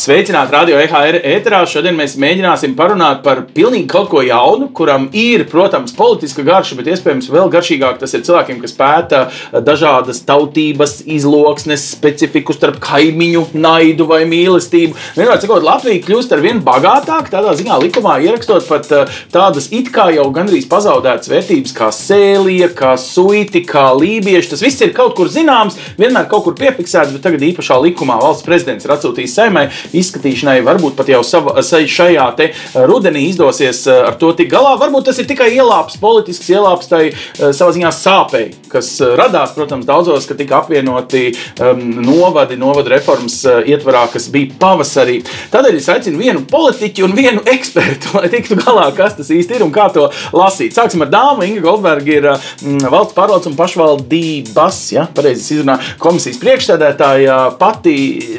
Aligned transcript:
Sveicināti 0.00 0.54
radio 0.54 0.78
EHR 0.80 1.18
ēterā. 1.28 1.58
Šodien 1.68 1.92
mēs 1.92 2.14
mēģināsim 2.16 2.72
parunāt 2.72 3.18
par 3.20 3.42
pilnīgi 3.52 3.84
kaut 3.90 4.06
ko 4.08 4.22
jaunu, 4.24 4.70
kuram 4.72 5.10
ir, 5.12 5.42
protams, 5.50 5.92
politiska 5.92 6.40
garša, 6.46 6.78
bet 6.78 6.86
iespējams 6.88 7.26
vēl 7.28 7.50
garšīgāk 7.52 7.98
tas 8.00 8.16
ir 8.16 8.22
cilvēkiem, 8.24 8.62
kas 8.62 8.72
pēta 8.78 9.20
dažādas 9.66 10.22
tautības, 10.24 11.02
izloksnes, 11.04 11.84
specifiku 11.98 12.56
starp 12.56 12.78
kaimiņu, 12.80 13.42
naidu 13.60 14.06
vai 14.08 14.22
mīlestību. 14.30 14.96
Vienmēr 15.18 15.42
sakot, 15.42 15.66
Latvija 15.68 16.00
kļūst 16.06 16.32
ar 16.32 16.40
vien 16.46 16.64
bagātāka, 16.64 17.34
tādā 17.36 17.52
ziņā 17.60 17.76
likumā 17.84 18.16
ierakstot 18.24 18.64
pat 18.72 18.88
eh, 18.96 19.20
tādas 19.36 19.68
it 19.68 19.92
kā 19.92 20.08
jau 20.16 20.24
gandrīz 20.32 20.64
pazaudētas 20.72 21.28
vērtības 21.28 21.76
kā 21.76 21.90
sēlija, 21.92 22.70
kā 22.72 22.94
suiti, 22.96 23.66
kā 23.68 23.90
lībieši. 24.00 24.54
Tas 24.54 24.64
viss 24.64 24.80
ir 24.80 24.96
kaut 24.96 25.12
kur 25.20 25.28
zināms, 25.28 25.76
vienmēr 26.00 26.24
kaut 26.32 26.48
kur 26.48 26.56
piefiksēts, 26.56 27.12
bet 27.18 27.28
tagad 27.28 27.44
īpašā 27.52 27.76
likumā 27.84 28.16
valsts 28.24 28.48
prezidents 28.48 28.88
ir 28.88 28.96
atsūtījis 28.96 29.38
saimai 29.42 29.68
izskatīšanai. 29.96 30.60
Varbūt 30.66 30.96
pat 30.98 31.10
jau 31.12 31.22
sava, 31.26 31.56
šajā 31.60 32.28
rudenī 32.88 33.26
izdosies 33.30 33.82
ar 33.90 34.16
to 34.20 34.32
tikt 34.36 34.52
galā. 34.52 34.76
Varbūt 34.80 35.10
tas 35.10 35.18
ir 35.20 35.28
tikai 35.30 35.50
ielāps, 35.56 35.98
politisks 36.00 36.50
ielāps 36.52 36.90
tai 36.90 37.02
savā 37.38 37.72
ziņā 37.76 37.92
sāpei, 37.94 38.50
kas 38.70 38.92
radās, 39.18 39.54
protams, 39.56 39.86
daudzos, 39.88 40.28
ka 40.28 40.36
tika 40.38 40.60
apvienoti 40.60 41.30
um, 41.62 41.82
novadi, 42.04 42.58
novadu 42.60 42.92
reformas 42.92 43.40
ietvarā, 43.44 44.06
kas 44.12 44.28
bija 44.32 44.54
pavasarī. 44.60 45.20
Tādēļ 45.52 45.78
es 45.80 45.88
aicinu 45.92 46.20
vienu 46.20 46.44
politiķu 46.50 47.06
un 47.06 47.16
vienu 47.16 47.44
ekspertu, 47.50 48.14
lai 48.18 48.30
tiktu 48.32 48.58
galā, 48.60 48.88
kas 48.96 49.16
tas 49.18 49.30
īsti 49.34 49.58
ir 49.58 49.66
un 49.66 49.74
kā 49.74 49.88
to 49.94 50.08
lasīt. 50.36 50.74
Sāksim 50.76 51.04
ar 51.06 51.12
dāmu. 51.12 51.46
Inga 51.46 51.64
Goldberga 51.64 52.14
ir 52.14 52.28
mm, 52.30 52.86
valsts 52.92 53.16
pārvaldes 53.16 53.50
un 53.50 53.56
pašvaldības, 53.58 54.80
ja 54.94 55.06
pareizi 55.14 55.56
izrunā, 55.56 55.78
komisijas 56.02 56.40
priekšsēdētāja, 56.42 57.38
pati 57.60 57.96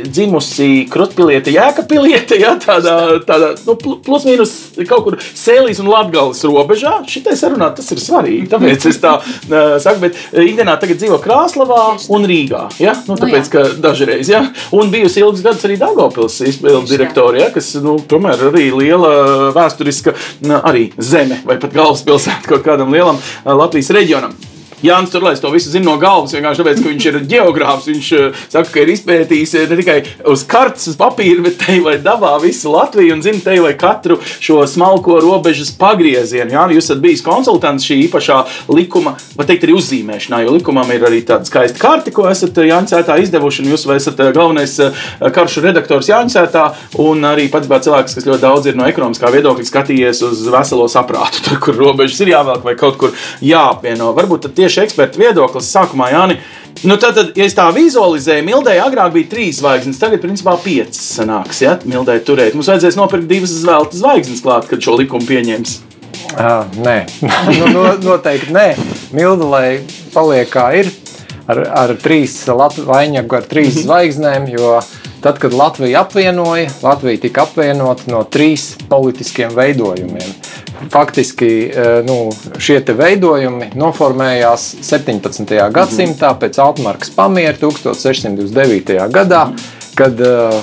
dzimusi 0.07 0.87
Krustpilī 0.91 1.40
pilieti, 1.41 1.55
jēkapilieti, 1.57 2.39
ja, 2.41 2.55
tādā, 2.61 3.21
tādā 3.25 3.51
nu, 3.65 3.75
plus 3.75 4.25
mīnus 4.27 4.51
kaut 4.87 5.05
kur 5.05 5.17
sēlīs 5.19 5.79
un 5.81 5.89
latgales 5.89 6.43
robežā. 6.45 7.01
Šitai 7.07 7.35
sarunāt 7.37 7.77
tas 7.79 7.89
ir 7.91 8.01
svarīgi, 8.01 8.49
tāpēc 8.51 8.87
es 8.89 8.99
tā 9.01 9.17
uh, 9.19 9.77
saku, 9.81 10.01
bet 10.05 10.19
ikdienā 10.31 10.77
tagad 10.81 11.01
dzīvo 11.01 11.19
Krāslavā 11.23 11.81
un 12.13 12.27
Rīgā, 12.29 12.67
ja, 12.81 12.95
nu, 13.07 13.17
tāpēc, 13.19 13.49
ka 13.51 13.65
dažreiz, 13.81 14.29
ja, 14.31 14.43
un 14.75 14.91
bijusi 14.93 15.23
ilgus 15.23 15.43
gadus 15.45 15.65
arī 15.67 15.79
Daugavpils 15.81 16.41
izpildu 16.51 16.85
direktori, 16.91 17.41
ja, 17.43 17.49
kas, 17.53 17.73
nu, 17.81 17.97
tomēr 17.99 18.47
arī 18.51 18.69
liela 18.75 19.51
vēsturiska 19.55 20.15
arī 20.61 20.89
zeme 20.97 21.41
vai 21.45 21.59
pat 21.61 21.75
galvaspilsēta 21.75 22.51
kaut 22.51 22.65
kādam 22.67 22.93
lielam 22.93 23.21
Latvijas 23.45 23.93
reģionam. 23.95 24.35
Jānis 24.85 25.11
Turlais 25.13 25.41
to 25.41 25.51
visu 25.53 25.71
zina 25.71 25.85
no 25.89 25.97
galvas. 26.01 26.33
Vienkārši 26.35 26.63
tāpēc, 26.63 26.81
ka 26.81 26.89
viņš 26.89 27.07
ir 27.09 27.19
geogrāfs. 27.31 27.89
Viņš 27.91 28.11
uh, 28.17 28.41
saka, 28.51 28.69
ka 28.73 28.83
ir 28.83 28.93
izpētījis 28.95 29.55
eh, 29.59 29.67
ne 29.69 29.77
tikai 29.79 29.97
uz 30.31 30.43
kartes, 30.49 30.87
uz 30.91 30.97
papīra, 30.99 31.43
bet 31.45 31.59
te 31.61 31.77
vai 31.83 31.97
dabā 32.01 32.33
visu 32.43 32.71
Latviju 32.73 33.17
un 33.17 33.23
zina 33.25 33.43
te 33.43 33.57
vai 33.61 33.73
katru 33.79 34.17
šo 34.23 34.61
smalko 34.69 35.19
robežas 35.23 35.73
pagriezienu. 35.77 36.55
Jā, 36.55 36.65
jūs 36.75 36.89
esat 36.89 37.03
bijis 37.03 37.23
konsultants 37.25 37.85
šī 37.87 37.99
īpašā 38.07 38.39
likuma, 38.71 39.15
var 39.37 39.49
teikt, 39.49 39.67
arī 39.67 39.75
uzzīmēšanā, 39.77 40.43
jo 40.45 40.55
likumam 40.57 40.89
ir 40.93 41.05
arī 41.09 41.21
tāda 41.27 41.47
skaista 41.47 41.81
karte, 41.81 42.13
ko 42.15 42.27
esat 42.31 42.57
eh, 42.61 42.71
Jānis 42.71 42.93
Cētā 42.93 43.17
izdevuši. 43.23 43.67
Jūs 43.71 43.85
esat 43.95 44.19
galvenais 44.35 44.73
karšu 45.35 45.63
redaktors 45.63 46.09
Jānis 46.11 46.35
Cētā 46.35 46.65
un 47.01 47.23
arī 47.27 47.47
pats 47.51 47.69
bija 47.69 47.83
cilvēks, 47.85 48.17
kas 48.17 48.27
ļoti 48.27 48.43
daudz 48.43 48.69
ir 48.69 48.77
no 48.79 48.87
ekonomiskā 48.89 49.31
viedokļa 49.33 49.67
skatījies 49.67 50.23
uz 50.27 50.43
veselo 50.51 50.87
saprātu, 50.91 51.43
tur, 51.45 51.59
kur 51.63 51.77
robežas 51.77 52.19
ir 52.23 52.33
jāvelk 52.33 52.65
vai 52.65 52.75
kaut 52.79 52.97
kur 53.01 53.15
jāapvieno. 53.45 54.11
Varbūt 54.17 54.49
tieši 54.57 54.70
tieši 54.71 54.87
eksperta 54.87 55.19
viedoklis 55.19 55.69
sākumā, 55.73 56.11
Jāni. 56.15 56.39
Nu, 56.87 56.95
tad, 56.97 57.13
tad, 57.17 57.33
ja 57.37 57.45
es 57.45 57.53
tā 57.53 57.67
vizualizēju, 57.75 58.45
Mildai 58.47 58.77
agrāk 58.81 59.11
bija 59.13 59.29
trīs 59.33 59.59
zvaigznes, 59.59 59.99
tagad 60.01 60.23
principā 60.23 60.55
piecas 60.63 61.01
sanāks. 61.17 61.59
Ja? 61.61 61.75
Mildai 61.83 62.21
turēt. 62.25 62.55
Mums 62.55 62.71
vajadzēs 62.71 62.97
nopirkt 62.97 63.27
divas 63.29 63.53
zelta 63.61 63.99
zvaigznes 63.99 64.41
klāt, 64.41 64.69
kad 64.71 64.81
šo 64.81 64.95
likumu 64.97 65.27
pieņems. 65.27 65.77
Uh, 66.31 66.63
nē, 66.79 66.95
nu, 67.59 67.67
no, 67.75 67.85
noteikti 68.05 68.55
nē. 68.55 68.69
Milda, 69.11 69.49
lai 69.51 69.67
paliek 70.15 70.47
kā 70.49 70.69
ir, 70.79 70.89
ar, 71.51 71.59
ar 71.83 71.93
trīs 71.99 72.39
vainagu, 72.47 73.35
ar 73.35 73.45
trīs 73.51 73.75
-hmm. 73.75 73.85
zvaigznēm. 73.89 74.47
Jo 74.55 74.79
tad, 75.21 75.39
kad 75.41 75.53
Latvija 75.53 76.01
apvienoja, 76.05 76.69
Latvija 76.83 77.21
tika 77.27 77.45
apvienota 77.47 78.11
no 78.11 78.23
trīs 78.23 78.73
politiskiem 78.89 79.55
veidojumiem 79.55 80.41
faktiski 80.89 81.71
eh, 81.75 82.03
nu, 82.05 82.31
šie 82.59 82.81
veidojumi 82.97 83.71
noformējās 83.77 84.67
17. 84.85 85.53
gadsimtā 85.73 86.33
pēc 86.39 86.59
Altmarkas 86.61 87.13
pamiera 87.15 87.57
1629. 87.59 88.97
gadā, 89.13 89.45
kad 89.95 90.21
uh, 90.23 90.55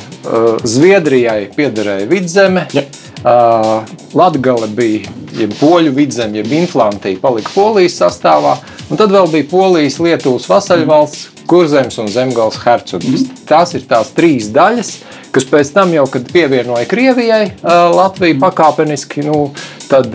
Zviedrijai 0.64 1.50
piederēja 1.54 2.06
vidzeme. 2.08 2.64
Ja. 2.75 2.82
Uh, 3.19 3.84
Latvija 4.16 4.66
bija 4.72 5.12
jeb 5.36 5.52
poļu 5.60 5.92
vidzeme, 5.94 6.40
jeb 6.40 6.52
inflantija, 6.56 7.20
palika 7.20 7.52
polijas 7.54 7.98
sastāvā. 8.00 8.56
Un 8.88 8.98
tad 8.98 9.12
vēl 9.12 9.28
bija 9.30 9.46
polijas, 9.50 9.98
Lietuvas 10.00 10.48
vasaļvalsts, 10.48 11.38
Kurzems 11.48 11.97
un 12.03 12.10
Zemgals 12.12 12.59
hercogs. 12.64 13.09
Mm. 13.09 13.38
Tās 13.48 13.72
ir 13.78 13.86
tās 13.88 14.12
trīs 14.16 14.50
daļas, 14.53 14.92
kas 15.32 15.48
pēc 15.48 15.72
tam 15.72 15.94
jau, 15.97 16.04
kad 16.12 16.28
pievienoja 16.32 16.88
Krievijai, 16.91 17.44
Latviju 17.64 18.38
pakāpeniski, 18.42 19.25
nu, 19.28 19.48
tad 19.91 20.15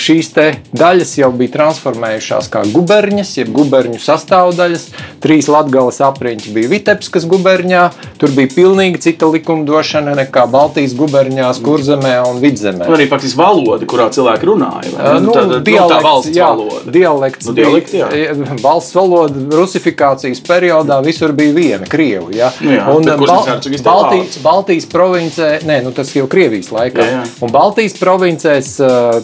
šīs 0.00 0.32
daļas 0.76 1.14
jau 1.20 1.30
bija 1.36 1.54
transformējušās 1.58 2.50
kā 2.52 2.64
guberņas, 2.72 3.32
jeb 3.40 3.52
guberņu 3.56 4.00
sastāvdaļas. 4.02 4.86
Trīs 5.20 5.50
latgales 5.52 6.00
apriņķi 6.04 6.54
bija 6.54 6.70
Vitebskas 6.72 7.26
guberņā, 7.28 7.82
tur 8.20 8.32
bija 8.36 8.50
pilnīgi 8.54 9.02
cita 9.04 9.28
likumdošana 9.30 10.14
nekā 10.22 10.46
Baltijas 10.50 10.94
guberņās, 10.98 11.60
Kurzemē 11.64 12.14
un 12.28 12.40
Vidzemē. 12.42 12.88
Un 12.88 12.96
arī 12.96 13.08
faktiski 13.10 13.40
valoda, 13.40 13.88
kurā 13.90 14.08
cilvēki 14.14 14.48
runāja. 14.48 14.94
Nu, 15.20 15.34
tad, 15.36 15.52
dialekts, 15.66 15.96
nu, 15.96 16.06
valsts 16.08 16.36
jā, 16.36 16.48
valoda. 16.48 16.94
Dialekts, 16.96 17.50
nu, 17.50 17.56
dialekts, 17.58 17.96
bija, 17.96 18.48
valsts 18.62 18.96
valoda 18.96 19.44
rusifikācijas 19.60 20.40
periodā 20.46 21.00
visur 21.04 21.34
bija 21.36 21.56
viena, 21.56 21.90
Krievu. 21.90 22.32
Ja? 22.36 22.52
Nu, 22.64 22.72
jā, 22.78 22.86
un 22.94 23.10
Bal 23.20 24.00
Baltijas, 24.10 24.38
Baltijas 24.42 24.86
provincē, 24.90 25.50
nē, 25.66 25.80
nu 25.84 25.92
tas 25.94 26.10
jau 26.14 26.26
Krievijas 26.30 26.70
laikā. 26.74 27.04
Jā, 27.04 27.18
jā. 27.18 27.22
Un 27.44 27.52
Baltijas 27.54 27.96
provincēs, 28.00 28.72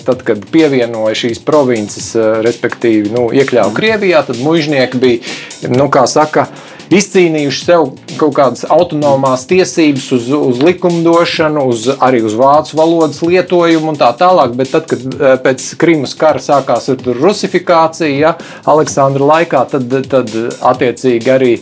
tad, 0.07 0.23
kad 0.27 0.45
pievienoja 0.53 1.17
šīs 1.19 1.43
provinces, 1.47 2.13
respektīvi, 2.47 3.13
nu, 3.15 3.29
iekļāva 3.35 3.75
Krievijā, 3.77 4.23
tad 4.29 4.41
mužnieki 4.43 5.03
bija, 5.03 5.37
nu, 5.73 5.89
kā 5.93 6.07
saka, 6.11 6.49
izcīnījuši 6.95 7.65
sev 7.65 7.89
kaut 8.17 8.35
kādas 8.37 8.65
autonomās 8.73 9.47
tiesības 9.51 10.07
uz, 10.17 10.29
uz 10.31 10.61
likumdošanu, 10.63 11.65
uz, 11.73 11.89
arī 12.01 12.23
uz 12.27 12.37
vācu 12.39 12.79
valodas 12.79 13.21
lietojumu 13.25 13.93
un 13.93 13.99
tā 14.01 14.13
tālāk. 14.19 14.55
Bet 14.59 14.73
tad, 14.75 14.87
kad 14.91 15.03
eh, 15.03 15.35
pēc 15.43 15.67
Krimas 15.81 16.15
kara 16.19 16.43
sākās 16.43 16.89
rusifikācija, 17.07 18.13
ja, 18.15 18.35
Aleksandra 18.69 19.27
laikā, 19.33 19.65
tad, 19.73 19.93
tad 20.11 20.33
attiecīgi 20.73 21.33
arī 21.33 21.53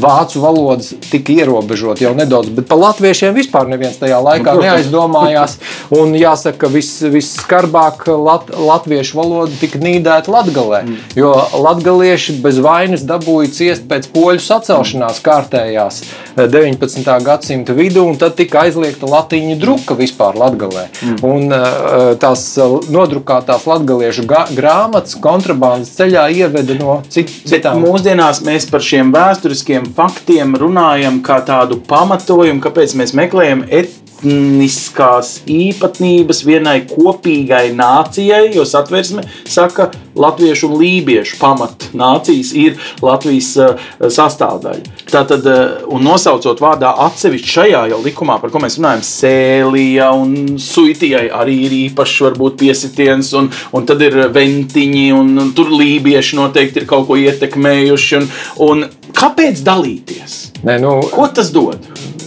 vācu 0.00 0.42
valodas 0.42 0.92
tika 1.10 1.34
ierobežot 1.40 2.02
jau 2.02 2.14
nedaudz. 2.16 2.52
Bet 2.56 2.68
par 2.70 2.80
latviešiem 2.80 3.36
vispār 3.36 3.68
neviens 3.70 4.00
tajā 4.00 4.18
laikā 4.24 4.56
nu, 4.56 4.64
neaizdomājās. 4.64 5.58
Un 5.94 6.14
jāsaka, 6.18 6.64
ka 6.64 6.72
vis, 6.72 6.92
visskarbāk 7.12 8.06
lat, 8.20 8.50
latviešu 8.50 9.18
valoda 9.18 9.54
tika 9.60 9.80
nīdēta 9.82 10.32
latgalē, 10.32 10.82
mm. 10.86 10.98
jo 11.18 11.32
latgalieši 11.60 12.38
bez 12.44 12.60
vainas 12.62 13.04
dabūja 13.06 13.52
ciest 13.54 13.86
pēc 13.90 14.10
poļu 14.14 14.42
sacensībām 14.44 14.69
sacelšanās 14.70 15.20
kārtējās 15.24 16.00
19. 16.36 17.00
Eh, 17.02 17.24
gadsimta 17.24 17.74
vidū, 17.74 18.04
un 18.08 18.18
tad 18.20 18.36
tika 18.38 18.64
aizliegta 18.64 19.08
latīņu 19.10 19.56
druka 19.60 19.96
vispār 19.98 20.38
Latvijā. 20.38 20.86
Mm. 21.02 21.16
Un 21.26 21.54
eh, 21.54 22.14
tās 22.22 22.44
eh, 22.58 22.76
nodrukātās 22.94 23.66
latviešu 23.68 24.26
grāmatas 24.28 25.16
kontrabandas 25.22 25.92
ceļā 25.98 26.28
ieveda 26.36 26.76
no 26.78 27.00
cit, 27.08 27.32
citām. 27.48 27.80
Bet 27.80 27.88
mūsdienās 27.88 28.42
mēs 28.46 28.68
par 28.70 28.84
šiem 28.84 29.12
vēsturiskiem 29.14 29.90
faktiem 29.96 30.54
runājam 30.60 31.20
kā 31.26 31.40
tādu 31.46 31.80
pamatojumu, 31.90 32.62
kāpēc 32.64 32.96
mēs 33.00 33.14
meklējam 33.18 33.66
et 33.66 33.99
etniskās 34.20 35.40
īpatnības 35.48 36.44
vienai 36.44 36.80
kopīgai 36.88 37.70
nācijai, 37.76 38.50
jo 38.54 38.64
satversme 38.68 39.24
saka, 39.48 39.90
latviešu 40.20 40.68
un 40.68 40.78
lībiešu 40.80 41.38
pamatnācijas 41.40 42.52
ir 42.58 42.76
Latvijas 43.02 43.50
uh, 43.60 43.80
sastāvdaļa. 44.00 44.96
Tātad, 45.10 45.46
uh, 45.48 45.86
un 45.88 46.04
nosaucot 46.04 46.60
vārdā 46.60 46.92
atsevišķi 47.06 47.54
šajā 47.54 47.82
jau 47.92 48.00
likumā, 48.04 48.38
par 48.42 48.52
ko 48.52 48.62
mēs 48.62 48.76
runājam, 48.80 49.04
sēlija 49.06 50.10
un 50.18 50.58
suitijai 50.60 51.28
arī 51.32 51.56
ir 51.66 51.76
īpašs 51.86 52.20
varbūt 52.26 52.58
piesitiens, 52.60 53.32
un, 53.38 53.50
un 53.72 53.88
tad 53.88 54.02
ir 54.04 54.18
ventiņi, 54.34 55.06
un, 55.16 55.32
un 55.40 55.52
tur 55.56 55.72
lībieši 55.72 56.40
noteikti 56.40 56.82
ir 56.82 56.90
kaut 56.90 57.08
ko 57.08 57.18
ietekmējuši. 57.20 58.20
Un, 58.20 58.28
un 58.66 58.88
kāpēc 59.16 59.62
dalīties? 59.66 60.40
Nē, 60.66 60.80
nu, 60.82 60.98
ko 61.14 61.30
tas 61.32 61.54
dod? 61.54 61.86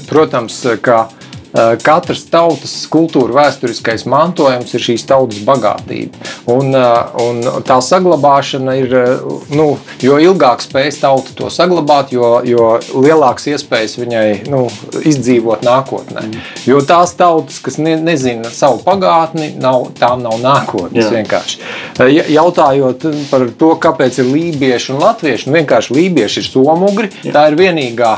Protams, 0.09 0.55
ka 0.83 1.05
katras 1.83 2.23
tautas 2.31 2.73
kultūra 2.91 3.43
vēsturiskais 3.43 4.07
mantojums 4.09 4.73
ir 4.73 4.83
šīs 4.83 5.05
tautas 5.09 5.41
bagātība. 5.45 6.17
Un, 6.49 6.73
un 6.73 7.41
tā 7.67 7.77
saglabāšana 7.83 8.75
ir, 8.81 8.95
nu, 9.53 9.67
jo 10.03 10.17
ilgāk 10.21 10.63
spējas 10.65 11.01
tauta 11.03 11.35
to 11.37 11.49
saglabāt, 11.53 12.13
jo, 12.15 12.35
jo 12.47 12.69
lielākas 12.97 13.51
iespējas 13.53 13.97
viņai 14.01 14.25
nu, 14.51 14.65
izdzīvot 15.03 15.65
nākotnē. 15.65 16.25
Mm. 16.25 16.43
Jo 16.67 16.81
tās 16.87 17.13
tautas, 17.19 17.59
kas 17.63 17.77
ne, 17.81 17.95
nezina 18.01 18.51
savu 18.53 18.81
pagātni, 18.85 19.53
nav, 19.61 19.91
tām 19.99 20.23
nav 20.25 20.39
nākotnes. 20.41 21.11
Vienkārši. 21.13 21.61
Jautājot 22.33 23.05
par 23.29 23.45
to, 23.59 23.73
kāpēc 23.81 24.21
ir 24.23 24.31
lībieši 24.31 24.93
un 24.95 25.03
latvieši, 25.03 25.49
nu, 25.49 25.57
vienkārši 25.59 25.97
lībieši 25.97 26.41
ir 26.41 26.49
somugri. 26.49 27.11
Jā. 27.23 27.35
Tā 27.35 27.45
ir 27.51 27.59
vienīgā 27.59 28.13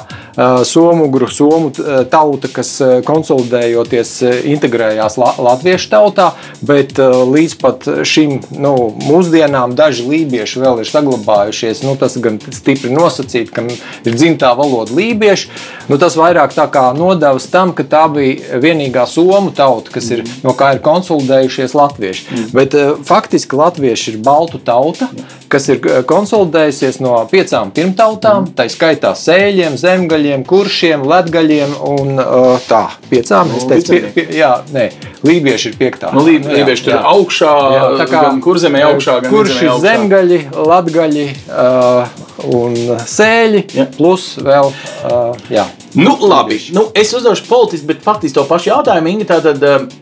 somugru, 0.68 1.28
somu 1.32 1.72
tauta, 2.12 2.50
kas 2.52 2.74
konsolidējoties 3.08 4.12
integrējās 4.52 5.18
latviešu 5.20 5.92
tautā, 5.92 6.32
bet 6.66 7.00
līdz 7.00 7.56
pat 7.62 7.88
šim 8.08 8.40
nu, 8.52 8.74
mūsdienām 9.06 9.76
daži 9.78 10.08
lībieši 10.10 10.62
vēl 10.64 10.84
ir 10.84 10.90
saglabājušies. 10.90 11.84
Nu, 11.86 11.96
tas 12.00 12.18
gan 12.22 12.40
stipri 12.44 12.94
nosacīt, 12.94 13.52
ka 13.56 13.66
ir 13.66 14.18
dzimtā 14.18 14.52
valoda 14.58 14.96
lībieši. 14.96 15.52
Nu, 15.90 16.00
tas 16.02 16.18
vairāk 16.20 16.56
nodevs 16.98 17.48
tam, 17.54 17.74
ka 17.78 17.86
tā 17.88 18.06
bija 18.12 18.60
vienīgā 18.62 19.06
somu 19.10 19.54
tauta, 19.56 19.94
kas 19.94 20.10
ir, 20.12 20.26
no 20.44 20.56
kā 20.58 20.76
ir 20.76 20.84
konsolidējušies 20.86 21.76
latvieši. 21.78 22.26
Mm. 22.26 22.52
Bet 22.56 22.78
faktiski 23.08 23.56
latvieši 23.60 24.16
ir 24.16 24.22
baltu 24.26 24.60
tauta, 24.60 25.10
kas 25.56 25.70
ir 25.72 25.80
konsolidējusies 26.10 27.00
no 27.04 27.16
piecām 27.32 27.72
pirmtautām, 27.76 28.44
mm. 28.44 28.56
tā 28.58 28.68
skaitā 28.72 29.14
sēļiem, 29.16 29.78
zemgaļiem, 29.80 30.44
kuršiem, 30.48 31.06
latgaļiem 31.08 31.78
un 31.96 32.20
tā. 32.68 32.84
Piecām, 33.10 33.52
es 33.58 33.68
teicu, 33.70 33.94
pie, 33.94 34.12
pie, 34.16 34.26
jā, 34.40 34.52
nē, 34.74 34.88
lībieši 35.26 35.72
ir 35.72 35.78
piektā. 35.80 36.10
Nu, 36.16 36.24
lī, 36.26 36.40
lībieši 36.42 36.88
tur 36.88 36.96
jā. 36.96 37.02
augšā, 37.14 37.54
jā, 37.76 37.86
tā 38.02 38.10
kā 38.10 38.26
kurzemē 38.46 38.84
augšā, 38.90 39.20
gan 39.26 39.34
kurš 39.34 39.62
ir 39.62 39.72
zemgaļi, 39.86 40.42
latgaļi 40.74 41.26
uh, 41.46 42.22
un 42.56 42.78
sēļi, 43.06 43.66
jā. 43.78 43.90
plus 43.98 44.30
vēl, 44.42 44.72
uh, 45.06 45.50
jā. 45.54 45.68
Nu, 45.96 46.18
labi, 46.28 46.60
nu, 46.76 46.82
es 46.94 47.14
uzdošu 47.16 47.44
politiski, 47.48 47.88
bet 47.88 48.02
faktiski 48.04 48.36
to 48.36 48.44
pašu 48.50 48.70
jautājumu. 48.70 49.14
Inga, 49.14 49.28
tātad, 49.30 49.62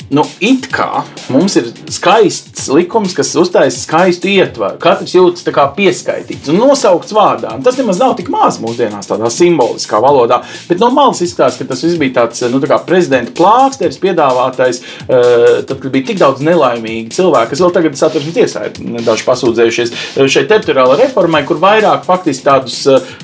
nu, 0.09 0.23
it 0.41 0.65
kā 0.73 1.03
mums 1.29 1.53
ir 1.59 1.67
skaists 1.93 2.65
likums, 2.73 3.13
kas 3.13 3.35
uztaisa 3.37 3.77
skaistu 3.77 4.31
ietvaru. 4.31 4.79
Katrs 4.81 5.13
jūtas 5.13 5.45
pieskaitīts 5.77 6.49
un 6.49 6.57
nosaukts 6.63 7.13
vārdā. 7.13 7.53
Un 7.53 7.61
tas 7.65 7.77
nemaz 7.77 8.01
nav 8.01 8.15
tik 8.17 8.31
maz 8.33 8.57
mūsdienās, 8.63 9.11
tādā 9.11 9.29
simboliskā 9.29 10.01
valodā. 10.01 10.41
Bet 10.65 10.81
no 10.81 10.89
malas 10.95 11.21
izskatās, 11.21 11.59
ka 11.61 11.69
tas 11.69 11.85
viss 11.85 12.01
bija 12.01 12.23
tāds 12.23 12.41
nu, 12.49 12.61
tā 12.63 12.79
prezidenta 12.93 13.33
plāksteris, 13.37 13.97
piedāvātais, 14.03 14.83
tad, 15.07 15.73
kad 15.73 15.89
bija 15.93 16.11
tik 16.11 16.21
daudz 16.21 16.43
nelaimīgi 16.45 17.13
cilvēki, 17.17 17.51
kas 17.53 17.63
vēl 17.65 17.73
tagad 17.75 17.97
satversmes 17.97 18.37
tiesā 18.37 18.67
ir 18.69 18.77
nedaudz 18.99 19.25
pasūdzējušies 19.27 19.95
šai 20.21 20.45
teritoriālajai 20.51 21.07
reformai, 21.07 21.41
kur 21.49 21.61
vairāk 21.63 22.05
faktiski 22.05 22.45
tādus 22.45 22.77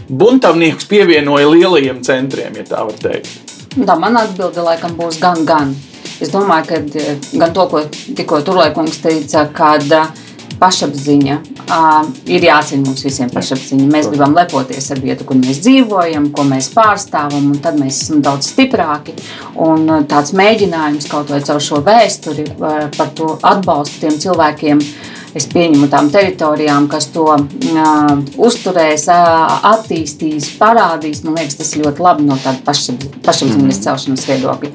buntavniekus 0.10 0.90
pievienoja 0.90 1.54
lielajiem 1.54 2.02
centriem 2.06 2.58
ja 2.58 2.66
tā 2.74 2.84
var 2.88 2.98
teikt? 3.04 3.50
Tā 3.78 3.96
man 4.02 4.18
atbilde 4.18 4.64
laikam 4.66 4.96
būs 4.98 5.20
gan, 5.22 5.46
gan. 5.46 5.76
Es 6.20 6.32
domāju, 6.34 6.66
ka 6.68 6.80
eh, 7.00 7.20
gan 7.38 7.54
to, 7.56 7.66
ko 7.72 7.84
tikko 8.18 8.42
Turlaikungs 8.44 8.98
teica, 9.04 9.46
kad 9.56 9.86
eh, 9.94 10.10
pašapziņa 10.60 11.36
uh, 11.40 12.10
ir 12.30 12.48
jācīna 12.50 12.86
mums 12.88 13.06
visiem 13.06 13.32
pašapziņa. 13.34 13.90
Mēs 13.92 14.10
gribam 14.12 14.36
lepoties 14.38 14.90
ar 14.94 15.04
vietu, 15.04 15.28
kur 15.28 15.40
mēs 15.40 15.62
dzīvojam, 15.66 16.32
ko 16.36 16.46
mēs 16.50 16.72
pārstāvam, 16.76 17.52
un 17.54 17.62
tad 17.64 17.80
mēs 17.82 18.04
esam 18.04 18.24
daudz 18.26 18.52
stiprāki. 18.54 19.16
Un 19.60 19.88
tāds 20.10 20.36
mēģinājums 20.38 21.10
kaut 21.12 21.32
vai 21.34 21.42
caur 21.46 21.64
šo 21.64 21.84
vēsturi 21.86 22.50
par 22.60 23.16
to 23.16 23.36
atbalstu 23.42 24.06
tiem 24.06 24.20
cilvēkiem. 24.22 24.84
Uh, 24.84 25.19
es 25.38 25.48
pieņemu 25.52 25.90
tām 25.92 26.10
teritorijām, 26.14 26.88
kas 26.92 27.10
to 27.14 27.26
uh, 27.30 28.14
uzturēs, 28.38 29.08
uh, 29.14 29.60
attīstīs, 29.72 30.52
parādīs. 30.60 31.24
Man 31.26 31.38
liekas, 31.40 31.60
tas 31.60 31.76
ļoti 31.80 32.06
labi 32.06 32.28
no 32.28 32.38
tāda 32.44 32.62
pašapziņas 32.66 33.64
mm. 33.64 33.82
celšanas 33.86 34.28
viedokļa. 34.30 34.72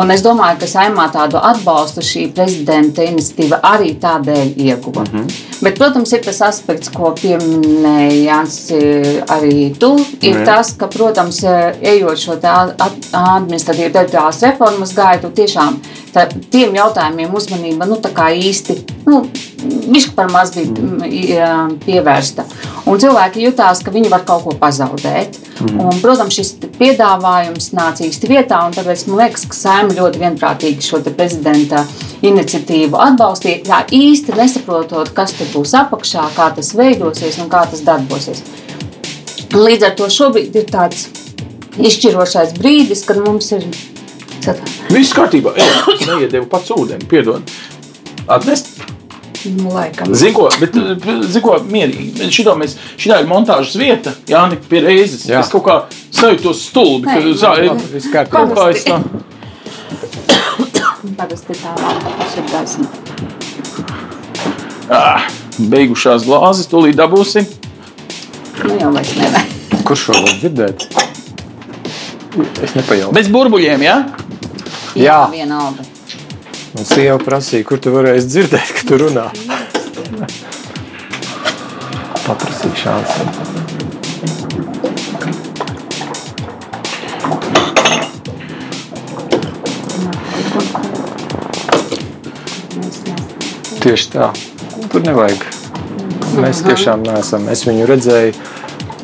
Un 0.00 0.10
es 0.14 0.24
domāju, 0.24 0.60
ka 0.62 0.68
saimā 0.70 1.08
tādu 1.14 1.38
atbalstu 1.38 2.04
šī 2.04 2.28
prezidenta 2.34 3.04
iniciatīva 3.06 3.60
arī 3.74 3.94
tādēļ 4.02 4.54
ieguva. 4.56 5.04
Mm 5.04 5.18
-hmm. 5.18 5.42
Bet, 5.64 5.78
protams, 5.78 6.12
ir 6.12 6.24
tas 6.24 6.40
aspekts, 6.42 6.90
ko 6.92 7.14
pieminēja 7.20 8.24
Jānis, 8.24 8.58
arī 9.36 9.72
tu. 9.78 9.94
Ir 10.20 10.38
mm. 10.40 10.44
tas, 10.44 10.74
ka, 10.78 10.86
protams, 10.86 11.42
ejot 11.80 12.18
šo 12.18 12.38
administratīvu 12.42 13.92
teritoriālās 13.92 14.42
reformas 14.42 14.94
gaitu, 14.94 15.30
tiešām 15.30 15.78
tā, 16.14 16.26
tiem 16.50 16.74
jautājumiem 16.74 17.34
uzmanība 17.34 17.88
nu, 17.88 18.00
īsti 18.44 18.76
nu, 19.06 19.24
par 20.16 20.30
maz 20.32 20.52
bija 20.54 21.48
mm. 21.54 21.78
pievērsta. 21.84 22.44
Un 22.90 23.00
cilvēki 23.00 23.44
jutās, 23.46 23.80
ka 23.84 23.92
viņi 23.94 24.10
var 24.12 24.24
kaut 24.28 24.44
ko 24.46 24.54
pazaudēt. 24.60 25.38
Mm. 25.60 25.80
Un, 25.84 26.00
protams, 26.02 26.36
šis 26.36 26.52
piedāvājums 26.78 27.70
nāca 27.76 28.04
īsti 28.06 28.30
vietā, 28.30 28.60
un 28.66 28.74
tāpēc 28.76 29.06
man 29.08 29.22
liekas, 29.22 29.46
ka 29.50 29.58
Sēma 29.58 29.96
ļoti 29.96 30.22
vienprātīgi 30.22 30.84
šo 30.84 31.00
prezidenta 31.08 31.84
iniciatīvu 32.24 33.00
atbalstīja. 33.08 33.62
Jā, 33.70 33.80
īsti 33.94 34.36
nesaprotot, 34.38 35.14
kas 35.16 35.36
tur 35.38 35.50
būs 35.54 35.74
apakšā, 35.84 36.28
kā 36.36 36.50
tas 36.56 36.74
veidosies 36.76 37.40
un 37.42 37.50
kā 37.52 37.64
tas 37.70 37.84
darbosies. 37.86 38.44
Līdz 39.54 39.90
ar 39.90 39.98
to 39.98 40.10
šobrīd 40.10 40.56
ir 40.58 40.70
tāds 40.70 41.08
izšķirošais 41.78 42.56
brīdis, 42.58 43.04
kad 43.06 43.20
mums 43.22 43.52
ir 43.54 43.66
Viss 44.92 45.14
kārtībā. 45.16 45.54
Es 45.94 46.04
neiedevu 46.04 46.48
pats 46.52 46.74
ūdeni, 46.74 47.08
piedod. 47.08 47.54
Atnest? 48.28 48.93
Nu, 49.44 49.68
Zinu, 50.16 50.32
ko, 50.32 50.48
bet, 50.60 50.72
zin 51.28 51.42
ko, 51.44 51.58
mierīgi. 51.68 52.30
Šitā, 52.32 52.54
mēs, 52.56 52.78
šitā 52.96 53.20
ir 53.20 53.26
montāžas 53.28 53.76
vieta, 53.76 54.14
Jāni, 54.30 54.56
pie 54.70 54.80
reizes. 54.84 55.26
Jā. 55.28 55.40
Es 55.44 55.50
kaut 55.52 55.64
kā 55.66 55.74
sajūtu 56.16 56.54
stulbi, 56.56 57.06
ka 57.10 57.20
zā, 57.36 57.52
viss 57.92 58.08
kārtībā. 58.12 58.32
Kaut 58.32 58.54
kā 58.56 58.64
es 58.72 58.84
tā. 58.88 58.96
Parasti 61.18 61.52
tā 61.60 61.72
tas 61.76 62.34
ir 62.40 62.44
gaisma. 62.48 62.86
Ah, 64.88 65.20
beigušās 65.58 66.24
glāzes, 66.24 66.66
tūlīt 66.72 66.96
dabūsim. 67.00 67.44
Nu 68.64 68.72
jau 68.80 68.90
vairs 68.94 69.12
nevajag. 69.20 69.48
Kurš 69.84 70.00
šo 70.08 70.14
var 70.16 70.34
dzirdēt? 70.40 70.78
Es 72.64 72.72
nepajautāju. 72.74 73.14
Bez 73.16 73.28
burbuļiem, 73.32 73.80
jā? 73.84 73.96
Ja? 74.94 74.94
Jā, 74.94 75.28
vienalga. 75.32 75.82
Man 76.74 76.86
sieva 76.88 77.18
prasīja, 77.22 77.62
kur 77.68 77.78
tu 77.78 77.92
varēsi 77.94 78.26
dzirdēt, 78.26 78.70
ka 78.74 78.82
tu 78.88 78.96
runā. 78.98 79.28
Paprasīju 82.24 82.74
šāds. 82.80 83.52
Tieši 93.84 94.10
tā. 94.16 94.32
Tur 94.90 95.02
nevajag. 95.04 95.46
Mēs 96.40 96.64
tiešām 96.66 97.06
neesam. 97.06 97.46
Es 97.52 97.62
viņu 97.68 97.86
redzēju 97.92 98.34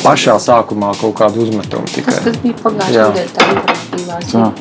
pašā 0.02 0.40
sākumā 0.42 0.90
kaut 0.98 1.14
kādu 1.20 1.44
uzmetumu. 1.44 1.86
Tikai. 1.94 2.16
Tas, 2.16 2.24
kas 2.26 2.42
bija 2.42 2.58
pagājušajā 2.64 3.08
nedēļā, 3.14 3.32
tā 3.36 3.48
interaktīvā. 3.54 4.52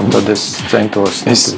Un 0.00 0.10
tad 0.14 0.28
es 0.34 0.44
centos. 0.70 1.22
Es, 1.30 1.48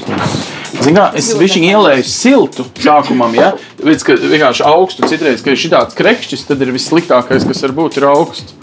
kā, 0.89 1.11
es 1.19 1.31
viņu 1.39 1.63
ielēju 1.69 2.09
siltu 2.09 2.67
sākumam, 2.83 3.35
ja 3.39 3.53
Tāpēc, 3.83 4.03
ka 4.07 4.15
vienkārši 4.15 4.63
augstu 4.63 5.09
citreiz, 5.11 5.41
ka 5.43 5.51
ir 5.51 5.59
šāds 5.59 5.97
krekšķis, 5.99 6.45
tad 6.47 6.61
ir 6.63 6.71
vissliktākais, 6.71 7.43
kas 7.49 7.63
var 7.65 7.73
būt, 7.75 7.97
ir 7.99 8.05
augsts. 8.07 8.55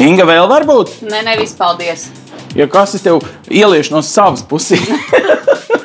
Inga 0.00 0.24
vēl 0.24 0.48
var 0.48 0.64
būt? 0.64 0.96
Nē, 1.04 1.20
nevis 1.28 1.52
paldies. 1.60 2.08
Ja 2.56 2.64
kas 2.72 2.96
es 2.96 3.04
tev 3.04 3.20
ieliešu 3.52 3.92
no 3.92 4.00
savas 4.00 4.40
puses? 4.48 4.80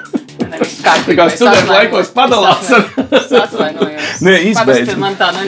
Tā 0.57 1.15
kā 1.17 1.27
studentu 1.33 1.73
laikos 1.73 2.11
padalās 2.15 2.71
ar 2.73 2.85
Nē, 4.25 4.33
izbeidz. 4.51 4.93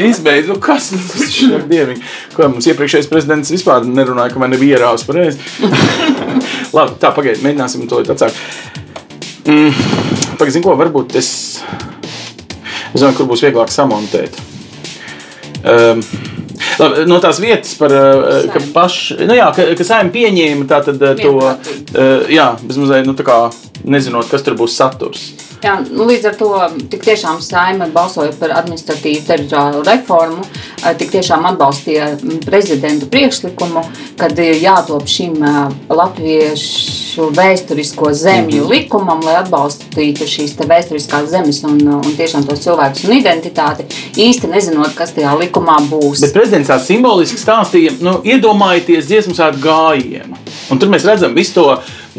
Izbeidz. 0.09 0.49
Nu, 0.51 0.57
kas 0.63 0.91
tas 0.93 1.37
ir? 1.41 1.55
Dievīgi. 1.69 2.03
Ko 2.35 2.49
mums 2.51 2.67
iepriekšējais 2.69 3.09
prezidents 3.11 3.53
vispār 3.53 3.87
nerunāja, 3.87 4.33
ka 4.33 4.41
man 4.41 4.53
nebija 4.53 4.79
ierāvis 4.79 5.05
pareizi. 5.07 5.41
Labi, 6.77 6.97
tā 7.01 7.13
pagaidi, 7.15 7.41
mēģināsim 7.45 7.87
to 7.89 8.03
atsākt. 8.05 8.37
Mm, 9.49 9.73
Pagaid, 10.37 10.53
zinu 10.53 10.67
ko, 10.67 10.75
varbūt 10.79 11.15
es... 11.19 11.29
Es 12.89 13.01
zinu, 13.01 13.13
kur 13.17 13.27
būs 13.29 13.43
vieglāk 13.45 13.71
samontēt. 13.73 14.37
Um, 15.59 16.03
Labi, 16.79 17.05
no 17.09 17.19
tās 17.23 17.41
vietas, 17.43 17.73
par, 17.79 17.93
uh, 17.93 18.47
ka 18.53 18.61
paši, 18.75 19.19
nu 19.27 19.35
jā, 19.37 19.49
ka, 19.55 19.67
ka 19.75 19.87
saimē 19.87 20.13
pieņēma 20.15 20.67
tātad 20.69 21.03
uh, 21.03 21.15
to, 21.19 21.35
jā, 22.31 22.49
bezmazliet, 22.63 23.07
nu 23.09 23.15
tā 23.19 23.27
kā 23.27 23.39
nezinot, 23.83 24.29
kas 24.31 24.45
tur 24.45 24.57
būs 24.59 24.77
saturs. 24.79 25.29
Jā, 25.59 25.73
nu, 25.91 26.05
līdz 26.07 26.29
ar 26.29 26.35
to 26.39 26.49
tik 26.91 27.01
tiešām 27.03 27.41
saima 27.43 27.89
balsoja 27.91 28.31
par 28.39 28.53
administratīvu 28.61 29.25
teritoriālu 29.27 29.81
reformu, 29.83 30.45
tik 30.99 31.11
tiešām 31.17 31.43
atbalstīja 31.49 32.13
prezidenta 32.45 33.09
priekšlikumu, 33.11 33.83
kad 34.19 34.39
ir 34.39 34.55
jātop 34.63 35.03
šim 35.11 35.35
latviešu 35.91 37.27
vēsturisko 37.35 38.13
zemju 38.15 38.63
mhm. 38.63 38.71
likumam, 38.71 39.19
lai 39.25 39.35
atbalstītu 39.41 40.29
šīs 40.31 40.55
vēsturiskās 40.63 41.27
zemes 41.33 41.59
un, 41.67 41.81
un 41.97 42.07
tiešām 42.07 42.47
tos 42.47 42.63
cilvēkus 42.63 43.09
un 43.09 43.17
identitāti, 43.19 43.89
īsti 44.15 44.51
nezinot, 44.53 44.95
kas 44.95 45.11
tajā 45.17 45.35
likumā 45.43 45.81
būs. 45.91 46.23
Bet 46.23 46.37
prezidents 46.39 46.71
tā 46.71 46.79
simboliski 46.83 47.41
stāstīja, 47.41 47.97
nu, 48.05 48.21
iedomājieties 48.23 49.11
dziesmu 49.11 49.35
svētku 49.35 49.65
gājienu. 49.67 50.39
Un 50.71 50.79
tur 50.79 50.91
mēs 50.91 51.07
redzam 51.07 51.35
visu 51.35 51.59
to 51.59 51.67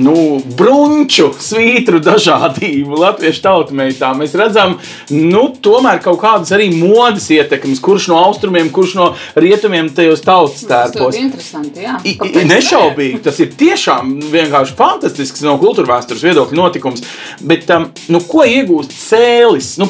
nu, 0.01 0.41
brunču, 0.57 1.31
svītru 1.41 2.01
dažādību 2.05 2.99
latviešu 3.01 3.45
tautsmeitā. 3.45 4.13
Mēs 4.19 4.35
redzam, 4.39 4.77
nu, 5.13 5.47
tomēr 5.63 6.03
kaut 6.05 6.21
kādas 6.23 6.53
arī 6.57 6.71
modes 6.75 7.29
ietekmes, 7.35 7.83
kurš 7.85 8.11
no 8.13 8.21
austrumiem, 8.25 8.73
kurš 8.75 8.97
no 8.99 9.09
rietumiem 9.39 9.93
tajos 9.95 10.25
tautas 10.27 10.65
tērpos. 10.69 11.15
Tas 11.15 11.21
ir 11.21 11.27
interesanti, 11.29 11.87
jā. 11.87 11.97
I, 12.05 12.17
nešaubīgi, 12.51 13.23
tas 13.27 13.41
ir 13.43 13.55
tiešām 13.61 14.17
vienkārši 14.33 14.77
fantastisks 14.79 15.45
no 15.47 15.57
kultūra 15.63 15.97
vēstures 15.97 16.27
viedokļa 16.31 16.61
notikums. 16.61 17.05
Bet, 17.41 17.69
um, 17.75 17.91
nu, 18.13 18.23
ko 18.29 18.47
iegūst 18.49 18.95
cēlis? 19.09 19.75
Nu, 19.81 19.89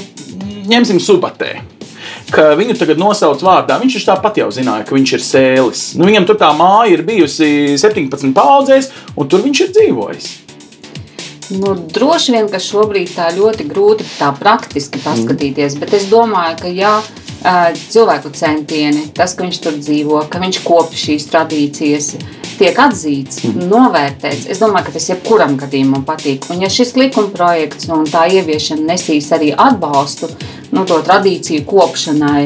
ņemsim 0.71 1.03
subatē 1.03 1.59
ka 2.35 2.51
viņu 2.59 2.77
tagad 2.81 3.01
nosauc 3.01 3.43
vārdā. 3.45 3.79
Viņš 3.81 4.07
tāpat 4.09 4.41
jau 4.43 4.51
zināja, 4.55 4.87
ka 4.89 4.97
viņš 4.97 5.17
ir 5.17 5.25
sēlis. 5.27 5.83
Nu, 5.99 6.07
viņam 6.09 6.29
tur 6.29 6.39
tā 6.41 6.51
māja 6.57 6.95
ir 6.95 7.05
bijusi 7.07 7.79
17 7.81 8.35
paudzēs, 8.37 8.93
un 9.17 9.31
tur 9.31 9.45
viņš 9.47 9.65
ir 9.67 9.75
dzīvojis. 9.77 10.31
Nu, 11.51 11.75
droši 11.75 12.37
vien, 12.37 12.47
ka 12.51 12.61
šobrīd 12.63 13.11
tā 13.17 13.33
ļoti 13.35 13.67
grūti 13.67 14.07
tā 14.21 14.31
praktiski 14.39 15.01
paskatīties, 15.03 15.75
mm. 15.75 15.83
bet 15.83 15.97
es 15.99 16.07
domāju, 16.07 16.61
ka 16.61 16.71
jā, 16.71 16.93
cilvēku 17.91 18.31
centieni, 18.37 19.09
tas, 19.17 19.35
ka 19.35 19.47
viņš 19.47 19.59
tur 19.65 19.81
dzīvo, 19.81 20.21
ka 20.31 20.43
viņš 20.43 20.61
kopja 20.63 21.01
šīs 21.01 21.27
tradīcijas, 21.33 22.13
tiek 22.61 22.79
atzīts, 22.79 23.43
mm. 23.49 23.67
novērtēts. 23.71 24.47
Es 24.53 24.61
domāju, 24.63 24.87
ka 24.87 24.95
tas 24.99 25.09
jebkuram 25.11 25.57
gadījumam 25.59 26.05
patīk. 26.07 26.47
Un 26.53 26.63
ja 26.63 26.71
šis 26.71 26.95
likuma 27.01 27.33
projekts 27.35 27.89
un 27.91 28.05
tā 28.07 28.27
ieviešana 28.31 28.93
nesīs 28.93 29.33
arī 29.35 29.51
atbalstu, 29.57 30.31
nu, 30.75 30.85
to 30.89 31.01
tradīciju 31.07 31.65
kopšanai 31.69 32.45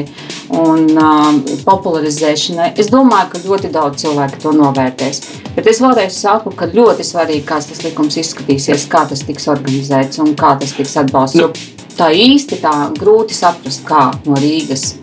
un 0.55 0.87
uh, 0.93 1.37
popularizēšanai. 1.65 2.71
Es 2.81 2.89
domāju, 2.93 3.31
ka 3.33 3.43
ļoti 3.45 3.71
daudz 3.73 4.03
cilvēku 4.05 4.41
to 4.43 4.55
novērtēs. 4.55 5.21
Bet 5.55 5.69
es 5.71 5.81
vēlreiz 5.83 6.17
saku, 6.17 6.53
ka 6.55 6.69
ļoti 6.71 7.05
svarīgi, 7.07 7.45
kā 7.47 7.61
tas 7.61 7.85
likums 7.85 8.19
izskatīsies, 8.21 8.89
kā 8.91 9.05
tas 9.09 9.23
tiks 9.27 9.47
organizēts 9.51 10.21
un 10.23 10.35
kā 10.39 10.55
tas 10.61 10.75
tiks 10.77 10.97
atbalstīts. 11.05 11.69
Nu. 11.69 11.93
Tā 11.95 12.09
īsti 12.11 12.59
tā 12.59 12.73
grūti 12.97 13.37
saprast, 13.37 13.85
kā 13.87 14.09
no 14.25 14.35
Rīgas 14.41 14.97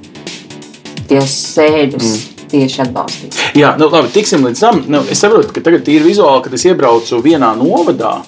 tos 1.08 1.40
sēļus. 1.54 2.12
Mm 2.12 2.32
tieši 2.52 2.84
atbalstīt. 2.86 3.38
Jā, 3.58 3.74
nu, 3.80 3.88
labi, 3.92 4.10
tiksim 4.12 4.44
līdz 4.46 4.62
tam. 4.62 4.82
Nu, 4.92 5.02
es 5.10 5.22
saprotu, 5.22 5.52
ka 5.54 5.64
tagad 5.64 5.88
ir 5.92 6.04
vizuāli, 6.06 6.44
kad 6.46 6.56
es 6.56 6.66
iebraucu 6.68 7.22
vienā 7.24 7.52
novadā. 7.58 8.18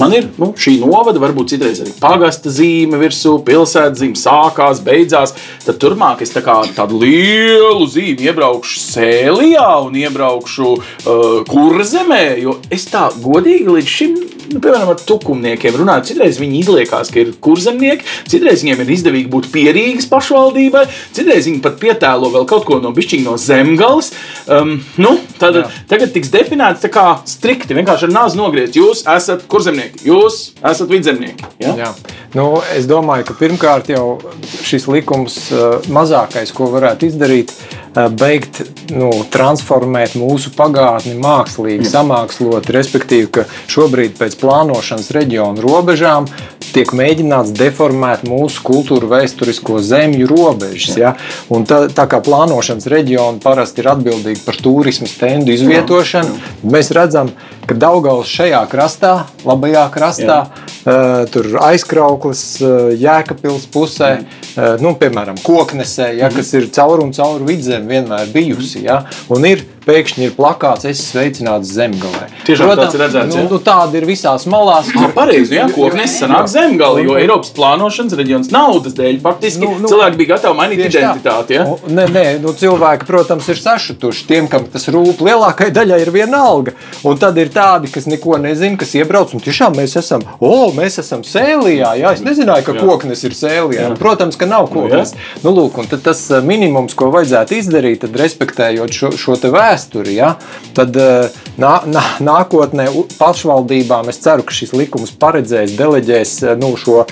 Man 0.00 0.12
ir 0.12 0.28
nu, 0.36 0.50
šī 0.52 0.76
novada, 0.82 1.20
varbūt 1.22 1.54
citreiz 1.54 1.80
arī 1.80 1.94
pagasta 2.00 2.52
zīme 2.52 3.00
virsū, 3.00 3.38
pilsētas 3.46 4.02
zīme 4.02 4.20
sākās, 4.20 4.82
beidzās. 4.84 5.32
Tad 5.64 5.80
turpmāk 5.80 6.20
es 6.26 6.34
tā 6.34 6.42
kā 6.44 6.58
tādu 6.76 7.00
lielu 7.00 7.88
zīmi 7.88 8.28
iebraukšu 8.28 8.82
Sēlijā 8.82 9.68
un 9.86 9.96
iebraukšu 10.02 10.72
uh, 10.76 11.26
Kurzemē, 11.48 12.24
jo 12.44 12.58
es 12.72 12.88
tā 12.92 13.08
godīgi 13.24 13.78
līdz 13.78 13.94
šim 13.96 14.18
nu, 14.52 14.60
piemēram, 14.62 14.90
ar 14.92 15.02
tukumniekiem 15.06 15.76
runājot, 15.80 16.10
citreiz 16.10 16.38
viņi 16.40 16.60
izliekās, 16.62 17.10
ka 17.12 17.22
ir 17.22 17.32
kurzemnieki, 17.42 18.06
citreiz 18.30 18.62
viņiem 18.64 18.82
ir 18.84 18.92
izdevīgi 18.96 19.30
būt 19.32 19.48
pierīgas 19.54 20.08
pašvaldībai, 20.10 20.84
citreiz 21.16 21.48
viņi 21.48 21.62
pat 21.64 21.78
pietēlo 21.82 22.30
vēl 22.34 22.46
kaut 22.50 22.66
ko 22.68 22.78
no 22.82 22.92
bišķiņa 22.96 23.26
no 23.26 23.36
zemgales. 23.40 24.12
Um, 24.46 24.76
nu, 25.02 25.16
tad, 25.40 25.58
tagad 25.90 26.14
tiks 26.14 26.30
definēts 26.34 26.84
tā 26.84 26.92
kā 26.94 27.06
strikti, 27.28 27.76
vienkārši 27.76 28.08
ar 28.08 28.14
nāzi 28.14 28.40
nogriezt. 28.40 28.78
Jūs 28.78 29.04
esat 29.16 29.46
kurzemnieki, 29.50 29.85
jūs 30.06 30.52
esat 30.60 30.90
vidzemnieki. 30.90 31.48
Ja? 31.62 31.74
Jā. 31.78 31.90
Nu, 32.36 32.50
es 32.74 32.88
domāju, 32.90 33.28
ka 33.30 33.36
pirmkārt 33.38 33.90
jau 33.92 34.18
šis 34.66 34.88
likums 34.90 35.38
uh, 35.54 35.78
mazākais, 35.92 36.52
ko 36.54 36.68
varētu 36.74 37.08
izdarīt, 37.10 37.54
ir 37.54 37.85
beigt 37.96 38.62
nu, 38.92 39.10
transformēt 39.32 40.16
mūsu 40.18 40.52
pagātni 40.56 41.16
mākslīgi, 41.20 41.88
samākslot. 41.90 42.68
Respektīvi, 42.76 43.30
ka 43.38 43.46
šobrīd 43.72 44.18
pēc 44.18 44.36
plānošanas 44.42 45.12
reģionu 45.16 45.64
robežām 45.64 46.28
tiek 46.76 46.92
mēģināts 46.96 47.54
deformēt 47.56 48.26
mūsu 48.28 48.60
kultūru 48.66 49.08
vēsturisko 49.08 49.80
zemju 49.84 50.28
robežas. 50.28 50.96
Ja? 51.00 51.14
Un 51.52 51.64
tā, 51.68 51.86
tā 51.92 52.04
kā 52.10 52.20
plānošanas 52.24 52.88
reģioni 52.92 53.40
parasti 53.44 53.82
ir 53.82 53.90
atbildīgi 53.94 54.44
par 54.44 54.58
turismu 54.60 55.08
stendu 55.08 55.54
izvietošanu, 55.54 56.36
mēs 56.68 56.92
redzam, 56.96 57.32
ka 57.66 57.74
Daugaus 57.74 58.30
šajā 58.30 58.60
krastā, 58.70 59.14
labajā 59.46 59.86
krastā, 59.94 60.38
uh, 60.46 61.24
tur 61.32 61.48
aizkrauklis, 61.66 62.44
uh, 62.62 62.92
jēkapils 62.94 63.66
pusē, 63.72 64.12
uh, 64.20 64.76
nu, 64.82 64.94
piemēram, 65.00 65.40
koknesē, 65.46 66.12
ja, 66.20 66.30
kas 66.34 66.52
ir 66.58 66.68
caur 66.76 67.02
un 67.02 67.14
caur 67.16 67.42
vidzem 67.46 67.85
vienmēr 67.88 68.30
bijusi. 68.34 68.84
Ja, 68.86 69.02
un 69.32 69.46
ir 69.48 69.64
pēkšņi 69.86 70.26
ir 70.26 70.34
plakāts, 70.36 70.86
es 70.88 71.00
sveicināts 71.12 71.70
zemgalē. 71.76 72.26
Tiešām 72.46 72.70
Protams, 72.70 72.82
tāds 72.82 72.96
ir 72.96 73.02
redzēts. 73.04 73.36
Nu, 73.36 73.44
nu, 73.50 73.58
tāda 73.62 73.98
ir 74.00 74.06
visās 74.08 74.46
malās. 74.50 74.90
Jā, 74.90 75.10
pareizi, 75.14 75.56
jā, 75.58 75.66
koknes 75.74 76.16
sanāk 76.20 76.48
zemgalē, 76.50 77.04
jo 77.06 77.16
Eiropas 77.20 77.52
plānošanas 77.56 78.16
reģions 78.18 78.50
naudas 78.54 78.96
dēļ 78.98 79.20
faktiski 79.22 79.62
nu, 79.62 79.72
nu, 79.82 79.90
cilvēki 79.90 80.20
bija 80.20 80.32
gatavi 80.34 80.58
mainīt 80.58 80.82
identitāti. 80.88 81.58
Ja? 81.58 81.66
Nē, 81.86 82.06
nē, 82.14 82.24
nu, 82.42 82.54
cilvēki, 82.58 83.06
protams, 83.08 83.50
ir 83.52 83.60
sašutuši. 83.62 84.26
Tiem, 84.30 84.50
kam 84.50 84.66
tas 84.72 84.88
rūp, 84.90 85.22
lielākai 85.26 85.70
daļai 85.74 86.00
ir 86.02 86.12
viena 86.14 86.42
alga. 86.48 86.74
Un 87.06 87.18
tad 87.22 87.38
ir 87.38 87.52
tādi, 87.54 87.90
kas 87.92 88.08
neko 88.10 88.40
nezina, 88.42 88.78
kas 88.80 88.94
iebrauc 88.98 89.34
un 89.36 89.44
tiešām 89.44 89.78
mēs 89.78 89.96
esam, 90.02 90.26
o, 90.40 90.52
mēs 90.74 90.98
esam 91.02 91.22
sēlijā. 91.26 91.94
Jā, 92.02 92.14
es 92.18 92.24
nezināju, 92.26 92.66
ka 92.66 92.76
jā. 92.76 92.82
koknes 92.82 93.26
ir 93.26 93.38
sēlijā. 93.38 93.86
Jā. 93.86 93.94
Protams, 94.00 94.38
ka 94.38 94.50
nav 94.50 94.70
koknes. 94.74 95.14
Nu, 95.44 95.54
lūk, 95.54 95.78
un 95.82 95.90
tas 95.90 96.24
eh, 96.34 96.42
minimums, 96.46 96.96
ko 96.98 97.12
vajadzētu 97.14 97.58
izdarīt, 97.60 98.02
tad 98.04 98.18
respektējot 98.18 98.96
šo, 98.96 99.12
šo 99.20 99.38
te 99.40 99.52
vēsturi 99.54 99.75
vēsturi, 99.76 100.16
ja, 100.16 100.34
tad 100.76 100.96
eh, 100.96 101.30
nā, 101.60 101.78
nā, 101.86 102.04
nākotnē 102.24 102.88
pašvaldībām 103.18 104.10
es 104.12 104.20
ceru, 104.24 104.46
ka 104.46 104.56
šis 104.56 104.76
likums 104.76 105.14
paredzēs, 105.20 105.76
deleģēs 105.78 106.36
eh, 106.44 106.60
nu, 106.60 106.76
šo 106.80 107.04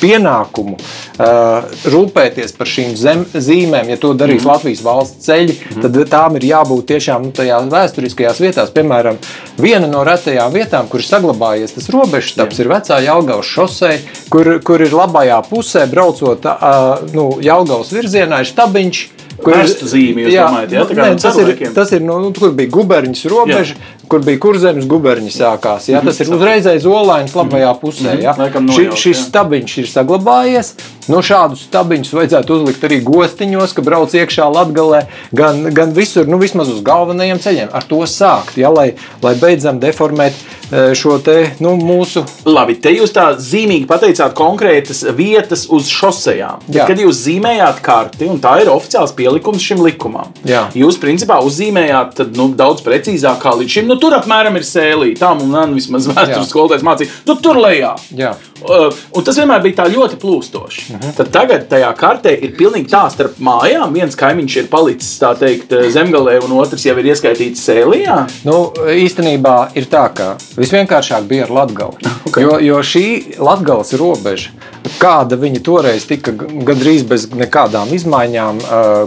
pienākumu 0.00 0.74
uh, 0.74 1.66
rūpēties 1.92 2.54
par 2.56 2.66
šīm 2.66 2.96
zem, 2.98 3.20
zīmēm, 3.30 3.92
ja 3.92 3.98
to 4.00 4.10
darīs 4.18 4.42
mm. 4.42 4.48
Latvijas 4.50 4.80
valsts 4.82 5.28
ceļi, 5.28 5.54
mm. 5.54 5.84
tad 5.84 5.98
tām 6.10 6.38
ir 6.40 6.46
jābūt 6.48 6.88
tiešām 6.90 7.28
nu, 7.28 7.30
tajās 7.36 7.68
vēsturiskajās 7.70 8.40
vietās. 8.42 8.72
Piemēram, 8.74 9.20
viena 9.62 9.86
no 9.86 10.02
retajām 10.08 10.50
vietām, 10.56 10.88
kur 10.90 11.04
ir 11.04 11.06
saglabājies 11.06 11.76
tas 11.76 11.86
robežstabs, 11.92 12.58
ir 12.58 12.72
vecā 12.72 12.98
Jālgavas 13.04 13.52
šosei, 13.52 14.00
kur, 14.32 14.56
kur 14.66 14.82
ir 14.82 14.96
labajā 14.96 15.38
pusē 15.46 15.86
braucot 15.92 16.50
uh, 16.50 17.06
nu, 17.14 17.28
Jālgavas 17.44 17.94
virzienā, 17.94 18.42
ir 18.42 18.50
stabiņš 18.50 19.04
Kur 19.42 19.56
ir 19.58 19.68
zīme, 19.68 20.24
jūs 20.24 20.32
jā, 20.32 20.46
domājat, 20.48 20.72
ja? 20.72 20.84
tā 20.88 20.96
kā 20.96 21.06
ne, 21.06 21.20
tas, 21.20 21.38
ir, 21.42 21.50
tas 21.76 21.92
ir, 21.92 22.04
nu, 22.06 22.16
kur 22.36 22.54
bija 22.56 22.72
guberņas 22.72 23.24
robeža, 23.30 23.76
jā. 23.76 24.04
kur 24.12 24.24
bija 24.24 24.40
kurzemes 24.42 24.88
guberņi 24.88 25.32
sākās. 25.34 25.90
Jā, 25.92 26.00
tas 26.06 26.20
ir 26.24 26.32
uzreizēji 26.32 26.88
olaiņas 26.88 27.36
labajā 27.36 27.72
pusē. 27.82 28.16
Jā. 28.22 28.36
Ši, 28.72 28.86
šis 29.02 29.26
stabiņš 29.28 29.76
ir 29.82 29.90
saglabājies. 29.92 30.72
No 31.10 31.20
šādus 31.22 31.66
stabiņus 31.68 32.12
vajadzētu 32.16 32.56
uzlikt 32.56 32.84
arī 32.86 32.98
gostiņos, 33.06 33.74
ka 33.76 33.84
brauc 33.86 34.14
iekšā 34.16 34.48
latgalē, 34.50 35.04
gan, 35.36 35.62
gan 35.74 35.94
visur, 35.94 36.26
nu 36.26 36.38
vismaz 36.40 36.70
uz 36.72 36.82
galvenajiem 36.86 37.40
ceļiem. 37.42 37.70
Ar 37.76 37.86
to 37.86 38.00
sākt, 38.10 38.56
ja, 38.58 38.72
lai, 38.74 38.88
lai 39.22 39.34
beidzam 39.38 39.78
deformēt 39.82 40.34
e, 40.34 40.82
šo 40.98 41.18
te, 41.22 41.36
nu, 41.62 41.76
mūsu. 41.78 42.24
Labi, 42.48 42.78
te 42.82 42.90
jūs 42.94 43.14
tā 43.14 43.28
zīmīgi 43.38 43.86
pateicāt 43.90 44.34
konkrētas 44.38 45.04
vietas 45.16 45.66
uz 45.70 45.90
šosejām. 45.94 46.66
Kad 46.90 47.02
jūs 47.02 47.22
zīmējāt 47.28 47.80
karti, 47.86 48.26
un 48.30 48.42
tā 48.42 48.56
ir 48.64 48.72
oficiāls 48.72 49.14
pielikums 49.16 49.62
šim 49.62 49.84
likumam. 49.86 50.34
Jā. 50.48 50.66
Jūs, 50.76 50.98
principā, 51.02 51.38
uzzīmējāt 51.46 52.18
tad, 52.18 52.34
nu, 52.38 52.48
daudz 52.58 52.82
precīzāk 52.86 53.38
kā 53.44 53.54
līdz 53.60 53.78
šim. 53.78 53.88
Nu, 53.90 53.98
tur 54.02 54.18
apmēram 54.18 54.58
ir 54.58 54.66
sēlī. 54.66 55.14
Tā 55.18 55.32
mums 55.38 55.76
vismaz 55.76 56.10
vēstures 56.10 56.50
skolotājs 56.50 56.84
mācīja. 56.86 57.14
Nu, 57.28 57.38
tur 57.42 57.62
lejā. 57.62 57.94
Jā. 58.16 58.34
Uh, 58.62 58.88
un 59.12 59.24
tas 59.26 59.36
vienmēr 59.38 59.62
bija 59.62 59.82
tā 59.82 59.88
ļoti 59.92 60.18
plūstoši. 60.22 60.86
-huh. 60.92 61.16
tad 61.16 61.32
tagad 61.32 61.68
tajā 61.68 61.92
kartē 61.96 62.32
ir 62.42 62.56
pilnīgi 62.56 62.90
tā 62.90 63.04
starp 63.10 63.38
mājām. 63.38 63.92
Viens 63.92 64.16
kaimiņš 64.16 64.56
ir 64.56 64.66
palicis 64.70 65.18
teikt, 65.38 65.72
zemgalē, 65.92 66.38
un 66.44 66.52
otrs 66.58 66.86
jau 66.86 66.96
ir 66.98 67.12
ieskaitīts 67.12 67.64
sēlijā. 67.68 68.26
Nu, 68.44 68.72
īstenībā 68.76 69.68
ir 69.74 69.84
tā, 69.84 70.08
ka 70.14 70.36
visvienkāršāk 70.56 71.26
bija 71.28 71.44
ar 71.44 71.50
Latviju. 71.50 71.92
Okay. 72.26 72.42
Jo, 72.42 72.58
jo 72.60 72.78
šī 72.82 73.38
Latvijas 73.38 73.92
robeža, 73.96 74.50
kāda 75.00 75.38
viņa 75.40 75.62
toreiz 75.66 76.06
tika 76.08 76.32
gandrīz 76.36 77.04
bez 77.08 77.28
nekādām 77.34 77.92
izmaiņām, 77.96 78.60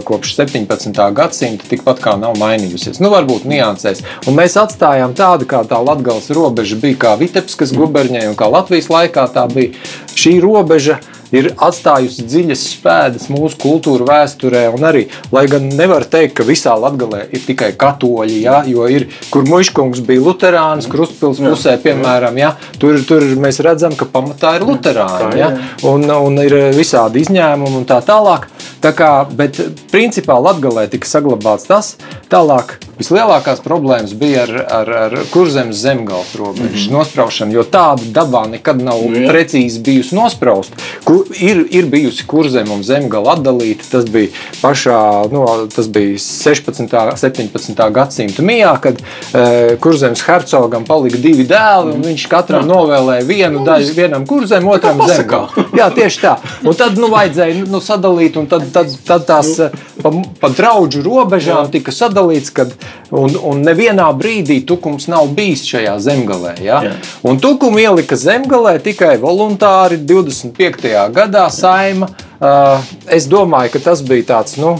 kopš 0.08 0.34
17. 0.38 1.00
gadsimta, 1.16 1.68
tikpat 1.70 2.02
kā 2.04 2.16
nav 2.20 2.36
mainījusies. 2.40 3.00
Nu, 3.02 3.12
varbūt 3.14 3.46
niansēs. 3.50 4.04
Un 4.30 4.38
mēs 4.38 4.58
atstājām 4.60 5.14
tādu, 5.18 5.48
kā 5.50 5.62
tā 5.68 5.80
Latvijas 5.80 6.30
robeža 6.36 6.78
bija, 6.80 6.98
kā 7.06 7.14
Vitebiskas 7.20 7.74
guberņai 7.76 8.28
un 8.30 8.36
kā 8.38 8.50
Latvijas 8.50 8.90
laikā 8.92 9.26
tā 9.34 9.46
bija. 9.52 9.74
Šī 10.16 10.38
robeža 10.42 11.00
ir 11.36 11.50
atstājusi 11.56 12.24
dziļas 12.26 12.64
pēdas 12.84 13.28
mūsu 13.32 13.58
kultūra 13.60 14.06
vēsturē. 14.08 14.66
Arī, 14.90 15.04
lai 15.34 15.44
gan 15.50 15.68
nevar 15.76 16.06
teikt, 16.10 16.36
ka 16.40 16.46
visā 16.46 16.74
Latvijā 16.78 17.26
ir 17.30 17.44
tikai 17.46 17.70
katoļi, 17.78 18.40
ja, 18.44 18.60
jo 18.68 18.86
ir, 18.90 19.06
kur 19.30 19.46
muškungs 19.48 20.02
bija 20.06 20.24
luterāns, 20.24 20.88
krustpils 20.90 21.42
pusē, 21.42 21.76
piemēram, 21.82 22.38
ja, 22.40 22.54
tur, 22.80 22.98
tur 23.06 23.24
mēs 23.40 23.60
redzam, 23.64 23.94
ka 23.98 24.08
pamatā 24.10 24.56
ir 24.58 24.66
luterāni. 24.68 25.38
Ja, 25.40 25.52
un, 25.88 26.08
un 26.10 26.42
ir 26.42 26.56
visādi 26.76 27.24
izņēmumi 27.24 27.82
un 27.82 27.86
tā 27.88 28.00
tālāk. 28.06 28.48
Tā 28.80 28.94
kā, 28.96 29.10
bet 29.36 29.60
principā 29.92 30.38
Latvijā 30.40 30.86
tika 30.88 31.08
saglabāts 31.08 31.68
tas, 31.68 31.96
tālāk 32.32 32.78
vislielākās 33.00 33.62
problēmas 33.64 34.12
bija 34.18 34.44
ar, 34.44 34.52
ar, 34.80 34.90
ar 35.06 35.16
kurzemes 35.32 35.80
zemgājas 35.80 36.34
robežas 36.38 36.70
mm 36.70 36.76
-hmm. 36.76 36.96
nospraušanu, 36.98 37.54
jo 37.54 37.64
tāda 37.64 38.04
dabā 38.18 38.46
nekad 38.50 38.82
nav 38.82 39.00
nu, 39.02 39.16
jā. 39.16 39.30
precīzi 39.32 39.80
bijusi 39.80 40.14
nosprausta. 40.14 40.76
Kur, 41.04 41.24
ir, 41.40 41.64
ir 41.70 41.86
bijusi 41.86 42.26
kurzeme 42.26 42.72
un 42.72 42.82
zemgala 42.84 43.36
atdalīta. 43.36 43.84
Tas 43.90 44.04
bija 44.04 44.28
pašā, 44.62 45.30
nu, 45.32 45.46
tas 45.74 45.88
bija 45.88 46.18
16. 46.18 46.80
un 46.80 47.16
17. 47.16 47.90
gadsimta 47.90 48.42
mijā, 48.42 48.74
kad 48.80 49.00
uh, 49.00 49.78
kurzemes 49.80 50.22
hercogam 50.26 50.84
palika 50.84 51.18
divi 51.18 51.44
dēli, 51.44 51.94
un 51.94 52.02
viņš 52.04 52.28
katram 52.28 52.68
jā. 52.68 52.74
novēlēja 52.74 53.24
vienu 53.24 53.64
daļu, 53.64 53.94
vienam 53.94 54.26
kurzem, 54.26 54.68
otram 54.68 54.98
nu, 54.98 55.08
zemgala. 55.08 55.48
Jā, 55.78 55.90
tieši 55.94 56.20
tā. 56.20 56.36
Un 56.64 56.74
tad 56.74 56.98
nu, 56.98 57.08
vajadzēja 57.08 57.64
nu, 57.64 57.80
sadalīt, 57.80 58.36
un 58.36 58.46
tad, 58.46 58.69
tad, 58.72 58.92
tad 59.06 59.26
tās 59.28 59.52
nu. 59.58 59.68
pa, 60.02 60.14
pa 60.40 60.52
draudžu 60.54 61.04
robežām 61.06 61.66
jā. 61.66 61.72
tika 61.78 61.94
sadalīts, 61.94 62.54
kad 62.54 62.74
Un, 63.10 63.34
un 63.34 63.62
nevienā 63.66 64.06
brīdī 64.14 64.60
tukums 64.66 65.08
nav 65.10 65.32
bijis 65.34 65.64
šajā 65.66 65.96
zemgalē. 66.02 66.52
Ja? 66.62 66.78
Jā. 66.86 66.92
Un 67.26 67.40
tukumu 67.42 67.80
ielika 67.82 68.14
zemgalē 68.18 68.76
tikai 68.82 69.16
voluntāri 69.18 69.98
25. 69.98 70.92
gadā 71.14 71.48
saima. 71.50 72.10
Uh, 72.40 72.78
es 73.10 73.26
domāju, 73.28 73.74
ka 73.74 73.82
tas 73.90 74.00
bija 74.06 74.28
tāds 74.30 74.54
nu, 74.62 74.76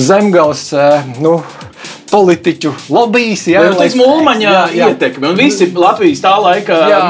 zemgales. 0.00 0.70
Uh, 0.72 1.04
nu, 1.20 1.36
politiķu 2.10 2.72
lobbyis. 2.92 3.46
Jā, 3.50 3.62
jau 3.66 3.74
tādā 3.78 3.98
mūmaņa 3.98 4.54
ietekme. 4.76 5.30
Un 5.30 5.38
visi 5.38 5.68
Latvijas 5.74 6.22
tā 6.24 6.32
laika 6.42 6.78
jā. 6.90 7.00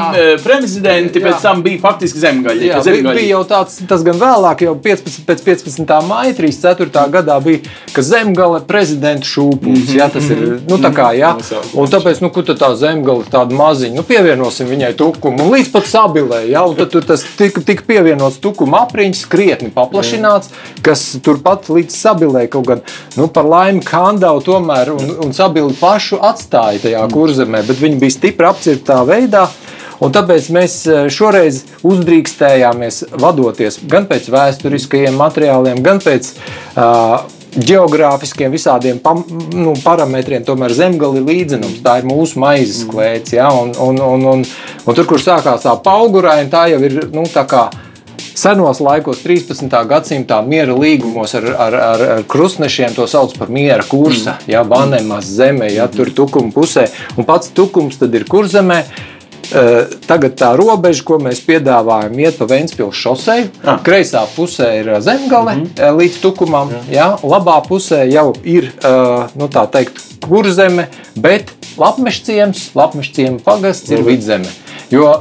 prezidenti 0.43 1.19
jā. 1.19 1.25
pēc 1.27 1.45
tam 1.45 1.63
bija 1.65 1.81
faktiski 1.81 2.21
zemgaļi. 2.21 2.67
Jā, 2.69 2.81
zemgaļi. 2.85 3.17
bija 3.17 3.33
jau 3.35 3.41
tāds, 3.49 3.79
tas 3.89 4.05
gan 4.05 4.19
vēlāk, 4.21 4.63
jau 4.67 4.75
15, 4.85 5.25
pēc 5.27 5.43
15. 5.47 5.93
maija 6.07 6.35
34. 6.37 7.05
gadā 7.15 7.37
bija, 7.43 7.63
ka 7.95 8.05
zemgale 8.05 8.61
prezidenta 8.67 9.27
šūpulis. 9.27 9.81
Mm 9.81 9.87
-hmm, 9.87 9.97
jā, 9.97 10.09
tas 10.13 10.29
ir, 10.29 10.37
mhm, 10.37 10.63
nu 10.69 10.77
tā 10.81 10.93
kā, 10.95 11.09
jā. 11.17 11.33
Mhm. 11.35 11.79
Un 11.81 11.91
tāpēc, 11.91 12.21
nu, 12.21 12.29
kur 12.29 12.45
tā 12.45 12.71
zemgale 12.75 13.25
tāda 13.31 13.55
maziņa, 13.55 13.95
nu, 13.95 14.03
pievienosim 14.03 14.67
viņai 14.67 14.93
tukumu. 14.97 15.45
Un 15.45 15.51
līdz 15.55 15.71
pat 15.71 15.89
sabilē, 15.89 16.43
jā, 16.49 16.61
un 16.67 16.75
tad 16.75 16.91
tur 16.93 17.03
tas 17.03 17.25
tika 17.37 17.61
tik 17.61 17.85
pievienots 17.87 18.39
tukuma 18.41 18.85
apriņķis, 18.85 19.25
krietni 19.27 19.71
paplašināts, 19.73 20.51
kas 20.81 21.17
turpat 21.23 21.69
līdz 21.69 21.95
sabilē 21.95 22.47
kaut 22.47 22.67
gan, 22.67 22.81
nu, 23.17 23.27
par 23.27 23.45
laimi 23.45 23.81
Kandau 23.81 24.41
tomēr 24.43 24.90
un, 24.93 25.11
un 25.25 25.35
Sabili 25.35 25.75
pašu 25.79 26.21
atstāja 26.23 26.81
tajā 26.85 27.03
kurzemē, 27.11 27.63
bet 27.67 27.81
viņi 27.81 27.99
bija 28.01 28.17
stipri 28.17 28.49
apcirptā 28.49 29.01
veidā. 29.07 29.47
Un 30.01 30.13
tāpēc 30.13 30.47
mēs 30.49 30.79
e, 30.89 31.01
šoreiz 31.13 31.59
uzdrīkstējāmies 31.85 33.03
vadoties 33.21 33.77
gan 33.89 34.07
pēc 34.09 34.31
vēsturiskajiem 34.33 35.19
materiāliem, 35.19 35.83
gan 35.85 36.01
pēc 36.01 36.31
uh, 36.33 37.21
geogrāfiskiem 37.51 38.51
visādiem 38.53 38.99
pam, 39.03 39.21
nu, 39.53 39.75
parametriem, 39.83 40.43
tomēr 40.47 40.73
zemgale 40.73 41.19
ir 41.19 41.27
līdzenums. 41.27 41.81
Tā 41.83 41.99
ir 41.99 42.07
mūsu 42.09 42.39
maizes 42.41 42.85
klēts. 42.89 43.35
Ja? 43.35 43.51
Un, 43.53 43.75
un, 43.75 43.99
un, 44.01 44.25
un, 44.33 44.43
un 44.85 44.97
tur, 44.97 45.07
kur 45.09 45.21
sākās 45.21 45.67
tā 45.67 45.75
pauguraina, 45.83 46.49
tā 46.51 46.65
jau 46.71 46.81
ir 46.87 46.97
nu, 47.11 47.27
tā 47.29 47.45
kā 47.49 47.67
Senos 48.33 48.79
laikos, 48.79 49.21
13. 49.25 49.69
gadsimtā, 49.89 50.39
miera 50.47 50.75
līgumos 50.77 51.35
ar, 51.35 51.47
ar, 51.51 51.75
ar, 51.75 52.03
ar 52.15 52.25
krustnešiem 52.31 52.95
to 52.95 53.07
sauc 53.07 53.35
par 53.37 53.51
miera 53.51 53.83
kursa, 53.87 54.37
mm. 54.37 54.51
ja 54.53 54.63
Vanemas 54.67 55.27
zeme, 55.27 55.67
ja 55.73 55.89
tur 55.91 56.13
tukuma 56.15 56.53
pusē. 56.55 56.87
Un 57.17 57.27
pats 57.27 57.51
tukums 57.55 57.99
tad 57.99 58.15
ir 58.15 58.27
kurzemē. 58.29 58.83
Eh, 59.51 59.83
tagad 60.07 60.37
tā 60.39 60.53
robeža, 60.55 61.03
ko 61.03 61.17
mēs 61.19 61.41
piedāvājam, 61.43 62.13
iet 62.23 62.37
pa 62.39 62.45
Vēncpilsnes 62.47 62.99
šosei. 63.01 63.49
Ah. 63.65 63.81
Kreisā 63.83 64.21
pusē 64.31 64.69
ir 64.79 64.91
zemgale 65.03 65.55
mm 65.55 65.65
-hmm. 65.75 65.97
līdz 65.97 66.21
tukumam, 66.21 66.69
Jā. 66.69 66.83
Ja? 66.91 67.07
labā 67.23 67.59
pusē 67.67 68.05
jau 68.07 68.33
ir 68.43 68.71
eh, 68.83 69.27
nu, 69.35 69.47
teikt, 69.47 69.99
kurzeme, 70.27 70.87
bet 71.15 71.51
Lapmešciems, 71.77 72.71
Lapmešciems 72.75 73.43
pagasts 73.43 73.91
ir 73.91 74.03
vidzeme. 74.03 74.47
Jo 74.91 75.11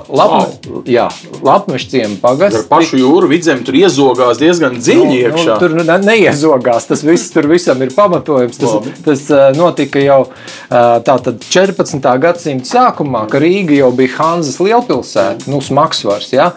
Latvijas 1.43 2.19
pagasts 2.23 2.59
ar 2.59 2.67
pašu 2.69 2.99
jūru 2.99 3.29
vidzemi 3.31 3.63
tur 3.67 3.77
iezogās 3.79 4.41
diezgan 4.41 4.79
dziļi 4.81 5.07
nu, 5.07 5.19
iekšā. 5.21 5.47
Nu, 5.47 5.59
tur 5.63 5.77
ne, 5.79 5.97
neiezogās, 6.03 6.89
tas 6.91 7.05
viss 7.07 7.31
tur 7.35 7.47
visam 7.51 7.81
ir 7.85 7.93
pamatojums. 7.95 8.59
Tas, 8.59 8.75
Labi. 8.75 8.95
tas 9.05 9.23
notika 9.57 10.03
jau 10.03 10.19
tātad 10.71 11.45
14. 11.47 12.11
gadsimta 12.23 12.71
sākumā, 12.71 13.27
kad 13.31 13.45
Rīga 13.45 13.77
jau 13.79 13.93
bija 13.95 14.17
Hanzas 14.19 14.59
lielpilsēta, 14.63 15.47
nu, 15.51 15.63
smagsvars. 15.65 16.33
Ja? 16.35 16.51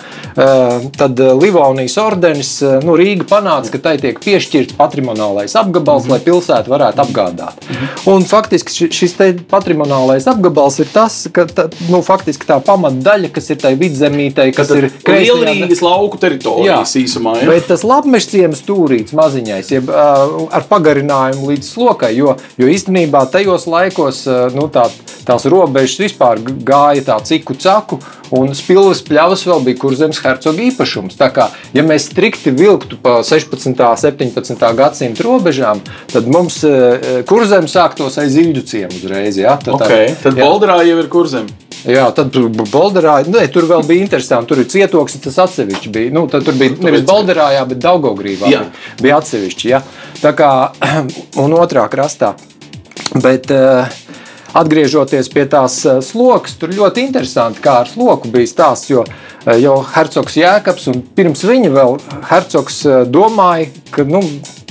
Tad 0.98 1.22
Livonijas 1.42 2.00
ordenis, 2.02 2.56
nu, 2.84 2.98
Rīga 3.00 3.28
panāca, 3.30 3.76
ka 3.76 3.84
tai 3.90 3.96
tiek 4.02 4.20
piešķirts 4.24 4.78
patrimoniālais 4.80 5.54
apgabals, 5.60 6.10
lai 6.10 6.20
pilsētu 6.24 6.74
varētu 6.74 7.06
apgādāt. 7.06 7.62
-hmm. 7.70 8.12
Un 8.14 8.26
faktiski 8.28 8.90
šis 8.92 9.16
patrimoniālais 9.50 10.28
apgabals 10.28 10.80
ir 10.80 10.90
tas, 10.94 11.28
ka 11.32 11.46
tā, 11.46 11.70
nu, 11.90 12.02
faktiski 12.02 12.48
tā 12.50 12.60
pamat 12.64 13.03
daļa, 13.04 13.30
kas 13.34 13.50
ir 13.54 13.60
tai 13.62 13.74
vidzemītei, 13.80 14.52
kas 14.56 14.72
Tad 14.72 14.80
ir 14.82 14.88
Lielrīgas 15.08 15.84
lauku 15.84 16.20
teritorijas 16.22 16.96
jā, 16.96 17.04
īsumā. 17.04 17.36
Ja? 17.42 17.50
Bet 17.52 17.70
tas 17.72 17.86
lapmešciems 17.88 18.64
stūrīts 18.64 19.16
maziņais, 19.18 19.72
jeb 19.76 19.92
uh, 19.92 20.48
ar 20.54 20.68
pagarinājumu 20.70 21.52
līdz 21.52 21.70
slokai, 21.76 22.14
jo, 22.18 22.38
jo 22.60 22.70
īstenībā 22.72 23.26
tajos 23.34 23.68
laikos 23.70 24.24
uh, 24.30 24.48
nu, 24.56 24.68
tā, 24.74 24.88
tās 25.28 25.48
robežas 25.52 26.00
vispār 26.04 26.42
gāja 26.66 27.06
tā 27.12 27.20
ciku 27.28 27.58
caku, 27.60 28.00
un 28.34 28.54
spilves 28.58 29.04
pļavas 29.06 29.46
vēl 29.46 29.66
bija 29.68 29.80
kurzemes 29.84 30.22
hercoga 30.24 30.64
īpašums. 30.68 31.18
Tā 31.20 31.30
kā, 31.36 31.50
ja 31.76 31.84
mēs 31.86 32.10
strikti 32.10 32.54
vilktu 32.56 32.98
pa 33.04 33.20
16. 33.26 33.70
un 33.70 34.00
17. 34.00 34.66
gadsimta 34.80 35.28
robežām, 35.28 35.84
tad 36.14 36.30
mums 36.32 36.62
uh, 36.68 37.22
kurzemes 37.30 37.76
sāktos 37.76 38.18
aiz 38.22 38.40
Ilģu 38.40 38.66
ciemu 38.70 38.98
uzreiz. 38.98 39.38
Ja? 39.42 39.58
Tad, 39.62 39.78
okay. 39.82 40.16
tad 40.24 40.40
Bolderā 40.40 40.82
jau 40.88 40.98
ir 41.02 41.12
kurzeme. 41.12 41.64
Jā, 41.90 42.06
tad 42.16 42.36
Bolderā, 42.72 43.18
ne, 43.28 43.44
tur 43.52 43.68
vēl 43.68 43.84
bija 43.88 44.06
interesanti. 44.06 44.50
Tur 44.52 44.62
ir 44.64 44.70
cietoksnis, 44.72 45.24
tas 45.26 45.40
atsevišķi 45.48 45.92
bija. 45.92 46.14
Nu, 46.16 46.26
tur 46.32 46.56
bija 46.56 46.78
nevis 46.80 47.04
Bolderā, 47.08 47.50
jā, 47.58 47.66
bet 47.68 47.82
Daugogrīvā 47.84 48.52
jā. 48.52 48.64
bija 49.02 49.20
atsevišķi. 49.20 49.72
Jā. 49.74 49.82
Tā 50.22 50.32
kā 50.38 50.52
un 51.44 51.58
otrā 51.60 51.86
krastā. 51.92 52.34
Bet, 53.14 53.52
uh, 53.54 54.03
Atgriežoties 54.54 55.32
pie 55.34 55.46
tās 55.50 55.80
eh, 55.90 56.02
sloks, 56.06 56.58
tur 56.62 56.74
ļoti 56.76 57.08
interesanti, 57.08 57.62
kā 57.64 57.80
ar 57.84 57.90
sloku 57.90 58.30
bija 58.34 58.52
stāsts. 58.52 58.92
Jo 58.92 59.06
eh, 59.06 59.58
jau 59.64 59.80
hercogs 59.96 60.38
Jēkabs 60.38 60.92
un 60.94 61.02
pirms 61.18 61.46
viņa 61.48 61.72
vēl 61.74 61.98
hercogs 62.30 62.84
domāja, 63.10 63.72
ka 63.94 64.06
nu, 64.10 64.22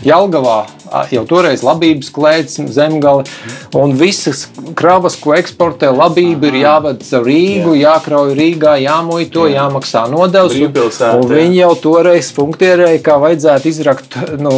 Jelgavā 0.03 0.61
jau 1.13 1.23
toreiz 1.29 1.63
labības 1.65 2.11
klēts, 2.13 2.59
zemgale, 2.75 3.25
un 3.79 3.95
visas 3.99 4.45
kravas, 4.79 5.17
ko 5.21 5.35
eksportē 5.37 5.93
labība, 5.95 6.51
ir 6.51 6.59
jāved 6.63 7.05
caur 7.07 7.27
Rīgu, 7.29 7.75
jā. 7.79 7.95
jākrauj 7.95 8.35
Rīgā, 8.39 8.77
jāmuito, 8.83 9.47
jā. 9.49 9.63
jāmaksā 9.63 10.05
nodevs. 10.13 10.57
Un, 10.59 11.23
un 11.23 11.29
viņi 11.31 11.61
jau 11.63 11.73
toreiz 11.87 12.33
funktierēja, 12.37 13.03
kā 13.05 13.19
vajadzētu 13.23 13.71
izrakt 13.73 14.19
nu, 14.43 14.57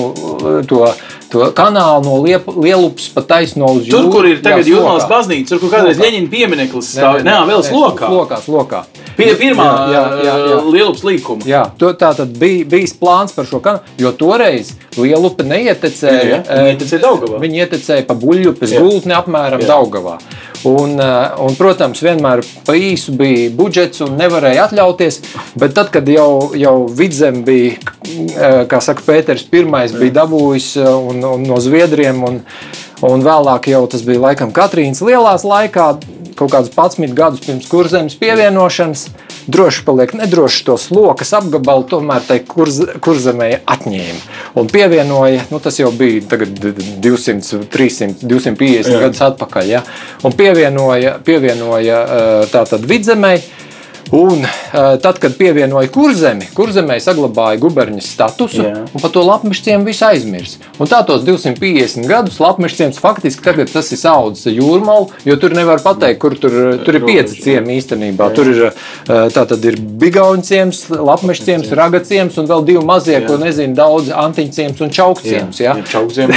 to 0.70 0.88
kanālu 1.32 2.04
no 2.04 2.18
liep, 2.24 2.46
Lielupas 2.54 3.08
pa 3.14 3.24
taisno 3.26 3.70
uz 3.78 3.88
jūru. 3.88 4.08
Tur, 4.08 4.10
kur 4.12 4.28
ir 4.28 4.42
tagad 4.44 4.68
Jūrmālas 4.68 5.08
baznīca, 5.10 5.48
tur, 5.52 5.62
kur 5.62 5.72
kādreiz 5.72 6.00
Ļeņina 6.00 6.30
piemineklis 6.32 6.92
stāv, 6.94 7.20
nē, 7.22 7.30
nē, 7.30 7.37
vēl 7.50 7.64
slokā. 7.66 8.10
Slokā, 8.10 8.40
slokā. 8.44 8.82
Pie 9.14 9.30
pirmā 9.38 9.66
jā, 9.92 10.02
jā, 10.26 10.37
jā. 10.50 10.56
Lielupas 10.74 11.04
līkuma. 11.06 11.46
Jā, 11.48 11.62
to, 11.78 11.92
tā 11.98 12.10
tad 12.18 12.34
bija 12.38 12.66
bijis 12.70 12.96
plāns 12.98 13.34
par 13.37 13.46
šo 13.50 13.60
kanālu, 13.64 13.98
jo 14.02 14.14
toreiz 14.18 14.74
Lielupa 14.98 15.46
neietecēja. 15.46 16.24
Jā, 16.24 16.40
jā. 16.40 16.64
Viņi 16.64 16.74
ietecēja 16.74 17.04
Daugavā. 17.04 17.38
Viņi 17.44 17.62
ietecēja 17.64 18.08
pa 18.08 18.18
buļļupes 18.18 18.74
gultni 18.78 19.14
apmēram 19.16 19.62
jā. 19.62 19.70
Daugavā. 19.70 20.18
Un, 20.64 20.96
un, 20.96 21.57
protams, 21.59 22.00
vienmēr 22.00 22.40
pa 22.64 22.72
īsu 22.79 23.12
bija 23.18 23.50
budžets 23.53 24.00
un 24.05 24.14
nevarēja 24.16 24.64
atļauties. 24.68 25.20
Bet 25.61 25.74
tad, 25.77 25.90
kad 25.92 26.09
jau, 26.09 26.55
jau 26.57 26.77
vidzem 26.88 27.42
bija, 27.44 27.77
kā 28.70 28.81
saka, 28.81 29.05
Pēters 29.05 29.44
I 29.44 29.64
bija 29.98 30.14
dabūjis 30.22 30.70
un, 30.81 31.20
un 31.35 31.44
no 31.44 31.61
Zviedriem, 31.61 32.22
un, 32.24 32.40
un 33.05 33.27
vēlāk 33.27 33.68
jau 33.74 33.85
tas 33.92 34.07
bija 34.07 34.22
laikam 34.31 34.55
Katrīnas 34.57 35.05
lielās 35.05 35.44
laikā, 35.44 35.90
kaut 36.35 36.50
kādus 36.50 36.72
11 36.72 37.12
gadus 37.18 37.44
pirms 37.44 37.68
kurzemes 37.68 38.16
pievienošanas. 38.16 39.09
Droši 39.46 39.83
paliek 39.85 40.14
nedroši 40.16 40.64
to 40.64 40.76
slokas 40.80 41.35
apgabalu, 41.37 41.85
tomēr 41.90 42.24
tai 42.24 42.38
kurz, 42.48 42.80
kurzemē 43.04 43.50
atņēma. 43.68 44.22
Un 44.61 44.70
pievienoja, 44.72 45.44
nu, 45.50 45.61
tas 45.61 45.76
jau 45.80 45.90
bija 45.94 46.22
200, 46.24 47.66
300, 47.72 48.24
250 48.24 48.88
Jā. 48.94 49.02
gadus 49.04 49.20
atpakaļ. 49.26 49.68
Ja? 49.68 49.83
Un 50.24 50.37
pievienoja, 50.38 51.18
pievienoja 51.24 52.00
tātad 52.52 52.88
vidzemē. 52.88 53.37
Un 54.12 54.44
tad, 55.02 55.18
kad 55.22 55.36
pievienoja 55.38 55.88
kurzemi, 55.92 56.48
kurzemē 56.54 56.98
saglabāja 57.02 57.58
guberņas 57.62 58.10
statusu, 58.14 58.62
Jā. 58.66 58.82
un 58.84 59.02
par 59.02 59.12
to 59.14 59.22
lapmešiem 59.24 59.86
visu 59.86 60.04
aizmirst. 60.08 60.64
Un 60.78 60.90
tā 60.90 61.00
tos 61.06 61.24
250 61.24 62.08
gadus 62.10 62.40
lapmešiem 62.42 62.92
faktiski 62.98 63.44
tagad 63.44 63.72
tas 63.72 63.90
ir 63.94 64.02
audzis 64.10 64.52
jūrmālu, 64.52 65.08
jo 65.24 65.36
tur 65.40 65.54
nevar 65.56 65.82
pateikt, 65.84 66.20
kur 66.22 66.36
tur, 66.38 66.56
tur 66.84 66.98
ir 66.98 67.06
pieci 67.06 67.40
ciemi 67.42 67.78
īstenībā. 67.78 68.28
Jā. 68.28 68.36
Tur 68.36 68.50
ir, 68.52 68.60
ir 69.70 69.78
bigauņciems, 70.04 70.82
lapmešciems, 70.98 71.72
ragaciems 71.78 72.38
un 72.42 72.50
vēl 72.50 72.66
divi 72.68 72.84
mazie, 72.84 73.16
Jā. 73.18 73.24
ko 73.28 73.38
nezinu, 73.40 73.76
daudz 73.78 74.12
antiņciems 74.24 74.84
un 74.84 74.92
čaukciems. 74.94 75.62
Jā, 75.62 75.76
jā. 75.80 75.88
čaukciem 75.94 76.34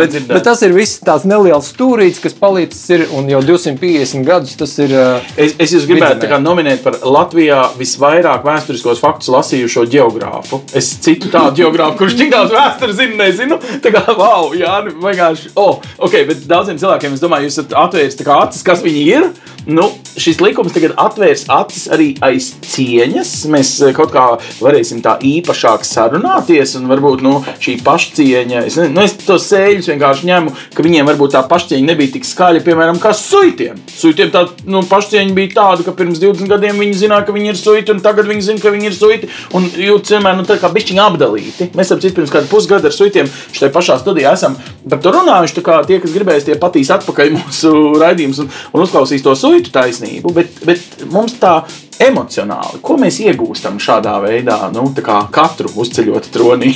bet, 0.00 0.18
bet 0.28 0.44
tas 0.46 0.62
ir 0.66 0.74
viss 0.76 1.00
tāds 1.04 1.26
neliels 1.28 1.70
stūrīts, 1.72 2.20
kas 2.22 2.36
palicis 2.38 2.84
ir, 2.94 3.06
un 3.16 3.28
jau 3.32 3.42
250 3.44 4.26
gadus 4.26 4.56
tas 4.60 4.76
ir. 4.82 4.94
Es, 5.36 5.56
es 5.58 5.74
jūs 5.74 5.88
gribētu 5.88 6.28
kā 6.34 6.40
nominēt 6.42 6.82
par 6.84 6.98
Latvijā 7.06 7.60
visvairāk 7.78 8.44
vēsturiskos 8.46 9.02
faktus 9.02 9.30
lasījušo 9.34 9.86
geogrāfu. 9.90 10.60
Es 10.76 10.90
citu 11.04 11.30
tādu 11.32 11.62
geogrāfu, 11.62 11.98
kurš 12.02 12.18
tik 12.18 12.32
daudz 12.34 12.54
vēstures 12.54 12.98
zina, 12.98 13.18
nezinu. 13.22 13.60
Tā 13.84 13.92
kā, 13.94 14.02
wow, 14.18 14.50
jā, 14.58 14.80
vienkārši, 14.90 15.54
oh, 15.60 15.78
ok, 16.02 16.18
bet 16.30 16.46
daudziem 16.50 16.80
cilvēkiem, 16.82 17.14
es 17.14 17.22
domāju, 17.22 17.48
jūs 17.48 17.58
esat 17.60 17.76
atvēris 17.84 18.18
acis, 18.38 18.66
kas 18.66 18.82
viņi 18.84 19.04
ir. 19.12 19.28
Nu, 19.64 19.86
šis 20.20 20.42
likums 20.44 20.74
tagad 20.74 20.92
atvērs 21.00 21.46
acis 21.48 21.86
arī 21.92 22.10
aiz 22.24 22.50
cieņas. 22.68 23.30
Mēs 23.48 23.70
eh, 23.80 23.94
kaut 23.96 24.10
kā 24.12 24.24
varēsim 24.60 25.00
tā 25.04 25.14
īpašāk 25.24 25.86
sarunāties, 25.88 26.74
un 26.76 26.90
varbūt 26.90 27.22
nu, 27.24 27.38
šī 27.64 27.78
pašcieņa, 27.84 28.64
es, 28.68 28.76
nu, 28.92 29.00
es 29.00 29.16
tos 29.24 29.46
sēļus 29.48 29.88
vienkārši 29.88 30.28
ņemu, 30.28 30.52
ka 30.76 30.84
viņiem 30.84 31.08
varbūt 31.08 31.32
tā 31.36 31.40
pašcieņa 31.48 31.88
nebija 31.88 32.12
tik 32.16 32.28
skaļa, 32.28 32.60
piemēram, 32.66 33.00
kā 33.00 33.14
suitiem. 33.16 33.80
Suitiem 33.88 34.34
tā 34.34 34.44
nu, 34.68 34.84
pašcieņa 34.90 35.32
bija 35.38 35.54
tāda, 35.56 35.86
ka 35.86 35.96
pirms 35.96 36.20
20 36.20 36.52
gadiem 36.52 36.84
viņi 36.84 37.00
zināja, 37.06 37.24
ka 37.24 37.36
viņi 37.36 37.54
ir 37.54 37.60
suiti, 37.62 37.96
un 37.96 38.04
tagad 38.04 38.28
viņi 38.28 38.46
zina, 38.50 38.60
ka 38.60 38.74
viņi 38.74 38.90
ir 38.90 38.98
suiti. 38.98 39.32
Un 39.56 39.70
jūt 39.72 40.12
vienmēr 40.12 40.36
nu, 40.36 40.44
tā 40.48 40.58
kā 40.60 40.68
bišķiņi 40.76 41.04
apdalīti. 41.06 41.70
Mēs 41.78 41.94
ap 41.94 42.04
citu 42.04 42.20
pirms 42.20 42.34
kādu 42.34 42.52
pusgadu 42.52 42.90
ar 42.90 42.96
suitiem 42.96 43.32
šai 43.56 43.72
pašā 43.72 43.96
studijā 44.02 44.36
esam 44.36 44.58
par 44.90 45.00
to 45.00 45.14
runājuši. 45.14 45.64
Kā 45.64 45.80
tie, 45.88 45.96
kas 46.02 46.12
gribēs, 46.12 46.44
tie 46.44 46.58
patīs 46.60 46.92
atpakaļ 46.92 47.32
mūsu 47.38 47.74
raidījumus 48.02 48.44
un, 48.44 48.50
un 48.74 48.84
uzklausīs 48.84 49.24
to 49.24 49.32
suitu 49.38 49.53
taisnību. 49.74 50.32
Bet, 50.34 50.58
bet 50.66 51.04
mums 51.12 51.36
tā 51.40 51.60
emocionāli, 52.02 52.80
ko 52.84 52.98
mēs 53.00 53.20
iegūstam 53.24 53.78
šādā 53.82 54.16
veidā, 54.24 54.58
nu, 54.74 54.88
kā 55.04 55.20
katru 55.34 55.70
uzceļot 55.84 56.30
tronī. 56.34 56.74